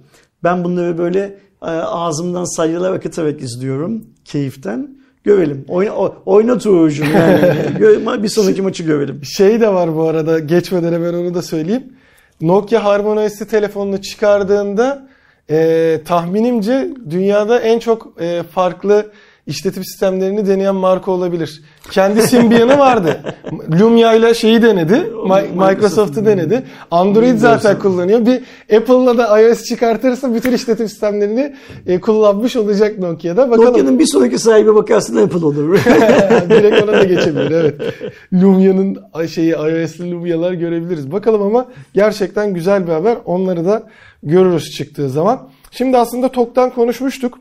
Ben 0.44 0.64
bunları 0.64 0.98
böyle 0.98 1.38
ağzımdan 1.66 2.56
salyalar 2.56 2.92
akıtarak 2.92 3.42
izliyorum 3.42 4.04
keyiften. 4.24 4.98
Görelim. 5.24 5.64
Oyna, 5.68 5.92
o- 5.92 6.16
oynat 6.26 6.66
Uğur'cum 6.66 7.06
yani. 7.14 7.42
Bir 8.22 8.28
sonraki 8.28 8.62
maçı 8.62 8.82
görelim. 8.82 9.20
Şey 9.24 9.60
de 9.60 9.68
var 9.68 9.96
bu 9.96 10.02
arada 10.02 10.38
geçmeden 10.38 10.92
hemen 10.92 11.14
onu 11.14 11.34
da 11.34 11.42
söyleyeyim. 11.42 11.92
Nokia 12.40 12.84
HarmonyOS'li 12.84 13.46
telefonunu 13.46 14.02
çıkardığında 14.02 15.08
e, 15.50 16.00
tahminimce 16.04 16.90
dünyada 17.10 17.60
en 17.60 17.78
çok 17.78 18.12
e, 18.20 18.42
farklı 18.42 19.06
işletim 19.48 19.84
sistemlerini 19.84 20.46
deneyen 20.46 20.74
marka 20.74 21.10
olabilir. 21.10 21.62
Kendi 21.90 22.22
Symbian'ı 22.22 22.78
vardı. 22.78 23.20
Lumia 23.80 24.14
ile 24.14 24.34
şeyi 24.34 24.62
denedi. 24.62 24.94
Mi- 24.94 25.66
Microsoft'u 25.68 26.26
denedi. 26.26 26.62
Android 26.90 27.38
zaten 27.38 27.78
kullanıyor. 27.78 28.26
Bir 28.26 28.42
Apple'la 28.76 29.18
da 29.18 29.40
iOS 29.40 29.64
çıkartırsa 29.64 30.34
bütün 30.34 30.52
işletim 30.52 30.88
sistemlerini 30.88 31.56
e, 31.86 32.00
kullanmış 32.00 32.56
olacak 32.56 32.98
Nokia'da. 32.98 33.50
Bakalım. 33.50 33.68
Nokia'nın 33.68 33.98
bir 33.98 34.06
sonraki 34.06 34.38
sahibi 34.38 34.74
bakarsın 34.74 35.16
Apple 35.16 35.46
olur. 35.46 35.74
Direkt 36.50 36.82
ona 36.82 36.92
da 36.92 37.04
geçebilir 37.04 37.50
evet. 37.50 37.74
Lumia'nın 38.32 38.96
şeyi 39.26 39.52
iOS'li 39.52 40.10
Lumia'lar 40.10 40.52
görebiliriz. 40.52 41.12
Bakalım 41.12 41.42
ama 41.42 41.66
gerçekten 41.94 42.54
güzel 42.54 42.86
bir 42.86 42.92
haber. 42.92 43.16
Onları 43.24 43.64
da 43.64 43.82
görürüz 44.22 44.70
çıktığı 44.70 45.10
zaman. 45.10 45.48
Şimdi 45.70 45.98
aslında 45.98 46.28
TOG'dan 46.28 46.70
konuşmuştuk. 46.70 47.38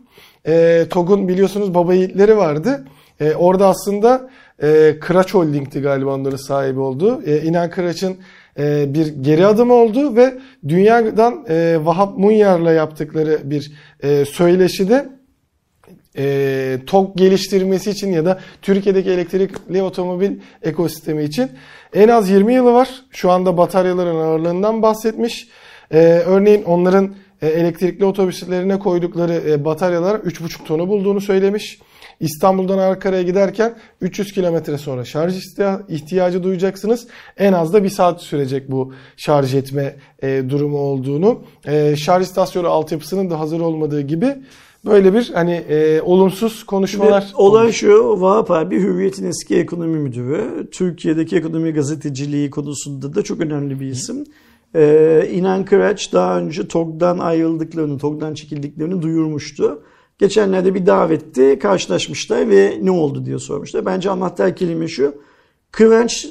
E, 0.48 0.86
TOG'un 0.90 1.28
biliyorsunuz 1.28 1.74
baba 1.74 1.94
yiğitleri 1.94 2.38
vardı. 2.38 2.86
E, 3.20 3.34
orada 3.34 3.68
aslında 3.68 4.30
e, 4.64 4.96
Kıraç 5.02 5.34
Holding'ti 5.34 5.82
galiba 5.82 6.16
onların 6.16 6.38
sahibi 6.38 6.80
olduğu. 6.80 7.24
E, 7.24 7.42
İnan 7.42 7.70
Kıraç'ın 7.70 8.18
e, 8.60 8.94
bir 8.94 9.08
geri 9.08 9.46
adım 9.46 9.72
oldu 9.72 10.16
ve 10.16 10.34
dünyadan 10.68 11.46
e, 11.50 11.78
Vahap 11.86 12.18
Munyar'la 12.18 12.72
yaptıkları 12.72 13.40
bir 13.44 13.72
e, 14.04 14.26
söyleşide 14.26 15.10
e, 16.18 16.78
TOG 16.88 17.18
geliştirmesi 17.18 17.92
için 17.92 18.12
ya 18.12 18.26
da 18.26 18.40
Türkiye'deki 18.62 19.12
elektrikli 19.12 19.82
otomobil 19.82 20.32
ekosistemi 20.64 21.24
için 21.24 21.50
en 21.94 22.08
az 22.08 22.30
20 22.30 22.54
yılı 22.54 22.74
var. 22.74 22.90
Şu 23.12 23.32
anda 23.32 23.58
bataryaların 23.58 24.16
ağırlığından 24.16 24.82
bahsetmiş. 24.82 25.48
E, 25.92 25.98
örneğin 26.26 26.64
onların 26.64 27.16
elektrikli 27.42 28.06
otobüslerine 28.06 28.80
koydukları 28.80 29.34
e, 29.34 29.66
bataryalar 29.66 30.16
3,5 30.16 30.64
tonu 30.66 30.88
bulduğunu 30.88 31.22
söylemiş. 31.22 31.80
İstanbul'dan 32.20 32.78
Ankara'ya 32.78 33.22
giderken 33.22 33.76
300 34.02 34.32
kilometre 34.32 34.78
sonra 34.78 35.06
şarj 35.06 35.36
ihtiya- 35.38 35.82
ihtiyacı 35.90 36.44
duyacaksınız. 36.44 37.08
En 37.38 37.54
az 37.54 37.74
da 37.74 37.84
bir 37.84 37.90
saat 37.90 38.22
sürecek 38.22 38.72
bu 38.72 38.94
şarj 39.18 39.56
etme 39.56 39.96
e, 40.24 40.44
durumu 40.50 40.78
olduğunu. 40.78 41.42
E, 41.66 41.96
şarj 41.96 42.24
istasyonu 42.26 42.68
altyapısının 42.68 43.30
da 43.30 43.40
hazır 43.40 43.60
olmadığı 43.60 44.02
gibi 44.02 44.36
böyle 44.86 45.14
bir 45.14 45.32
hani 45.34 45.52
e, 45.54 46.02
olumsuz 46.02 46.64
konuşmalar. 46.66 47.22
Ve 47.22 47.36
olay 47.36 47.72
şu, 47.72 48.22
Vahap 48.22 48.52
abi 48.52 48.80
Hürriyet'in 48.80 49.26
eski 49.28 49.56
ekonomi 49.56 49.98
müdürü. 49.98 50.68
Türkiye'deki 50.72 51.36
ekonomi 51.36 51.72
gazeteciliği 51.74 52.50
konusunda 52.50 53.16
da 53.16 53.22
çok 53.24 53.40
önemli 53.40 53.80
bir 53.80 53.86
isim. 53.86 54.26
Ee, 54.76 55.30
İnan 55.32 55.66
Kıraç 55.66 56.14
daha 56.14 56.40
önce 56.40 56.68
TOG'dan 56.68 57.18
ayrıldıklarını, 57.18 57.98
TOG'dan 57.98 58.34
çekildiklerini 58.34 59.02
duyurmuştu. 59.02 59.84
Geçenlerde 60.18 60.76
bir 60.76 60.86
davette 60.86 61.60
karşılaşmışlar 61.60 62.50
ve 62.50 62.80
ne 62.82 62.92
oldu 62.92 63.26
diye 63.26 63.40
sormuşlar. 63.40 63.86
Bence 63.86 64.10
anahtar 64.10 64.56
kelime 64.56 64.88
şu. 64.88 65.16
Kıraç 65.72 66.28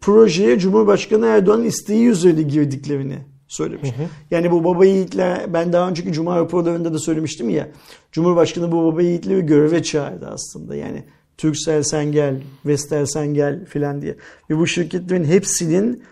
projeye 0.00 0.58
Cumhurbaşkanı 0.58 1.26
Erdoğan'ın 1.26 1.64
isteği 1.64 2.06
üzerine 2.08 2.42
girdiklerini 2.42 3.18
söylemiş. 3.48 3.90
Yani 4.30 4.50
bu 4.50 4.64
baba 4.64 4.84
yiğitler 4.84 5.52
ben 5.52 5.72
daha 5.72 5.88
önceki 5.88 6.12
Cuma 6.12 6.36
raporlarında 6.36 6.94
da 6.94 6.98
söylemiştim 6.98 7.50
ya. 7.50 7.68
Cumhurbaşkanı 8.12 8.72
bu 8.72 8.84
baba 8.92 9.02
yiğitleri 9.02 9.46
göreve 9.46 9.82
çağırdı 9.82 10.26
aslında. 10.26 10.76
Yani 10.76 11.04
Turkcell 11.36 11.82
sen 11.82 12.12
gel, 12.12 12.42
Vestel 12.66 13.06
sen 13.06 13.34
gel 13.34 13.64
filan 13.64 14.02
diye. 14.02 14.16
Ve 14.50 14.58
bu 14.58 14.66
şirketlerin 14.66 15.24
hepsinin 15.24 16.02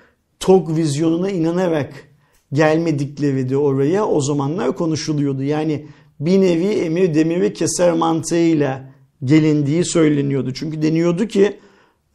TOG 0.40 0.76
vizyonuna 0.76 1.30
inanarak 1.30 1.92
gelmedikleri 2.52 3.48
de 3.48 3.56
oraya 3.56 4.06
o 4.06 4.20
zamanlar 4.20 4.76
konuşuluyordu. 4.76 5.42
Yani 5.42 5.86
bir 6.20 6.40
nevi 6.40 6.66
emir 6.66 7.14
demiri 7.14 7.52
keser 7.52 7.92
mantığıyla 7.92 8.84
gelindiği 9.24 9.84
söyleniyordu. 9.84 10.52
Çünkü 10.54 10.82
deniyordu 10.82 11.26
ki 11.26 11.56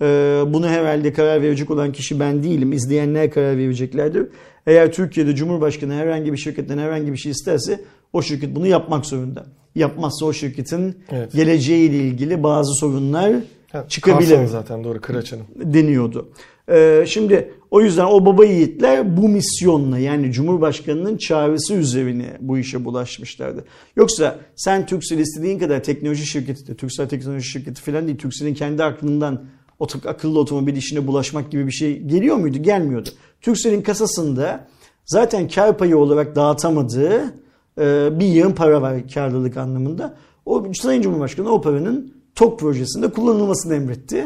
e, 0.02 0.06
bunu 0.48 0.68
herhalde 0.68 1.14
karar 1.14 1.42
verecek 1.42 1.72
olan 1.72 1.92
kişi 1.92 2.20
ben 2.20 2.44
değilim. 2.44 2.74
İzleyenler 2.74 3.32
karar 3.32 3.58
vereceklerdir. 3.58 4.28
Eğer 4.68 4.92
Türkiye'de 4.94 5.36
Cumhurbaşkanı 5.36 5.94
herhangi 5.94 6.34
bir 6.34 6.38
şirketten 6.38 6.78
herhangi 6.78 7.12
bir 7.12 7.18
şey 7.18 7.32
isterse 7.32 7.82
o 8.14 8.22
şirket 8.22 8.56
bunu 8.56 8.68
yapmak 8.68 9.06
zorunda. 9.06 9.46
Yapmazsa 9.76 10.26
o 10.26 10.34
şirketin 10.34 10.98
Evet. 11.12 11.32
geleceğiyle 11.34 11.98
ilgili 11.98 12.44
bazı 12.44 12.74
sorunlar 12.74 13.34
Ha, 13.72 13.86
çıkabilir 13.90 14.46
zaten 14.46 14.84
doğru 14.84 15.02
Kıraç'ın. 15.02 15.40
deniyordu. 15.56 16.30
Ee, 16.70 17.06
şimdi 17.08 17.54
o 17.72 17.82
yüzden 17.82 18.06
o 18.06 18.26
baba 18.26 18.46
yiğitler 18.46 19.18
bu 19.18 19.30
misyonla 19.30 20.00
yani 20.00 20.32
Cumhurbaşkanı'nın 20.32 21.18
çağrısı 21.18 21.74
üzerine 21.74 22.38
bu 22.40 22.58
işe 22.58 22.86
bulaşmışlardı. 22.86 23.66
Yoksa 23.96 24.40
sen 24.56 24.86
Turkcell 24.86 25.20
istediğin 25.20 25.60
kadar 25.60 25.84
teknoloji 25.84 26.26
şirketi 26.26 26.68
de 26.68 26.76
Turkcell 26.76 27.10
teknoloji 27.10 27.50
şirketi 27.50 27.82
falan 27.82 28.08
değil. 28.08 28.18
Turkcell'in 28.18 28.54
kendi 28.54 28.84
aklından 28.84 29.46
oto- 29.80 30.10
akıllı 30.10 30.40
otomobil 30.40 30.76
işine 30.76 31.08
bulaşmak 31.08 31.52
gibi 31.52 31.68
bir 31.68 31.72
şey 31.72 32.02
geliyor 32.02 32.36
muydu? 32.36 32.58
Gelmiyordu. 32.58 33.10
Turkcell'in 33.42 33.82
kasasında 33.82 34.68
zaten 35.06 35.48
kar 35.48 35.78
payı 35.78 35.98
olarak 35.98 36.36
dağıtamadığı 36.36 37.34
e, 37.80 38.10
bir 38.20 38.26
yığın 38.26 38.52
para 38.52 38.82
var 38.82 39.10
karlılık 39.14 39.58
anlamında. 39.58 40.18
O 40.46 40.74
Sayın 40.74 41.02
Cumhurbaşkanı 41.02 41.50
o 41.50 41.62
paranın 41.62 42.14
TOK 42.36 42.60
projesinde 42.60 43.12
kullanılmasını 43.12 43.76
emretti. 43.76 44.26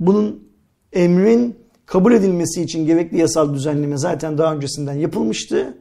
Bunun 0.00 0.51
emrin 0.92 1.56
kabul 1.86 2.12
edilmesi 2.12 2.62
için 2.62 2.86
gerekli 2.86 3.18
yasal 3.18 3.54
düzenleme 3.54 3.98
zaten 3.98 4.38
daha 4.38 4.54
öncesinden 4.54 4.94
yapılmıştı. 4.94 5.74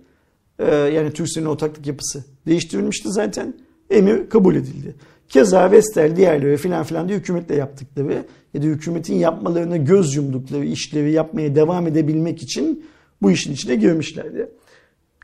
Ee, 0.59 0.75
yani 0.75 1.13
Türkcell'in 1.13 1.45
ortaklık 1.45 1.87
yapısı 1.87 2.23
değiştirilmişti 2.47 3.11
zaten. 3.11 3.53
Emir 3.89 4.29
kabul 4.29 4.55
edildi. 4.55 4.95
Keza 5.29 5.71
Vestel 5.71 6.15
diğerleri 6.15 6.57
filan 6.57 6.83
filan 6.83 7.09
da 7.09 7.13
hükümetle 7.13 7.55
yaptıkları 7.55 8.25
ya 8.53 8.61
da 8.61 8.65
hükümetin 8.65 9.15
yapmalarına 9.15 9.77
göz 9.77 10.15
yumdukları 10.15 10.65
işleri 10.65 11.11
yapmaya 11.11 11.55
devam 11.55 11.87
edebilmek 11.87 12.43
için 12.43 12.85
bu 13.21 13.31
işin 13.31 13.53
içine 13.53 13.75
girmişlerdi. 13.75 14.49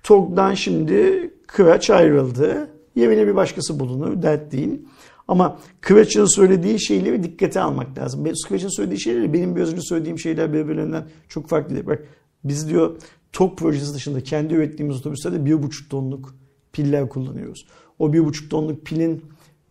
TOG'dan 0.04 0.54
şimdi 0.54 1.30
Kıraç 1.48 1.90
ayrıldı. 1.90 2.70
Yerine 2.96 3.28
bir 3.28 3.36
başkası 3.36 3.80
bulunur. 3.80 4.22
Dert 4.22 4.52
değil. 4.52 4.82
Ama 5.28 5.60
Kıraç'ın 5.82 6.26
söylediği 6.26 6.80
şeyleri 6.80 7.24
dikkate 7.24 7.62
almak 7.62 7.98
lazım. 7.98 8.28
Kıraç'ın 8.48 8.76
söylediği 8.76 9.00
şeyleri 9.00 9.34
benim 9.34 9.56
biraz 9.56 9.72
önce 9.72 9.82
söylediğim 9.82 10.20
şeyler 10.20 10.54
birbirlerinden 10.54 11.08
çok 11.30 11.50
farklı 11.50 11.76
değil. 11.76 11.88
Bak 11.88 12.04
biz 12.44 12.70
diyor 12.70 12.96
TOG 13.32 13.58
projesi 13.58 13.94
dışında 13.94 14.24
kendi 14.24 14.54
ürettiğimiz 14.54 14.98
otobüslerde 14.98 15.38
1,5 15.38 15.90
tonluk 15.90 16.36
piller 16.74 17.10
kullanıyoruz. 17.10 17.68
O 18.00 18.10
1,5 18.10 18.50
tonluk 18.50 18.86
pilin 18.86 19.24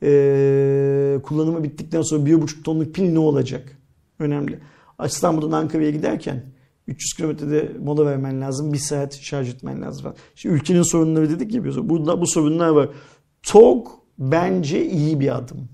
eee, 0.03 1.23
kullanımı 1.23 1.65
bittikten 1.65 2.03
sonra 2.03 2.25
1,5 2.25 2.63
tonluk 2.63 2.95
pil 2.95 3.13
ne 3.13 3.19
olacak? 3.19 3.79
Önemli. 4.19 4.59
İstanbul'dan 5.05 5.53
Ankara'ya 5.53 5.91
giderken 5.91 6.43
300 6.87 7.15
kilometrede 7.15 7.73
mola 7.85 8.07
vermen 8.07 8.41
lazım. 8.41 8.73
Bir 8.73 8.79
saat 8.79 9.15
şarj 9.15 9.49
etmen 9.49 9.83
lazım 9.83 10.03
falan. 10.03 10.17
Şimdi 10.35 10.55
ülkenin 10.55 10.83
sorunları 10.83 11.31
dedik 11.31 11.55
ya 11.55 11.65
biz. 11.65 11.79
Bu, 11.79 12.21
bu 12.21 12.27
sorunlar 12.27 12.69
var. 12.69 12.89
TOG 13.43 13.89
bence 14.19 14.87
iyi 14.87 15.21
bir 15.21 15.37
adım. 15.37 15.69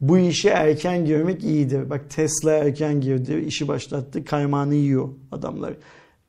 bu 0.00 0.18
işe 0.18 0.48
erken 0.48 1.04
girmek 1.04 1.44
iyidir. 1.44 1.90
Bak 1.90 2.10
Tesla 2.10 2.52
erken 2.52 3.00
girdi, 3.00 3.44
işi 3.46 3.68
başlattı, 3.68 4.24
kaymağını 4.24 4.74
yiyor 4.74 5.08
adamlar. 5.32 5.74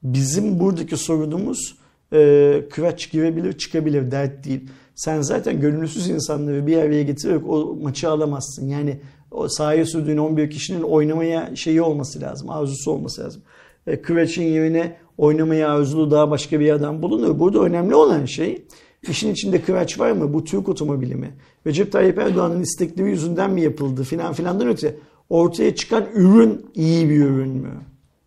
Bizim 0.03 0.59
buradaki 0.59 0.97
sorunumuz 0.97 1.77
e, 2.13 2.63
kıraç 2.71 3.11
girebilir, 3.11 3.53
çıkabilir, 3.53 4.11
dert 4.11 4.45
değil. 4.45 4.69
Sen 4.95 5.21
zaten 5.21 5.59
gönüllüsüz 5.61 6.09
insanları 6.09 6.67
bir 6.67 6.77
araya 6.77 7.03
getirerek 7.03 7.49
o 7.49 7.75
maçı 7.81 8.09
alamazsın. 8.09 8.67
Yani 8.67 8.99
o 9.31 9.47
sahaya 9.47 9.85
sürdüğün 9.85 10.17
11 10.17 10.49
kişinin 10.49 10.81
oynamaya 10.81 11.55
şeyi 11.55 11.81
olması 11.81 12.21
lazım, 12.21 12.49
arzusu 12.49 12.91
olması 12.91 13.23
lazım. 13.23 13.41
E, 13.87 14.01
Kıraç'ın 14.01 14.43
yerine 14.43 14.97
oynamaya 15.17 15.69
arzulu 15.69 16.11
daha 16.11 16.31
başka 16.31 16.59
bir 16.59 16.71
adam 16.71 17.01
bulunur. 17.01 17.39
Burada 17.39 17.59
önemli 17.59 17.95
olan 17.95 18.25
şey 18.25 18.65
işin 19.09 19.31
içinde 19.31 19.61
kıraç 19.61 19.99
var 19.99 20.11
mı? 20.11 20.33
Bu 20.33 20.43
Türk 20.43 20.69
otomobili 20.69 21.15
mi? 21.15 21.33
Recep 21.67 21.91
Tayyip 21.91 22.17
Erdoğan'ın 22.17 22.61
istekleri 22.61 23.09
yüzünden 23.09 23.51
mi 23.51 23.61
yapıldı 23.61 24.03
filan 24.03 24.33
filandan 24.33 24.67
öte 24.67 24.95
ortaya 25.29 25.75
çıkan 25.75 26.05
ürün 26.13 26.65
iyi 26.75 27.09
bir 27.09 27.19
ürün 27.25 27.49
mü? 27.49 27.69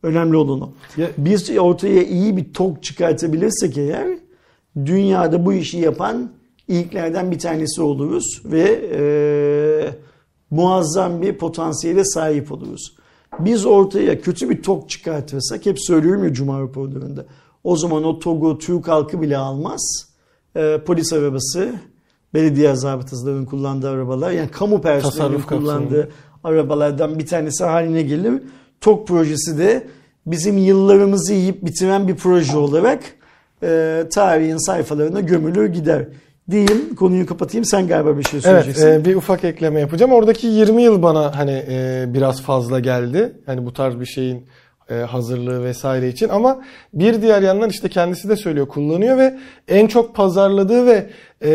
Önemli 0.02 0.36
olan 0.36 0.60
o. 0.60 0.72
Ya- 0.96 1.10
Biz 1.18 1.50
ortaya 1.58 2.02
iyi 2.02 2.36
bir 2.36 2.52
tok 2.52 2.82
çıkartabilirsek 2.82 3.78
eğer 3.78 4.08
dünyada 4.86 5.46
bu 5.46 5.52
işi 5.52 5.78
yapan 5.78 6.30
ilklerden 6.68 7.30
bir 7.30 7.38
tanesi 7.38 7.82
oluruz 7.82 8.42
ve 8.44 8.62
e, 8.92 9.02
muazzam 10.50 11.22
bir 11.22 11.32
potansiyele 11.38 12.04
sahip 12.04 12.52
oluruz. 12.52 12.96
Biz 13.38 13.66
ortaya 13.66 14.20
kötü 14.20 14.50
bir 14.50 14.62
tok 14.62 14.90
çıkartırsak 14.90 15.66
hep 15.66 15.76
söylüyorum 15.80 16.24
ya 16.24 16.32
Cuma 16.32 16.60
raporlarında 16.60 17.26
o 17.64 17.76
zaman 17.76 18.04
o 18.04 18.18
TOG'u 18.18 18.58
Türk 18.58 18.88
halkı 18.88 19.22
bile 19.22 19.36
almaz. 19.36 20.07
E, 20.56 20.78
polis 20.86 21.12
arabası, 21.12 21.72
belediye 22.34 22.74
zabıtasının 22.74 23.44
kullandığı 23.44 23.90
arabalar 23.90 24.30
yani 24.30 24.50
kamu 24.50 24.80
personelinin 24.80 25.10
Tasarruf 25.10 25.46
kapsamında. 25.46 25.72
kullandığı 25.78 26.08
arabalardan 26.44 27.18
bir 27.18 27.26
tanesi 27.26 27.64
haline 27.64 28.02
gelir. 28.02 28.42
TOG 28.80 29.06
projesi 29.08 29.58
de 29.58 29.86
bizim 30.26 30.58
yıllarımızı 30.58 31.32
yiyip 31.32 31.64
bitiren 31.66 32.08
bir 32.08 32.14
proje 32.16 32.56
olarak 32.56 33.00
e, 33.62 34.04
tarihin 34.14 34.66
sayfalarına 34.66 35.20
gömülür 35.20 35.66
gider. 35.66 36.04
Diyeyim 36.50 36.94
konuyu 36.94 37.26
kapatayım 37.26 37.64
sen 37.64 37.88
galiba 37.88 38.18
bir 38.18 38.22
şey 38.22 38.40
Evet 38.44 38.44
söyleyeceksin. 38.44 38.86
e, 38.88 39.04
bir 39.04 39.16
ufak 39.16 39.44
ekleme 39.44 39.80
yapacağım. 39.80 40.12
Oradaki 40.12 40.46
20 40.46 40.82
yıl 40.82 41.02
bana 41.02 41.36
hani 41.38 41.64
e, 41.68 42.04
biraz 42.14 42.42
fazla 42.42 42.80
geldi. 42.80 43.32
Hani 43.46 43.66
bu 43.66 43.72
tarz 43.72 44.00
bir 44.00 44.06
şeyin 44.06 44.46
hazırlığı 44.94 45.64
vesaire 45.64 46.08
için 46.08 46.28
ama 46.28 46.62
bir 46.94 47.22
diğer 47.22 47.42
yandan 47.42 47.70
işte 47.70 47.88
kendisi 47.88 48.28
de 48.28 48.36
söylüyor 48.36 48.68
kullanıyor 48.68 49.18
ve 49.18 49.38
en 49.68 49.86
çok 49.86 50.14
pazarladığı 50.14 50.86
ve 50.86 51.10
e, 51.42 51.50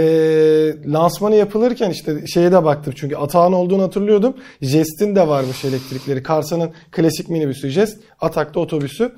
lansmanı 0.92 1.36
yapılırken 1.36 1.90
işte 1.90 2.28
şeye 2.28 2.52
de 2.52 2.64
baktım 2.64 2.94
çünkü 2.98 3.16
Atağan 3.16 3.54
olduğunu 3.54 3.84
hatırlıyordum. 3.84 4.34
Jest'in 4.62 5.16
de 5.16 5.28
varmış 5.28 5.66
elektrikleri. 5.66 6.24
Karsa'nın 6.24 6.72
klasik 6.92 7.30
minibüsü 7.30 7.70
Jest, 7.70 8.00
Atak'ta 8.22 8.60
otobüsü 8.60 9.12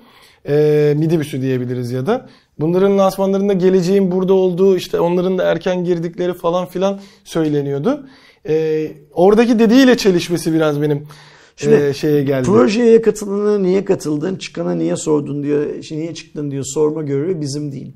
e, 0.47 0.93
midibüsü 0.97 1.41
diyebiliriz 1.41 1.91
ya 1.91 2.05
da. 2.05 2.29
Bunların 2.59 2.97
lansmanlarında 2.97 3.53
geleceğin 3.53 4.11
burada 4.11 4.33
olduğu 4.33 4.77
işte 4.77 4.99
onların 4.99 5.37
da 5.37 5.43
erken 5.43 5.83
girdikleri 5.83 6.33
falan 6.33 6.65
filan 6.65 6.99
söyleniyordu. 7.23 8.07
E, 8.47 8.87
oradaki 9.13 9.59
dediğiyle 9.59 9.97
çelişmesi 9.97 10.53
biraz 10.53 10.81
benim 10.81 11.07
Şimdi 11.55 11.75
e, 11.75 11.93
şeye 11.93 12.23
geldi. 12.23 12.47
Projeye 12.47 13.01
katıldığını 13.01 13.63
niye 13.63 13.85
katıldın, 13.85 14.35
çıkana 14.35 14.75
niye 14.75 14.95
sordun 14.95 15.43
diyor, 15.43 15.65
niye 15.91 16.13
çıktın 16.13 16.51
diyor 16.51 16.63
sorma 16.67 17.03
görevi 17.03 17.41
bizim 17.41 17.71
değil. 17.71 17.93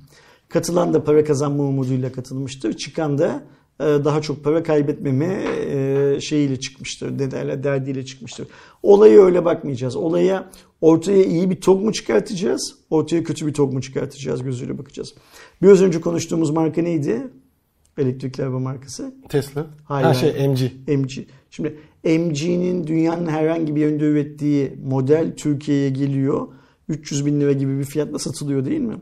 Katılan 0.50 0.94
da 0.94 1.04
para 1.04 1.24
kazanma 1.24 1.64
umuduyla 1.64 2.12
katılmıştır. 2.12 2.74
Çıkan 2.74 3.18
da 3.18 3.44
e, 3.80 3.84
daha 3.84 4.22
çok 4.22 4.44
para 4.44 4.64
kaybetmeme 4.64 5.44
e, 5.70 6.18
şeyiyle 6.22 6.60
çıkmıştır. 6.60 7.20
Ne 7.20 7.32
derler 7.32 7.64
derdiyle 7.64 8.06
çıkmıştır. 8.06 8.48
Olaya 8.84 9.22
öyle 9.26 9.46
bakmayacağız. 9.46 9.96
Olaya 9.96 10.50
ortaya 10.82 11.24
iyi 11.24 11.50
bir 11.50 11.62
TOG 11.62 11.84
mu 11.84 11.94
çıkartacağız? 11.94 12.76
Ortaya 12.90 13.24
kötü 13.24 13.48
bir 13.48 13.54
TOG 13.54 13.74
mu 13.74 13.82
çıkartacağız 13.82 14.44
gözüyle 14.44 14.78
bakacağız. 14.78 15.14
Biraz 15.62 15.82
önce 15.82 16.02
konuştuğumuz 16.02 16.50
marka 16.50 16.82
neydi? 16.82 17.28
Elektrikli 17.98 18.44
araba 18.44 18.60
markası. 18.60 19.14
Tesla. 19.30 19.68
Hayır, 19.84 20.06
ha 20.06 20.14
şey 20.14 20.48
MG. 20.48 20.60
MG. 20.88 21.12
Şimdi 21.52 21.80
MG'nin 22.04 22.88
dünyanın 22.88 23.28
herhangi 23.28 23.76
bir 23.76 23.82
yerinde 23.82 24.04
ürettiği 24.06 24.74
model 24.86 25.36
Türkiye'ye 25.36 25.90
geliyor. 25.90 26.48
300 26.90 27.26
bin 27.26 27.42
lira 27.42 27.52
gibi 27.52 27.80
bir 27.80 27.84
fiyatla 27.84 28.20
satılıyor 28.20 28.66
değil 28.66 28.82
mi? 28.82 28.96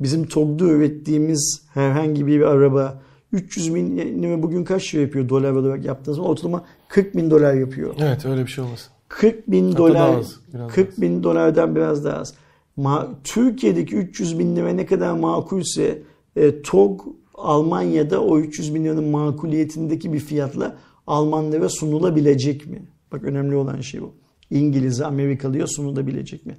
Bizim 0.00 0.26
TOG'da 0.26 0.64
ürettiğimiz 0.64 1.62
herhangi 1.74 2.26
bir 2.26 2.40
araba 2.40 3.02
300 3.32 3.74
bin 3.74 3.98
lira 4.22 4.42
bugün 4.42 4.64
kaç 4.64 4.94
lira 4.94 5.02
yapıyor 5.02 5.28
dolar 5.28 5.52
olarak 5.52 5.84
yaptığınız 5.84 6.16
zaman 6.16 6.30
ortalama 6.30 6.64
40 6.88 7.16
bin 7.16 7.30
dolar 7.30 7.54
yapıyor. 7.54 7.94
Evet 7.98 8.26
öyle 8.26 8.42
bir 8.42 8.50
şey 8.50 8.64
olmasın. 8.64 8.92
40 9.08 9.50
bin 9.50 9.66
Hatta 9.66 9.78
dolar, 9.78 10.18
az, 10.18 10.40
biraz 10.54 10.72
40 10.72 11.00
bin 11.00 11.22
dolardan 11.22 11.76
biraz 11.76 12.04
daha 12.04 12.18
az. 12.18 12.34
Ma- 12.78 13.08
Türkiye'deki 13.24 13.96
300 13.96 14.38
bin 14.38 14.56
lira 14.56 14.68
ne 14.68 14.86
kadar 14.86 15.12
makulse 15.12 16.02
e, 16.36 16.62
TOG 16.62 17.00
Almanya'da 17.34 18.20
o 18.22 18.38
300 18.38 18.74
bin 18.74 18.84
liranın 18.84 19.04
makuliyetindeki 19.04 20.12
bir 20.12 20.18
fiyatla 20.18 20.76
Almanlara 21.06 21.68
sunulabilecek 21.68 22.66
mi? 22.66 22.82
Bak 23.12 23.24
önemli 23.24 23.56
olan 23.56 23.80
şey 23.80 24.02
bu. 24.02 24.14
İngiliz'e, 24.50 25.04
Amerikalı'ya 25.06 25.66
sunulabilecek 25.66 26.46
mi? 26.46 26.56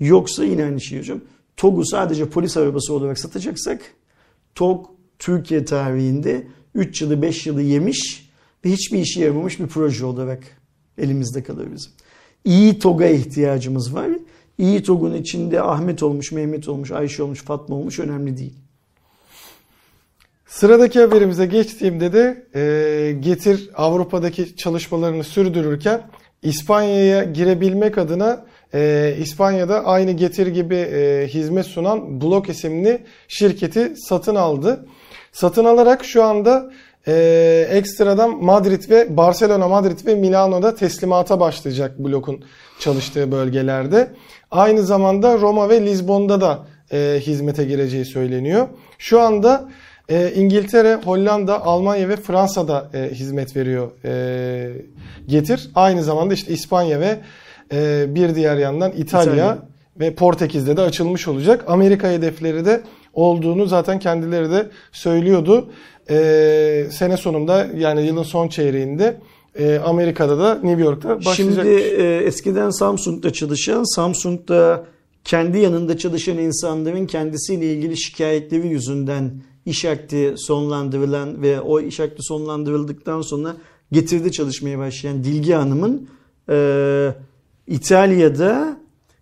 Yoksa 0.00 0.44
yine 0.44 0.64
aynı 0.64 0.80
şey 0.80 0.98
hocam. 0.98 1.20
TOG'u 1.56 1.86
sadece 1.86 2.28
polis 2.28 2.56
arabası 2.56 2.94
olarak 2.94 3.18
satacaksak 3.18 3.80
TOG 4.54 4.86
Türkiye 5.18 5.64
tarihinde 5.64 6.46
3 6.74 7.02
yılı 7.02 7.22
5 7.22 7.46
yılı 7.46 7.62
yemiş 7.62 8.30
ve 8.64 8.72
hiçbir 8.72 8.98
işe 8.98 9.20
yaramamış 9.20 9.60
bir 9.60 9.66
proje 9.66 10.04
olarak 10.04 10.42
elimizde 10.98 11.42
kalır 11.42 11.68
bizim. 11.74 11.92
İyi 12.44 12.78
TOG'a 12.78 13.06
ihtiyacımız 13.06 13.94
var. 13.94 14.10
İyi 14.58 14.82
TOG'un 14.82 15.14
içinde 15.14 15.62
Ahmet 15.62 16.02
olmuş, 16.02 16.32
Mehmet 16.32 16.68
olmuş, 16.68 16.90
Ayşe 16.90 17.22
olmuş, 17.22 17.42
Fatma 17.42 17.76
olmuş 17.76 17.98
önemli 17.98 18.36
değil. 18.36 18.54
Sıradaki 20.52 21.00
haberimize 21.00 21.46
geçtiğimde 21.46 22.12
de 22.12 22.46
e, 22.54 23.12
Getir 23.20 23.70
Avrupa'daki 23.74 24.56
çalışmalarını 24.56 25.24
sürdürürken 25.24 26.02
İspanya'ya 26.42 27.24
girebilmek 27.24 27.98
adına 27.98 28.44
e, 28.74 29.14
İspanya'da 29.18 29.84
aynı 29.84 30.10
Getir 30.10 30.46
gibi 30.46 30.74
e, 30.74 31.28
hizmet 31.28 31.66
sunan 31.66 32.20
Blok 32.20 32.48
isimli 32.48 33.02
şirketi 33.28 33.92
satın 33.96 34.34
aldı. 34.34 34.86
Satın 35.32 35.64
alarak 35.64 36.04
şu 36.04 36.24
anda 36.24 36.72
e, 37.06 37.66
ekstradan 37.70 38.44
Madrid 38.44 38.90
ve 38.90 39.16
Barcelona, 39.16 39.68
Madrid 39.68 40.06
ve 40.06 40.14
Milano'da 40.14 40.74
teslimata 40.74 41.40
başlayacak 41.40 41.98
Blok'un 41.98 42.44
çalıştığı 42.78 43.32
bölgelerde. 43.32 44.10
Aynı 44.50 44.82
zamanda 44.82 45.38
Roma 45.38 45.68
ve 45.68 45.86
Lizbon'da 45.86 46.40
da 46.40 46.66
e, 46.92 47.20
hizmete 47.20 47.64
gireceği 47.64 48.04
söyleniyor. 48.04 48.68
Şu 48.98 49.20
anda 49.20 49.68
e, 50.08 50.32
İngiltere, 50.34 50.94
Hollanda, 50.94 51.64
Almanya 51.64 52.08
ve 52.08 52.16
Fransa'da 52.16 52.90
e, 52.94 53.10
hizmet 53.14 53.56
veriyor 53.56 53.90
e, 54.04 54.72
Getir. 55.28 55.70
Aynı 55.74 56.02
zamanda 56.02 56.34
işte 56.34 56.52
İspanya 56.52 57.00
ve 57.00 57.18
e, 57.72 58.06
bir 58.14 58.34
diğer 58.34 58.56
yandan 58.56 58.92
İtalya, 58.92 59.34
İtalya. 59.34 59.58
ve 60.00 60.14
Portekiz'de 60.14 60.76
de 60.76 60.80
açılmış 60.80 61.28
olacak. 61.28 61.64
Amerika 61.66 62.10
hedefleri 62.10 62.64
de 62.64 62.80
olduğunu 63.14 63.66
zaten 63.66 63.98
kendileri 63.98 64.50
de 64.50 64.68
söylüyordu. 64.92 65.70
E, 66.10 66.86
sene 66.90 67.16
sonunda 67.16 67.66
yani 67.76 68.06
yılın 68.06 68.22
son 68.22 68.48
çeyreğinde 68.48 69.16
e, 69.58 69.78
Amerika'da 69.78 70.38
da 70.38 70.54
New 70.54 70.82
York'ta 70.82 71.24
başlayacak. 71.24 71.64
Şimdi 71.66 71.68
e, 71.68 72.16
eskiden 72.16 72.70
Samsung'da 72.70 73.32
çalışan, 73.32 73.94
Samsung'da 73.94 74.84
kendi 75.24 75.58
yanında 75.58 75.98
çalışan 75.98 76.38
insanların 76.38 77.06
kendisiyle 77.06 77.72
ilgili 77.72 78.00
şikayetleri 78.00 78.68
yüzünden 78.68 79.32
iş 79.66 79.84
akdi 79.84 80.34
sonlandırılan 80.36 81.42
ve 81.42 81.60
o 81.60 81.80
iş 81.80 82.00
akdi 82.00 82.22
sonlandırıldıktan 82.22 83.22
sonra 83.22 83.56
getirdi 83.92 84.32
çalışmaya 84.32 84.78
başlayan 84.78 85.24
Dilgi 85.24 85.52
Hanım'ın 85.52 86.08
e, 86.48 87.14
İtalya'da, 87.66 88.80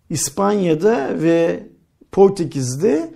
İspanya'da 0.09 1.21
ve 1.21 1.67
Portekiz'de 2.11 3.13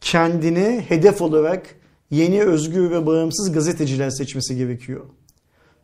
kendine 0.00 0.84
hedef 0.88 1.22
olarak 1.22 1.76
yeni 2.10 2.42
özgür 2.42 2.90
ve 2.90 3.06
bağımsız 3.06 3.52
gazeteciler 3.52 4.10
seçmesi 4.10 4.56
gerekiyor. 4.56 5.04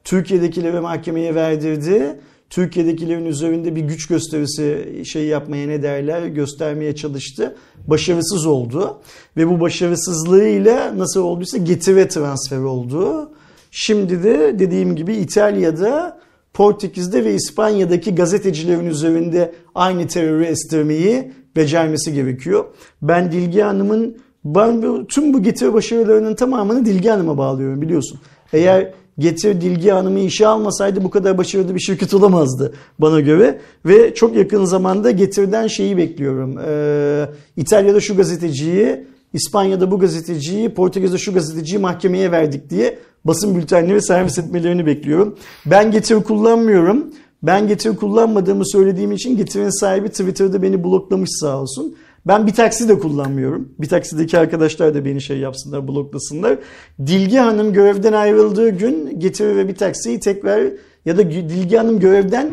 Türkiye'dekileri 0.05 0.81
mahkemeye 0.81 1.35
verdirdi. 1.35 2.21
Türkiye'dekilerin 2.51 3.25
üzerinde 3.25 3.77
bir 3.77 3.81
güç 3.81 4.07
gösterisi 4.07 5.03
şey 5.05 5.27
yapmaya 5.27 5.67
ne 5.67 5.83
derler 5.83 6.27
göstermeye 6.27 6.97
çalıştı. 6.97 7.57
Başarısız 7.87 8.47
oldu. 8.47 9.01
Ve 9.37 9.49
bu 9.49 9.61
başarısızlığıyla 9.61 10.99
nasıl 10.99 11.21
olduysa 11.21 11.59
getire 11.59 12.09
transfer 12.09 12.59
oldu. 12.59 13.33
Şimdi 13.71 14.23
de 14.23 14.59
dediğim 14.59 14.97
gibi 14.97 15.15
İtalya'da, 15.15 16.21
Portekiz'de 16.55 17.25
ve 17.25 17.35
İspanya'daki 17.35 18.15
gazetecilerin 18.15 18.87
üzerinde 18.87 19.55
aynı 19.75 20.07
terörü 20.07 20.45
estirmeyi 20.45 21.33
becermesi 21.57 22.15
gerekiyor. 22.15 22.65
Ben 23.03 23.33
Dilgi 23.33 23.61
Hanım'ın 23.61 24.17
Ben 24.45 25.07
tüm 25.07 25.35
bu 25.35 25.43
getiri 25.43 25.75
başarılarının 25.75 26.35
tamamını 26.35 26.85
Dilge 26.85 27.11
Hanım'a 27.11 27.39
bağlıyorum 27.39 27.83
biliyorsun. 27.83 28.21
Eğer 28.53 28.93
Getir 29.19 29.61
Dilge 29.61 29.91
Hanım'ı 29.91 30.21
işe 30.21 30.47
almasaydı 30.47 31.05
bu 31.05 31.11
kadar 31.11 31.39
başarılı 31.39 31.75
bir 31.75 31.81
şirket 31.81 32.15
olamazdı 32.15 32.73
bana 32.99 33.21
göre. 33.21 33.59
Ve 33.87 34.15
çok 34.15 34.37
yakın 34.37 34.65
zamanda 34.65 35.11
Getir'den 35.11 35.67
şeyi 35.67 35.97
bekliyorum. 35.97 36.59
Ee, 36.67 37.29
İtalya'da 37.57 38.01
şu 38.01 38.17
gazeteciyi, 38.17 39.07
İspanya'da 39.33 39.91
bu 39.91 39.99
gazeteciyi, 39.99 40.75
Portekiz'de 40.75 41.19
şu 41.19 41.35
gazeteciyi 41.35 41.79
mahkemeye 41.79 42.33
verdik 42.33 42.71
diye 42.71 42.99
basın 43.25 43.57
bültenleri 43.57 44.03
servis 44.03 44.39
etmelerini 44.39 44.87
bekliyorum. 44.87 45.37
Ben 45.67 45.91
Getir 45.91 46.23
kullanmıyorum. 46.23 47.07
Ben 47.43 47.69
Getir 47.69 47.97
kullanmadığımı 47.97 48.69
söylediğim 48.69 49.13
için 49.13 49.37
Getir'in 49.37 49.81
sahibi 49.81 50.09
Twitter'da 50.09 50.63
beni 50.63 50.85
bloklamış 50.85 51.31
sağ 51.41 51.61
olsun. 51.61 51.95
Ben 52.29 52.47
bir 52.47 52.53
taksi 52.53 52.89
de 52.89 52.99
kullanmıyorum. 52.99 53.69
Bir 53.79 53.89
taksideki 53.89 54.39
arkadaşlar 54.39 54.95
da 54.95 55.05
beni 55.05 55.21
şey 55.21 55.39
yapsınlar, 55.39 55.89
bloklasınlar. 55.89 56.59
Dilge 57.07 57.39
Hanım 57.39 57.73
görevden 57.73 58.13
ayrıldığı 58.13 58.69
gün 58.69 59.21
Getir 59.21 59.57
ve 59.57 59.69
bir 59.69 59.75
taksiyi 59.75 60.21
tekrar 60.21 60.73
ya 61.05 61.17
da 61.17 61.31
Dilge 61.31 61.77
Hanım 61.77 62.01
görevden 62.01 62.51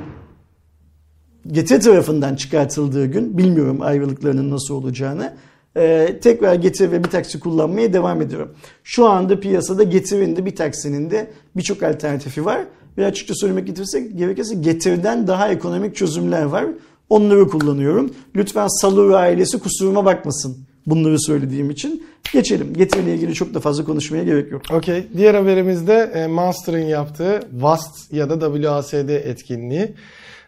Getir 1.47 1.81
tarafından 1.81 2.35
çıkartıldığı 2.35 3.05
gün 3.05 3.37
bilmiyorum 3.37 3.81
ayrılıklarının 3.81 4.51
nasıl 4.51 4.75
olacağını. 4.75 5.33
Ee, 5.77 6.19
tekrar 6.21 6.55
Getir 6.55 6.91
ve 6.91 7.03
bir 7.03 7.09
taksi 7.09 7.39
kullanmaya 7.39 7.93
devam 7.93 8.21
ediyorum. 8.21 8.55
Şu 8.83 9.05
anda 9.05 9.39
piyasada 9.39 9.83
Getir'in 9.83 10.35
de 10.35 10.45
bir 10.45 10.55
taksinin 10.55 11.11
de 11.11 11.31
birçok 11.55 11.83
alternatifi 11.83 12.45
var. 12.45 12.61
Ve 12.97 13.05
açıkça 13.05 13.33
söylemek 13.35 13.67
gerekirse 14.15 14.55
Getir'den 14.55 15.27
daha 15.27 15.49
ekonomik 15.49 15.95
çözümler 15.95 16.43
var. 16.43 16.65
Onları 17.09 17.47
kullanıyorum. 17.47 18.11
Lütfen 18.35 18.67
Salur 18.67 19.11
ailesi 19.11 19.59
kusuruma 19.59 20.05
bakmasın 20.05 20.57
bunları 20.85 21.21
söylediğim 21.21 21.69
için. 21.69 22.03
Geçelim. 22.33 22.73
Getiriyle 22.73 23.15
ilgili 23.15 23.33
çok 23.33 23.53
da 23.53 23.59
fazla 23.59 23.85
konuşmaya 23.85 24.23
gerek 24.23 24.51
yok. 24.51 24.61
Okey. 24.71 25.07
Diğer 25.17 25.33
haberimizde 25.33 26.11
e, 26.13 26.27
Monster'ın 26.27 26.85
yaptığı 26.85 27.39
VAST 27.53 28.13
ya 28.13 28.29
da 28.29 28.55
WASD 28.55 29.09
etkinliği. 29.09 29.93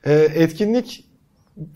E, 0.05 0.13
etkinlik 0.13 1.05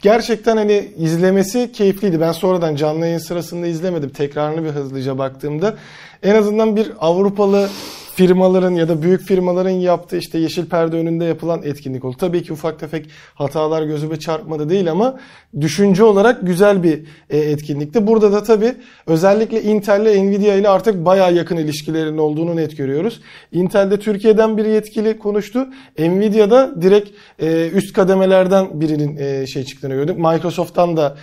gerçekten 0.02 0.58
hani 0.58 0.92
izlemesi 0.98 1.72
keyifliydi. 1.72 2.22
Ben 2.22 2.32
sonradan 2.32 2.76
canlı 2.76 3.06
yayın 3.06 3.18
sırasında 3.18 3.68
izlemedim. 3.68 4.10
Tekrarını 4.10 4.64
bir 4.64 4.70
hızlıca 4.70 5.18
baktığımda 5.18 5.78
en 6.24 6.36
azından 6.36 6.76
bir 6.76 6.92
Avrupalı 7.00 7.70
firmaların 8.16 8.72
ya 8.72 8.90
da 8.90 9.02
büyük 9.02 9.22
firmaların 9.22 9.70
yaptığı 9.70 10.18
işte 10.18 10.38
yeşil 10.38 10.66
perde 10.66 10.98
önünde 10.98 11.26
yapılan 11.26 11.64
etkinlik 11.64 12.06
oldu. 12.06 12.16
Tabii 12.20 12.44
ki 12.44 12.54
ufak 12.54 12.80
tefek 12.80 13.06
hatalar 13.36 13.84
gözüme 13.84 14.20
çarpmadı 14.20 14.70
değil 14.70 14.92
ama 14.92 15.20
düşünce 15.62 16.04
olarak 16.04 16.48
güzel 16.48 16.84
bir 16.84 17.04
e, 17.30 17.38
etkinlikti. 17.38 18.08
Burada 18.08 18.32
da 18.32 18.44
tabii 18.44 18.74
özellikle 19.08 19.64
Intel 19.64 20.02
ile 20.02 20.24
Nvidia 20.24 20.56
ile 20.56 20.70
artık 20.70 21.06
bayağı 21.06 21.34
yakın 21.34 21.58
ilişkilerin 21.58 22.18
olduğunu 22.18 22.56
net 22.56 22.78
görüyoruz. 22.78 23.22
Intel'de 23.52 24.00
Türkiye'den 24.00 24.58
bir 24.58 24.66
yetkili 24.66 25.20
konuştu. 25.20 25.68
Nvidia'da 26.00 26.82
direkt 26.82 27.10
e, 27.40 27.70
üst 27.70 27.94
kademelerden 27.94 28.82
birinin 28.82 29.18
e, 29.18 29.48
şey 29.48 29.64
çıktığını 29.64 29.94
gördük. 29.94 30.18
Microsoft'tan 30.18 30.98
da 30.98 31.18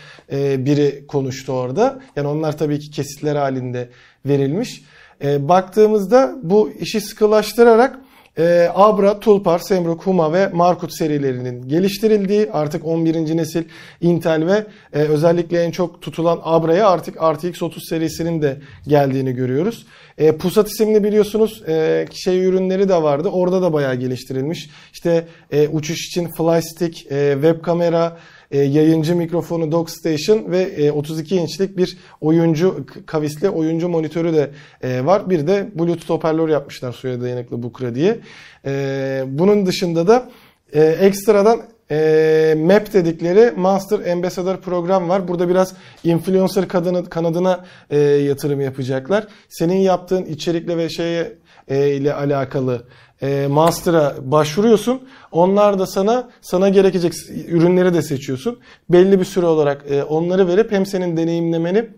biri 0.58 1.06
konuştu 1.06 1.52
orada. 1.52 2.00
Yani 2.16 2.28
onlar 2.28 2.58
tabii 2.58 2.78
ki 2.78 2.90
kesitler 2.90 3.36
halinde 3.36 3.88
verilmiş. 4.26 4.82
E, 5.24 5.48
baktığımızda 5.48 6.34
bu 6.42 6.70
işi 6.80 7.00
sıkılaştırarak 7.00 7.98
e, 8.38 8.68
Abra, 8.74 9.20
Tulpar, 9.20 9.58
Semruk, 9.58 10.06
Huma 10.06 10.32
ve 10.32 10.48
Markut 10.48 10.92
serilerinin 10.92 11.68
geliştirildiği 11.68 12.50
artık 12.52 12.86
11. 12.86 13.36
nesil 13.36 13.64
Intel 14.00 14.46
ve 14.46 14.66
e, 14.92 14.98
özellikle 14.98 15.62
en 15.62 15.70
çok 15.70 16.02
tutulan 16.02 16.40
Abra'ya 16.42 16.88
artık 16.88 17.16
RTX 17.22 17.62
30 17.62 17.88
serisinin 17.88 18.42
de 18.42 18.56
geldiğini 18.86 19.32
görüyoruz. 19.32 19.86
E, 20.18 20.36
Pusat 20.36 20.68
isimli 20.68 21.04
biliyorsunuz 21.04 21.62
e, 21.68 22.06
şey 22.12 22.44
ürünleri 22.44 22.88
de 22.88 23.02
vardı. 23.02 23.28
Orada 23.28 23.62
da 23.62 23.72
bayağı 23.72 23.94
geliştirilmiş. 23.94 24.70
İşte 24.92 25.26
e, 25.50 25.68
uçuş 25.68 26.06
için 26.06 26.28
flystick, 26.28 27.12
e, 27.12 27.32
web 27.32 27.62
kamera, 27.62 28.16
e, 28.50 28.58
yayıncı 28.58 29.16
mikrofonu 29.16 29.72
Dock 29.72 29.90
Station 29.90 30.50
ve 30.50 30.62
e, 30.62 30.90
32 30.90 31.36
inçlik 31.36 31.76
bir 31.76 31.98
oyuncu 32.20 32.86
kavisli 33.06 33.48
oyuncu 33.50 33.88
monitörü 33.88 34.32
de 34.32 34.50
e, 34.82 35.06
var. 35.06 35.30
Bir 35.30 35.46
de 35.46 35.70
Bluetooth 35.74 36.10
hoparlör 36.10 36.48
yapmışlar 36.48 36.92
suya 36.92 37.20
dayanıklı 37.20 37.62
Bukra 37.62 37.94
diye. 37.94 38.18
E, 38.64 39.24
bunun 39.26 39.66
dışında 39.66 40.06
da 40.06 40.30
e, 40.72 40.80
ekstradan 40.80 41.62
e, 41.90 42.54
MAP 42.58 42.92
dedikleri 42.92 43.50
Master 43.56 44.12
Ambassador 44.12 44.56
program 44.56 45.08
var. 45.08 45.28
Burada 45.28 45.48
biraz 45.48 45.74
influencer 46.04 46.68
kadını, 46.68 47.04
kanadına 47.04 47.64
e, 47.90 47.98
yatırım 47.98 48.60
yapacaklar. 48.60 49.26
Senin 49.48 49.76
yaptığın 49.76 50.24
içerikle 50.24 50.76
ve 50.76 50.88
şeye 50.88 51.32
e, 51.68 51.90
ile 51.90 52.14
alakalı 52.14 52.82
e, 53.22 53.46
master'a 53.46 54.16
başvuruyorsun. 54.22 55.00
Onlar 55.32 55.78
da 55.78 55.86
sana 55.86 56.28
sana 56.40 56.68
gerekecek 56.68 57.12
ürünleri 57.48 57.94
de 57.94 58.02
seçiyorsun. 58.02 58.58
Belli 58.90 59.20
bir 59.20 59.24
süre 59.24 59.46
olarak 59.46 59.84
e, 59.90 60.04
onları 60.04 60.48
verip 60.48 60.72
hem 60.72 60.86
senin 60.86 61.16
deneyimlemeni 61.16 61.88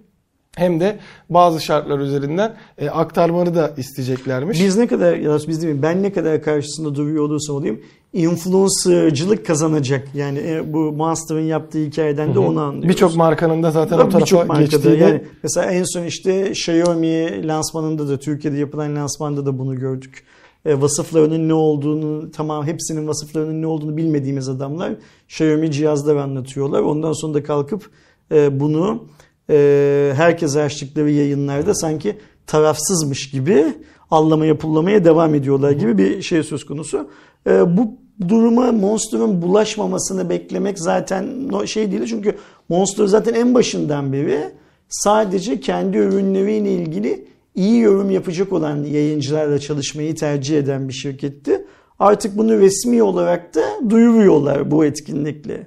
hem 0.56 0.80
de 0.80 0.98
bazı 1.30 1.60
şartlar 1.60 1.98
üzerinden 1.98 2.54
e, 2.78 2.90
aktarmanı 2.90 3.54
da 3.54 3.74
isteyeceklermiş. 3.76 4.60
Biz 4.60 4.76
ne 4.76 4.86
kadar 4.86 5.16
ya 5.16 5.38
biz 5.48 5.62
değil 5.62 5.74
mi? 5.74 5.82
Ben 5.82 6.02
ne 6.02 6.12
kadar 6.12 6.42
karşısında 6.42 6.94
duruyor 6.94 7.24
olursam 7.24 7.56
olayım 7.56 7.80
influencercılık 8.12 9.46
kazanacak. 9.46 10.08
Yani 10.14 10.38
e, 10.38 10.72
bu 10.72 10.78
Monster'ın 10.78 11.40
yaptığı 11.40 11.78
hikayeden 11.78 12.34
de 12.34 12.38
onu 12.38 12.60
anlıyoruz. 12.60 12.88
Birçok 12.88 13.16
markanın 13.16 13.62
da 13.62 13.70
zaten 13.70 13.98
Tabii 13.98 14.16
o 14.16 14.24
tarafa 14.24 14.60
geçtiğini. 14.60 15.00
Yani 15.00 15.24
mesela 15.42 15.72
en 15.72 15.84
son 15.84 16.04
işte 16.04 16.50
Xiaomi 16.50 17.46
lansmanında 17.48 18.08
da 18.08 18.18
Türkiye'de 18.18 18.58
yapılan 18.58 18.96
lansmanda 18.96 19.46
da 19.46 19.58
bunu 19.58 19.78
gördük. 19.78 20.24
E, 20.64 20.80
vasıflarının 20.80 21.48
ne 21.48 21.54
olduğunu 21.54 22.30
tamam 22.30 22.66
hepsinin 22.66 23.08
vasıflarının 23.08 23.62
ne 23.62 23.66
olduğunu 23.66 23.96
bilmediğimiz 23.96 24.48
adamlar 24.48 24.92
Xiaomi 25.28 25.70
cihazlar 25.70 26.16
anlatıyorlar. 26.16 26.82
Ondan 26.82 27.12
sonra 27.12 27.34
da 27.34 27.42
kalkıp 27.42 27.90
e, 28.32 28.60
bunu 28.60 29.04
e, 29.50 30.12
herkese 30.16 30.62
açtıkları 30.62 31.10
yayınlarda 31.10 31.74
sanki 31.74 32.18
tarafsızmış 32.46 33.30
gibi 33.30 33.64
allamaya 34.10 34.58
pullamaya 34.58 35.04
devam 35.04 35.34
ediyorlar 35.34 35.70
gibi 35.70 35.98
bir 35.98 36.22
şey 36.22 36.42
söz 36.42 36.66
konusu. 36.66 37.08
E, 37.46 37.76
bu 37.76 37.94
duruma 38.28 38.72
Monster'ın 38.72 39.42
bulaşmamasını 39.42 40.30
beklemek 40.30 40.78
zaten 40.78 41.50
şey 41.66 41.92
değil. 41.92 42.06
Çünkü 42.06 42.36
Monster 42.68 43.06
zaten 43.06 43.34
en 43.34 43.54
başından 43.54 44.12
beri 44.12 44.52
sadece 44.88 45.60
kendi 45.60 45.98
ürünleriyle 45.98 46.72
ilgili 46.72 47.28
iyi 47.60 47.80
yorum 47.80 48.10
yapacak 48.10 48.52
olan 48.52 48.84
yayıncılarla 48.84 49.58
çalışmayı 49.58 50.14
tercih 50.14 50.58
eden 50.58 50.88
bir 50.88 50.92
şirketti. 50.92 51.66
Artık 51.98 52.38
bunu 52.38 52.58
resmi 52.58 53.02
olarak 53.02 53.54
da 53.54 53.60
duyuruyorlar 53.90 54.70
bu 54.70 54.84
etkinlikle. 54.84 55.66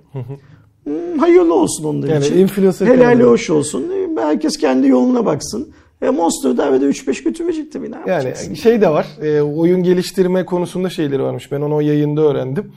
Hmm, 0.83 1.17
hayırlı 1.19 1.53
olsun 1.53 1.83
onlar 1.83 2.07
yani 2.07 2.25
için. 2.25 2.37
Helali 2.85 3.23
hoş 3.23 3.49
olsun. 3.49 3.85
Herkes 4.17 4.57
kendi 4.57 4.87
yoluna 4.87 5.25
baksın. 5.25 5.73
E 6.01 6.09
Monster 6.09 6.49
arada 6.49 6.85
3-5 6.85 7.23
götürecek 7.23 7.71
tabii 7.71 7.91
ne 7.91 7.95
Yani 8.07 8.57
şey 8.57 8.81
de 8.81 8.89
var. 8.89 9.07
E, 9.21 9.41
oyun 9.41 9.83
geliştirme 9.83 10.45
konusunda 10.45 10.89
şeyleri 10.89 11.23
varmış. 11.23 11.51
Ben 11.51 11.61
onu 11.61 11.75
o 11.75 11.79
yayında 11.79 12.21
öğrendim. 12.21 12.71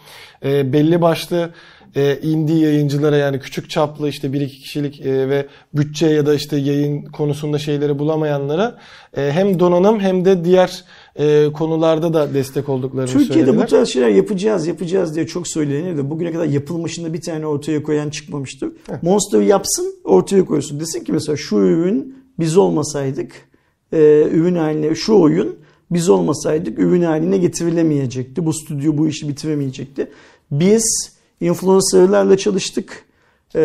E, 0.45 0.73
belli 0.73 1.03
başlı 1.03 1.51
e, 1.95 2.19
indie 2.23 2.59
yayıncılara 2.59 3.17
yani 3.17 3.41
küçük 3.41 3.71
çaplı 3.71 4.09
işte 4.09 4.33
bir 4.33 4.41
iki 4.41 4.59
kişilik 4.59 5.01
e, 5.01 5.29
ve 5.29 5.47
bütçe 5.75 6.07
ya 6.07 6.27
da 6.27 6.35
işte 6.35 6.57
yayın 6.57 7.03
konusunda 7.03 7.59
şeyleri 7.59 7.99
bulamayanlara 7.99 8.79
e, 9.17 9.33
hem 9.33 9.61
donanım 9.61 10.01
hem 10.01 10.25
de 10.25 10.45
diğer 10.45 10.85
e, 11.17 11.53
konularda 11.53 12.15
da 12.15 12.35
destek 12.35 12.69
olduklarını 12.69 13.07
Türkiye'de 13.07 13.33
söylediler. 13.33 13.47
Türkiye'de 13.47 13.67
bu 13.67 13.71
tarz 13.71 13.89
şeyler 13.89 14.09
yapacağız 14.09 14.67
yapacağız 14.67 15.15
diye 15.15 15.27
çok 15.27 15.49
söylenir 15.49 15.97
de 15.97 16.11
bugüne 16.11 16.33
kadar 16.33 16.47
yapılmışında 16.47 17.13
bir 17.13 17.21
tane 17.21 17.47
ortaya 17.47 17.83
koyan 17.83 18.11
çıkmamıştır. 18.11 18.69
Heh. 18.69 19.03
Monster 19.03 19.41
yapsın 19.41 19.95
ortaya 20.05 20.45
koysun. 20.45 20.81
Desin 20.81 21.05
ki 21.05 21.13
mesela 21.13 21.37
şu 21.37 21.57
ürün 21.57 22.17
biz 22.39 22.57
olmasaydık 22.57 23.33
e, 23.93 24.29
ürün 24.33 24.55
haline 24.55 24.95
şu 24.95 25.15
oyun 25.15 25.57
biz 25.91 26.09
olmasaydık 26.09 26.79
ürün 26.79 27.03
haline 27.03 27.39
getirilemeyecekti. 27.39 28.47
Bu 28.47 28.53
stüdyo 28.53 28.97
bu 28.97 29.09
işi 29.09 29.29
bitiremeyecekti. 29.29 30.11
Biz 30.51 31.16
influencerlarla 31.41 32.37
çalıştık. 32.37 33.05
Ee, 33.55 33.59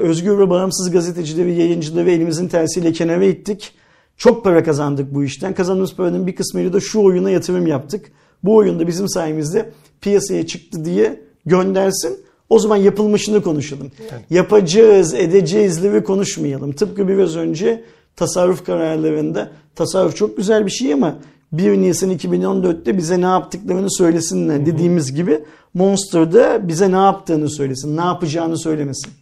özgür 0.00 0.38
ve 0.38 0.50
bağımsız 0.50 0.90
gazetecileri, 0.90 1.54
yayıncıları 1.54 2.10
elimizin 2.10 2.48
tersiyle 2.48 2.92
kenara 2.92 3.24
ittik. 3.24 3.72
Çok 4.16 4.44
para 4.44 4.64
kazandık 4.64 5.14
bu 5.14 5.24
işten. 5.24 5.54
Kazandığımız 5.54 5.94
paranın 5.94 6.26
bir 6.26 6.36
kısmıyla 6.36 6.72
da 6.72 6.80
şu 6.80 7.02
oyuna 7.02 7.30
yatırım 7.30 7.66
yaptık. 7.66 8.12
Bu 8.44 8.56
oyunda 8.56 8.86
bizim 8.86 9.08
sayemizde 9.08 9.70
piyasaya 10.00 10.46
çıktı 10.46 10.84
diye 10.84 11.20
göndersin. 11.46 12.18
O 12.48 12.58
zaman 12.58 12.76
yapılmışını 12.76 13.42
konuşalım. 13.42 13.90
Yani. 14.10 14.22
Yapacağız, 14.30 15.14
edeceğizleri 15.14 16.04
konuşmayalım. 16.04 16.72
Tıpkı 16.72 17.08
biraz 17.08 17.36
önce 17.36 17.84
tasarruf 18.16 18.66
kararlarında 18.66 19.50
tasarruf 19.74 20.16
çok 20.16 20.36
güzel 20.36 20.66
bir 20.66 20.70
şey 20.70 20.92
ama 20.92 21.18
1 21.52 21.78
Nisan 21.78 22.10
2014'te 22.10 22.96
bize 22.96 23.20
ne 23.20 23.26
yaptıklarını 23.26 23.90
söylesinler 23.90 24.66
dediğimiz 24.66 25.14
gibi 25.14 25.44
Monster'da 25.74 26.68
bize 26.68 26.92
ne 26.92 26.96
yaptığını 26.96 27.50
söylesin, 27.50 27.96
ne 27.96 28.00
yapacağını 28.00 28.58
söylemesin. 28.58 29.12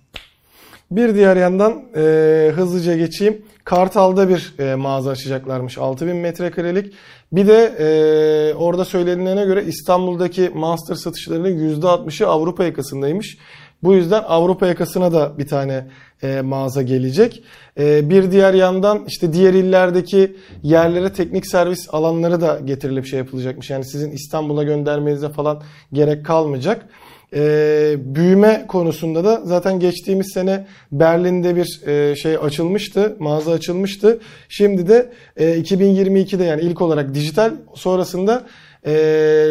Bir 0.91 1.15
diğer 1.15 1.37
yandan 1.37 1.83
e, 1.97 2.53
hızlıca 2.57 2.97
geçeyim. 2.97 3.43
Kartal'da 3.65 4.29
bir 4.29 4.55
e, 4.59 4.75
mağaza 4.75 5.11
açacaklarmış 5.11 5.79
6000 5.79 6.17
metrekarelik. 6.17 6.95
Bir 7.33 7.49
de 7.49 7.65
e, 7.79 8.55
orada 8.55 8.85
söylenilene 8.85 9.45
göre 9.45 9.65
İstanbul'daki 9.65 10.51
Monster 10.55 10.95
satışlarının 10.95 11.81
%60'ı 11.81 12.27
Avrupa 12.27 12.65
yakasındaymış. 12.65 13.39
Bu 13.83 13.95
yüzden 13.95 14.23
Avrupa 14.23 14.67
yakasına 14.67 15.13
da 15.13 15.39
bir 15.39 15.47
tane 15.47 15.87
e, 16.23 16.41
mağaza 16.41 16.83
gelecek. 16.83 17.43
E, 17.79 18.11
bir 18.11 18.31
diğer 18.31 18.55
yandan 18.55 19.05
işte 19.07 19.33
diğer 19.33 19.55
illerdeki 19.55 20.37
yerlere 20.63 21.13
teknik 21.13 21.47
servis 21.47 21.89
alanları 21.95 22.41
da 22.41 22.61
getirilip 22.65 23.07
şey 23.07 23.19
yapılacakmış. 23.19 23.71
Yani 23.71 23.85
sizin 23.85 24.11
İstanbul'a 24.11 24.63
göndermenize 24.63 25.29
falan 25.29 25.63
gerek 25.93 26.27
kalmayacak. 26.27 26.89
E, 27.35 27.95
büyüme 27.99 28.65
konusunda 28.69 29.25
da 29.25 29.41
zaten 29.45 29.81
geçtiğimiz 29.81 30.31
sene 30.35 30.67
Berlin'de 30.93 31.57
bir 31.57 31.87
e, 31.87 32.17
şey 32.17 32.37
açılmıştı, 32.37 33.17
mağaza 33.19 33.53
açılmıştı. 33.53 34.19
Şimdi 34.49 34.89
de 34.89 35.13
e, 35.37 35.61
2022'de 35.61 36.45
yani 36.45 36.63
ilk 36.63 36.81
olarak 36.83 37.15
dijital 37.15 37.53
sonrasında 37.75 38.47
e, 38.87 38.93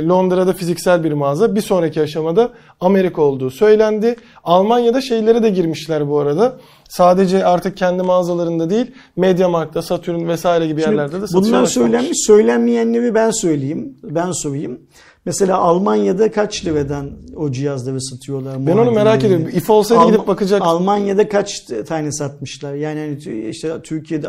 Londra'da 0.07 0.53
fiziksel 0.53 1.03
bir 1.03 1.12
mağaza. 1.12 1.56
Bir 1.56 1.62
sonraki 1.62 2.02
aşamada 2.02 2.49
Amerika 2.80 3.22
olduğu 3.22 3.52
söylendi. 3.52 4.16
Almanya'da 4.44 5.02
şeylere 5.02 5.44
de 5.44 5.49
girmişler 5.49 6.10
bu 6.10 6.20
arada. 6.20 6.57
Sadece 6.90 7.45
artık 7.45 7.78
kendi 7.78 8.03
mağazalarında 8.03 8.70
değil, 8.70 8.91
Mediamarkt'ta, 9.16 9.82
Saturn 9.82 10.28
vesaire 10.28 10.68
gibi 10.68 10.82
Şimdi 10.82 10.95
yerlerde 10.95 11.22
de 11.22 11.28
satışa 11.28 11.38
Bunlar 11.38 11.64
başlamış. 11.64 11.91
söylenmiş. 11.91 12.26
Söylenmeyenleri 12.28 13.16
ben 13.16 13.32
söyleyeyim. 13.32 13.98
Ben 14.03 14.32
sorayım. 14.32 14.80
Mesela 15.26 15.58
Almanya'da 15.58 16.32
kaç 16.32 16.66
liradan 16.66 17.12
o 17.36 17.52
cihazları 17.52 18.02
satıyorlar? 18.02 18.68
Ben 18.68 18.78
onu 18.78 18.92
merak 18.92 19.24
ediyorum. 19.24 19.48
İF 19.54 19.70
olsaydı 19.70 20.02
Alma- 20.02 20.12
gidip 20.12 20.28
bakacak. 20.28 20.62
Almanya'da 20.62 21.30
kaç 21.30 21.62
tane 21.88 22.12
satmışlar? 22.12 22.74
Yani 22.74 23.00
hani 23.00 23.50
işte 23.50 23.82
Türkiye'de 23.84 24.28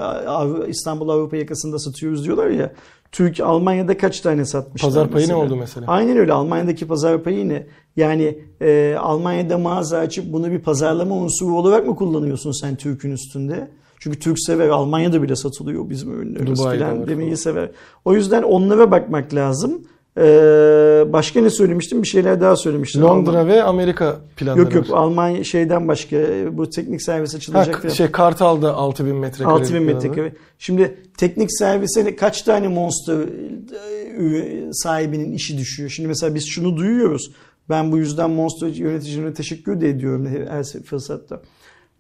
İstanbul 0.68 1.08
Avrupa 1.08 1.36
yakasında 1.36 1.78
satıyoruz 1.78 2.24
diyorlar 2.24 2.46
ya. 2.46 2.72
Türk 3.12 3.40
Almanya'da 3.40 3.98
kaç 3.98 4.20
tane 4.20 4.44
satmışlar? 4.44 4.88
Pazar 4.88 5.10
payı 5.10 5.28
ne 5.28 5.34
oldu 5.34 5.56
mesela? 5.56 5.86
Aynen 5.88 6.16
öyle. 6.16 6.32
Almanya'daki 6.32 6.86
pazar 6.86 7.22
payı 7.22 7.48
ne? 7.48 7.66
Yani 7.96 8.38
e, 8.60 8.96
Almanya'da 9.00 9.58
mağaza 9.58 9.98
açıp 9.98 10.32
bunu 10.32 10.50
bir 10.50 10.58
pazarlama 10.58 11.14
unsuru 11.14 11.58
olarak 11.58 11.86
mı 11.86 11.96
kullanıyorsun 11.96 12.60
sen 12.60 12.76
Türk'ün 12.76 13.10
üstünde? 13.10 13.70
Çünkü 14.00 14.18
Türk 14.18 14.40
sever. 14.40 14.68
Almanya'da 14.68 15.22
bile 15.22 15.36
satılıyor 15.36 15.90
bizim 15.90 16.12
ürünlerimiz 16.12 16.60
Dubai'de 16.60 16.84
falan 16.84 17.06
demeyi 17.06 17.36
sever. 17.36 17.70
O 18.04 18.14
yüzden 18.14 18.42
onlara 18.42 18.90
bakmak 18.90 19.34
lazım. 19.34 19.82
Ee, 20.18 21.04
başka 21.12 21.40
ne 21.40 21.50
söylemiştim? 21.50 22.02
Bir 22.02 22.06
şeyler 22.08 22.40
daha 22.40 22.56
söylemiştim. 22.56 23.02
Londra 23.02 23.46
ve 23.46 23.62
Amerika 23.62 24.16
planları 24.36 24.60
Yok 24.64 24.74
yok 24.74 24.90
var. 24.90 24.98
Almanya 24.98 25.44
şeyden 25.44 25.88
başka 25.88 26.16
bu 26.52 26.70
teknik 26.70 27.02
servis 27.02 27.32
Ha, 27.32 27.36
açılacak. 27.36 27.82
k- 27.82 27.90
şey 27.90 28.10
Kartal'da 28.10 28.74
6000 28.74 29.16
metrekare. 29.16 29.54
6000 29.54 29.82
metrekare. 29.82 30.32
Şimdi 30.58 30.94
teknik 31.18 31.48
servise 31.58 32.16
kaç 32.16 32.42
tane 32.42 32.68
Monster 32.68 33.18
e, 33.18 34.72
sahibinin 34.72 35.32
işi 35.32 35.58
düşüyor? 35.58 35.90
Şimdi 35.90 36.08
mesela 36.08 36.34
biz 36.34 36.46
şunu 36.46 36.76
duyuyoruz. 36.76 37.30
Ben 37.68 37.92
bu 37.92 37.98
yüzden 37.98 38.30
Monster 38.30 38.68
yöneticilerine 38.68 39.34
teşekkür 39.34 39.80
de 39.80 39.88
ediyorum 39.88 40.28
her 40.48 40.64
fırsatta. 40.64 41.42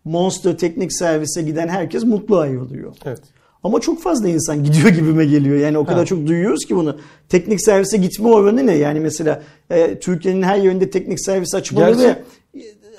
Monster 0.04 0.58
teknik 0.58 0.92
servise 0.98 1.42
giden 1.42 1.68
herkes 1.68 2.04
mutlu 2.04 2.38
ayrılıyor. 2.38 2.94
Evet. 3.04 3.22
Ama 3.62 3.80
çok 3.80 4.02
fazla 4.02 4.28
insan 4.28 4.64
gidiyor 4.64 4.88
gibime 4.88 5.24
geliyor. 5.24 5.56
Yani 5.58 5.78
o 5.78 5.84
kadar 5.84 5.98
Evet. 5.98 6.08
çok 6.08 6.26
duyuyoruz 6.26 6.64
ki 6.64 6.76
bunu. 6.76 6.96
Teknik 7.28 7.62
servise 7.64 7.96
gitme 7.96 8.28
oranı 8.28 8.66
ne? 8.66 8.74
Yani 8.74 9.00
mesela 9.00 9.42
e, 9.70 9.98
Türkiye'nin 9.98 10.42
her 10.42 10.56
yerinde 10.56 10.90
teknik 10.90 11.20
servis 11.24 11.54
açmaları 11.54 11.90
Gerçi- 11.94 12.06
ve 12.08 12.16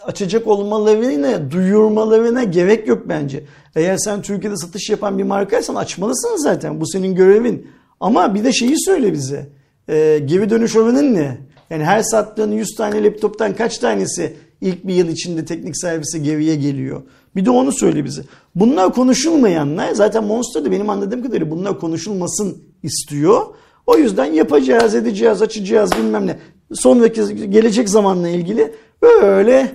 açacak 0.06 0.48
olmalarına, 0.48 1.52
duyurmalarına 1.52 2.44
gerek 2.44 2.88
yok 2.88 3.04
bence. 3.10 3.44
Eğer 3.76 3.98
sen 3.98 4.22
Türkiye'de 4.22 4.58
satış 4.58 4.90
yapan 4.90 5.18
bir 5.18 5.24
markaysan 5.24 5.76
açmalısın 5.76 6.44
zaten. 6.44 6.82
Bu 6.82 6.88
senin 6.88 7.16
görevin. 7.16 7.68
Ama 8.00 8.36
bir 8.36 8.44
de 8.44 8.54
şeyi 8.54 8.76
söyle 8.86 9.14
bize. 9.14 9.50
E, 9.90 10.20
geri 10.26 10.50
dönüş 10.50 10.76
oranın 10.76 11.14
ne? 11.16 11.38
Yani 11.70 11.84
her 11.84 12.02
sattığın 12.02 12.52
100 12.52 12.76
tane 12.78 13.04
laptoptan 13.04 13.56
kaç 13.56 13.78
tanesi 13.78 14.34
ilk 14.62 14.88
bir 14.88 14.94
yıl 14.94 15.08
içinde 15.08 15.46
teknik 15.46 15.78
servise 15.78 16.20
geriye 16.20 16.56
geliyor? 16.56 17.02
Bir 17.36 17.46
de 17.46 17.50
onu 17.50 17.72
söyle 17.72 18.06
bize. 18.06 18.22
Bunlar 18.56 18.94
konuşulmayanlar 18.94 19.92
zaten 19.92 20.24
Monster'da 20.24 20.72
benim 20.72 20.90
anladığım 20.90 21.24
kadarıyla 21.24 21.52
bunlar 21.52 21.80
konuşulmasın 21.80 22.58
istiyor. 22.84 23.42
O 23.88 23.98
yüzden 23.98 24.26
yapacağız, 24.26 24.96
edeceğiz, 24.96 25.42
açacağız 25.42 25.92
bilmem 25.98 26.28
ne. 26.28 26.40
Sonraki 26.74 27.50
gelecek 27.50 27.90
zamanla 27.90 28.30
ilgili 28.30 28.74
böyle 29.04 29.72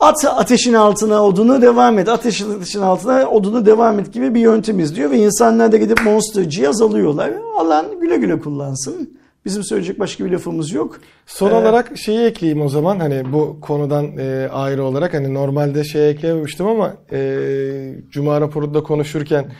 at 0.00 0.24
ateşin 0.24 0.74
altına 0.74 1.24
odunu 1.24 1.62
devam 1.62 1.98
et, 1.98 2.08
ateşin, 2.08 2.50
ateşin 2.50 2.80
altına 2.80 3.30
odunu 3.30 3.66
devam 3.66 3.98
et 3.98 4.12
gibi 4.12 4.34
bir 4.34 4.40
yöntem 4.40 4.80
izliyor. 4.80 5.10
Ve 5.10 5.18
insanlar 5.18 5.72
da 5.72 5.76
gidip 5.76 6.04
Monster 6.04 6.48
cihaz 6.48 6.82
alıyorlar. 6.82 7.32
Alan 7.58 8.00
güle 8.00 8.16
güle 8.16 8.40
kullansın. 8.40 9.17
Bizim 9.48 9.64
söyleyecek 9.64 9.98
başka 9.98 10.24
bir 10.24 10.30
lafımız 10.30 10.72
yok. 10.72 11.00
Son 11.26 11.50
Ee, 11.50 11.54
olarak 11.54 11.98
şeyi 11.98 12.20
ekleyeyim 12.20 12.62
o 12.62 12.68
zaman 12.68 13.00
hani 13.00 13.32
bu 13.32 13.60
konudan 13.60 14.18
e, 14.18 14.48
ayrı 14.52 14.84
olarak 14.84 15.14
hani 15.14 15.34
normalde 15.34 15.84
şey 15.84 16.10
eklememiştim 16.10 16.66
ama 16.66 16.94
e, 17.12 17.38
Cuma 18.10 18.40
raporunda 18.40 18.82
konuşurken 18.82 19.52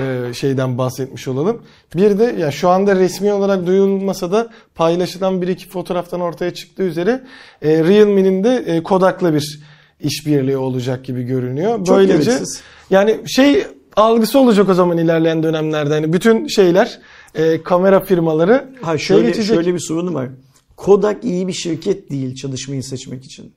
e, 0.00 0.34
şeyden 0.34 0.78
bahsetmiş 0.78 1.28
olalım. 1.28 1.62
Bir 1.96 2.18
de 2.18 2.24
ya 2.38 2.50
şu 2.50 2.68
anda 2.68 2.96
resmi 2.96 3.32
olarak 3.32 3.66
duyulmasa 3.66 4.32
da 4.32 4.48
paylaşılan 4.74 5.42
bir 5.42 5.48
iki 5.48 5.68
fotoğraftan 5.68 6.20
ortaya 6.20 6.54
çıktığı 6.54 6.82
üzere 6.82 7.22
e, 7.62 7.68
Realme'nin 7.84 8.44
de 8.44 8.56
e, 8.66 8.82
Kodak'la 8.82 9.34
bir 9.34 9.60
işbirliği 10.00 10.56
olacak 10.56 11.04
gibi 11.04 11.22
görünüyor. 11.22 11.84
Çok 11.84 11.96
Böylece 11.96 12.30
gereksiz. 12.30 12.62
yani 12.90 13.20
şey 13.26 13.66
algısı 13.96 14.38
olacak 14.38 14.68
o 14.68 14.74
zaman 14.74 14.98
ilerleyen 14.98 15.42
dönemlerde 15.42 15.94
hani 15.94 16.12
bütün 16.12 16.46
şeyler 16.46 16.98
e, 17.34 17.62
kamera 17.62 18.00
firmaları 18.00 18.74
Ha 18.82 18.98
şöyle 18.98 19.26
geçecek. 19.26 19.56
şöyle 19.56 19.74
bir 19.74 19.78
sorunu 19.78 20.14
var. 20.14 20.28
Kodak 20.76 21.24
iyi 21.24 21.48
bir 21.48 21.52
şirket 21.52 22.10
değil 22.10 22.34
çalışmayı 22.34 22.82
seçmek 22.82 23.24
için. 23.24 23.52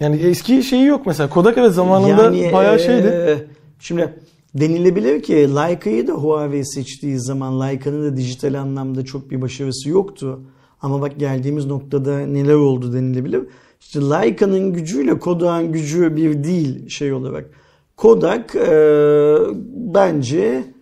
Yani 0.00 0.16
eski 0.16 0.62
şeyi 0.62 0.86
yok 0.86 1.06
mesela. 1.06 1.28
Kodak 1.28 1.58
evet 1.58 1.72
zamanında 1.72 2.52
bayağı 2.52 2.76
e, 2.76 2.78
şeydi. 2.78 3.48
Şimdi 3.78 4.14
denilebilir 4.54 5.22
ki 5.22 5.34
Leica'yı 5.34 6.06
da 6.06 6.12
Huawei 6.12 6.64
seçtiği 6.64 7.18
zaman 7.20 7.60
Leica'nın 7.60 8.12
da 8.12 8.16
dijital 8.16 8.54
anlamda 8.54 9.04
çok 9.04 9.30
bir 9.30 9.42
başarısı 9.42 9.88
yoktu. 9.88 10.40
Ama 10.82 11.00
bak 11.00 11.18
geldiğimiz 11.18 11.66
noktada 11.66 12.18
neler 12.18 12.54
oldu 12.54 12.92
denilebilir. 12.92 13.42
İşte 13.80 14.00
Leica'nın 14.00 14.72
gücüyle 14.72 15.18
Kodak'ın 15.18 15.72
gücü 15.72 16.16
bir 16.16 16.44
değil 16.44 16.88
şey 16.88 17.12
olarak. 17.12 17.50
Kodak 17.96 18.56
e, 18.56 19.36
bence 19.74 20.38
e, 20.38 20.73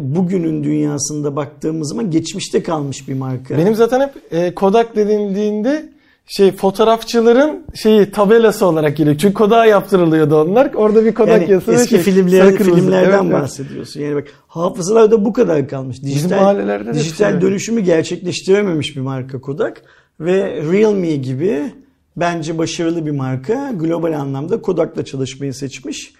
bugünün 0.00 0.64
dünyasında 0.64 1.36
baktığımız 1.36 1.88
zaman 1.88 2.10
geçmişte 2.10 2.62
kalmış 2.62 3.08
bir 3.08 3.14
marka. 3.14 3.58
Benim 3.58 3.74
zaten 3.74 4.00
hep 4.00 4.32
e, 4.32 4.54
Kodak 4.54 4.96
denildiğinde 4.96 5.88
şey 6.26 6.52
fotoğrafçıların 6.52 7.64
şeyi 7.74 8.10
tabelası 8.10 8.66
olarak 8.66 8.96
geliyor. 8.96 9.16
Çünkü 9.18 9.34
Kodak'a 9.34 9.66
yaptırılıyordu 9.66 10.36
onlar. 10.36 10.74
Orada 10.74 11.04
bir 11.04 11.14
Kodak 11.14 11.40
yani 11.40 11.50
yazısı 11.50 11.72
eski 11.72 11.88
şey, 11.88 11.98
filmler, 11.98 12.56
filmlerden 12.56 13.24
Evet, 13.24 13.32
bahsediyorsun. 13.32 14.00
Yani 14.00 14.14
bak 14.14 14.24
hafızalarda 14.48 15.24
bu 15.24 15.32
kadar 15.32 15.68
kalmış. 15.68 16.02
Dijital, 16.02 16.58
de 16.58 16.94
dijital 16.94 17.40
dönüşümü 17.40 17.80
gerçekleştirememiş 17.80 18.96
bir 18.96 19.00
marka 19.00 19.40
Kodak. 19.40 19.82
Ve 20.20 20.62
Realme 20.72 21.16
gibi 21.16 21.72
bence 22.16 22.58
başarılı 22.58 23.06
bir 23.06 23.10
marka 23.10 23.72
global 23.74 24.12
anlamda 24.12 24.62
Kodak'la 24.62 25.04
çalışmayı 25.04 25.54
seçmiş. 25.54 26.12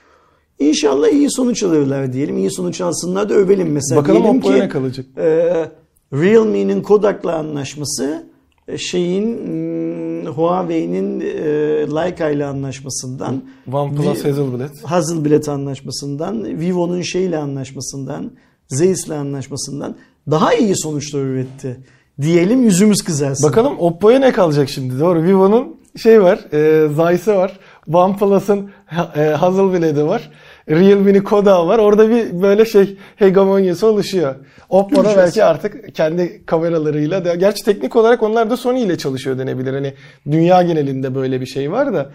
İnşallah 0.59 1.09
iyi 1.09 1.31
sonuç 1.31 1.63
alırlar 1.63 2.13
diyelim. 2.13 2.39
İyi 2.39 2.51
sonuç 2.51 2.81
alsınlar 2.81 3.29
da 3.29 3.35
övelim. 3.35 3.73
Mesela 3.73 4.01
Bakalım 4.01 4.23
diyelim 4.23 4.39
Oppo'ya 4.39 4.57
ki, 4.57 4.65
ne 4.65 4.69
kalacak? 4.69 5.07
e, 5.17 5.25
Realme'nin 6.13 6.83
Kodak'la 6.83 7.35
anlaşması 7.37 8.27
e, 8.69 8.79
şeyin 8.79 9.39
hmm, 9.39 10.33
Huawei'nin 10.33 11.21
e, 11.21 11.27
Leica 11.95 12.31
ile 12.31 12.47
anlaşmasından 12.47 13.43
OnePlus 13.73 14.25
Hazelblad. 14.25 14.71
Hasselblad 14.85 15.47
anlaşmasından, 15.47 16.45
Vivo'nun 16.45 17.03
şeyle 17.03 17.39
anlaşmasından, 17.39 18.31
Zeiss'le 18.69 19.11
anlaşmasından 19.11 19.97
daha 20.31 20.55
iyi 20.55 20.77
sonuçlar 20.77 21.21
üretti. 21.21 21.77
Diyelim 22.21 22.65
yüzümüz 22.65 23.03
kızarsın. 23.03 23.49
Bakalım 23.49 23.79
Oppo'ya 23.79 24.19
ne 24.19 24.33
kalacak 24.33 24.69
şimdi? 24.69 25.01
Doğru. 25.01 25.23
Vivo'nun 25.23 25.77
şey 25.97 26.23
var. 26.23 26.39
E, 26.53 26.89
Zeiss'i 26.89 27.35
var. 27.35 27.59
OnePlus'ın 27.93 28.71
e, 29.17 29.21
Hazelblad'i 29.21 30.07
var. 30.07 30.31
Realme'nin 30.71 31.23
Kodak'ı 31.23 31.67
var. 31.67 31.79
Orada 31.79 32.11
bir 32.11 32.43
böyle 32.43 32.65
şey 32.65 32.97
hegemonyası 33.17 33.87
oluşuyor. 33.87 34.35
Oppo'da 34.69 35.03
Göreceğiz. 35.03 35.19
belki 35.19 35.45
artık 35.45 35.95
kendi 35.95 36.47
kameralarıyla 36.47 37.25
da 37.25 37.35
gerçi 37.35 37.65
teknik 37.65 37.97
olarak 37.97 38.23
onlar 38.23 38.51
da 38.51 38.57
Sony 38.57 38.83
ile 38.83 38.99
çalışıyor 38.99 39.39
denebilir. 39.39 39.73
Hani 39.73 39.95
dünya 40.31 40.63
genelinde 40.63 41.15
böyle 41.15 41.41
bir 41.41 41.47
şey 41.47 41.73
var 41.73 41.93
da 41.95 42.11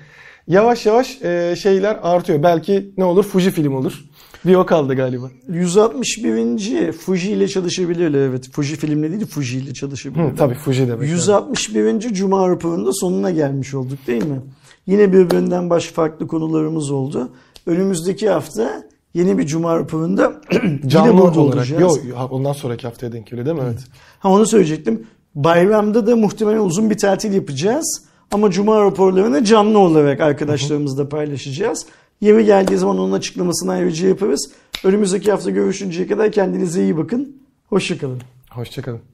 yavaş 0.47 0.85
yavaş 0.85 1.21
e, 1.21 1.55
şeyler 1.55 1.99
artıyor. 2.01 2.43
Belki 2.43 2.91
ne 2.97 3.03
olur? 3.03 3.23
Fuji 3.23 3.51
film 3.51 3.75
olur. 3.75 4.03
Bir 4.45 4.55
o 4.55 4.65
kaldı 4.65 4.95
galiba. 4.95 5.31
161. 5.47 6.91
Fuji 6.91 7.31
ile 7.31 7.47
çalışabilirler 7.47 8.19
evet. 8.19 8.49
Fuji 8.51 8.75
filmle 8.75 9.11
değil 9.11 9.25
Fuji 9.25 9.57
ile 9.57 9.73
çalışabilirler. 9.73 10.31
Hı, 10.31 10.35
tabii 10.35 10.53
Fuji 10.53 10.87
demek. 10.87 11.09
161. 11.09 11.99
Cuma 11.99 12.49
raporunda 12.49 12.93
sonuna 12.93 13.31
gelmiş 13.31 13.73
olduk 13.73 14.07
değil 14.07 14.25
mi? 14.25 14.41
Yine 14.87 15.13
birbirinden 15.13 15.69
baş 15.69 15.85
farklı 15.85 16.27
konularımız 16.27 16.91
oldu. 16.91 17.29
Önümüzdeki 17.65 18.29
hafta 18.29 18.83
yeni 19.13 19.37
bir 19.37 19.45
Cuma 19.45 19.75
raporunda 19.79 20.41
Canlı 20.87 21.17
burada 21.21 21.39
olarak. 21.39 21.55
olacağız. 21.57 21.81
Yok 21.81 22.27
ondan 22.31 22.53
sonraki 22.53 22.87
haftaya 22.87 23.11
denk 23.11 23.27
geliyor 23.27 23.45
değil 23.45 23.57
mi? 23.57 23.63
Evet. 23.65 23.79
Ha 24.19 24.29
onu 24.29 24.45
söyleyecektim. 24.45 25.07
Bayramda 25.35 26.07
da 26.07 26.15
muhtemelen 26.15 26.59
uzun 26.59 26.89
bir 26.89 26.97
tatil 26.97 27.33
yapacağız. 27.33 28.03
Ama 28.31 28.51
Cuma 28.51 28.81
raporlarını 28.81 29.43
canlı 29.43 29.79
olarak 29.79 30.19
arkadaşlarımızla 30.21 31.09
paylaşacağız. 31.09 31.85
Yeri 32.21 32.45
geldiği 32.45 32.77
zaman 32.77 32.97
onun 32.99 33.11
açıklamasını 33.11 33.71
ayrıca 33.71 34.07
yaparız. 34.07 34.51
Önümüzdeki 34.83 35.31
hafta 35.31 35.49
görüşünceye 35.49 36.07
kadar 36.07 36.31
kendinize 36.31 36.83
iyi 36.83 36.97
bakın. 36.97 37.35
Hoşçakalın. 37.69 38.21
Hoşçakalın. 38.49 39.12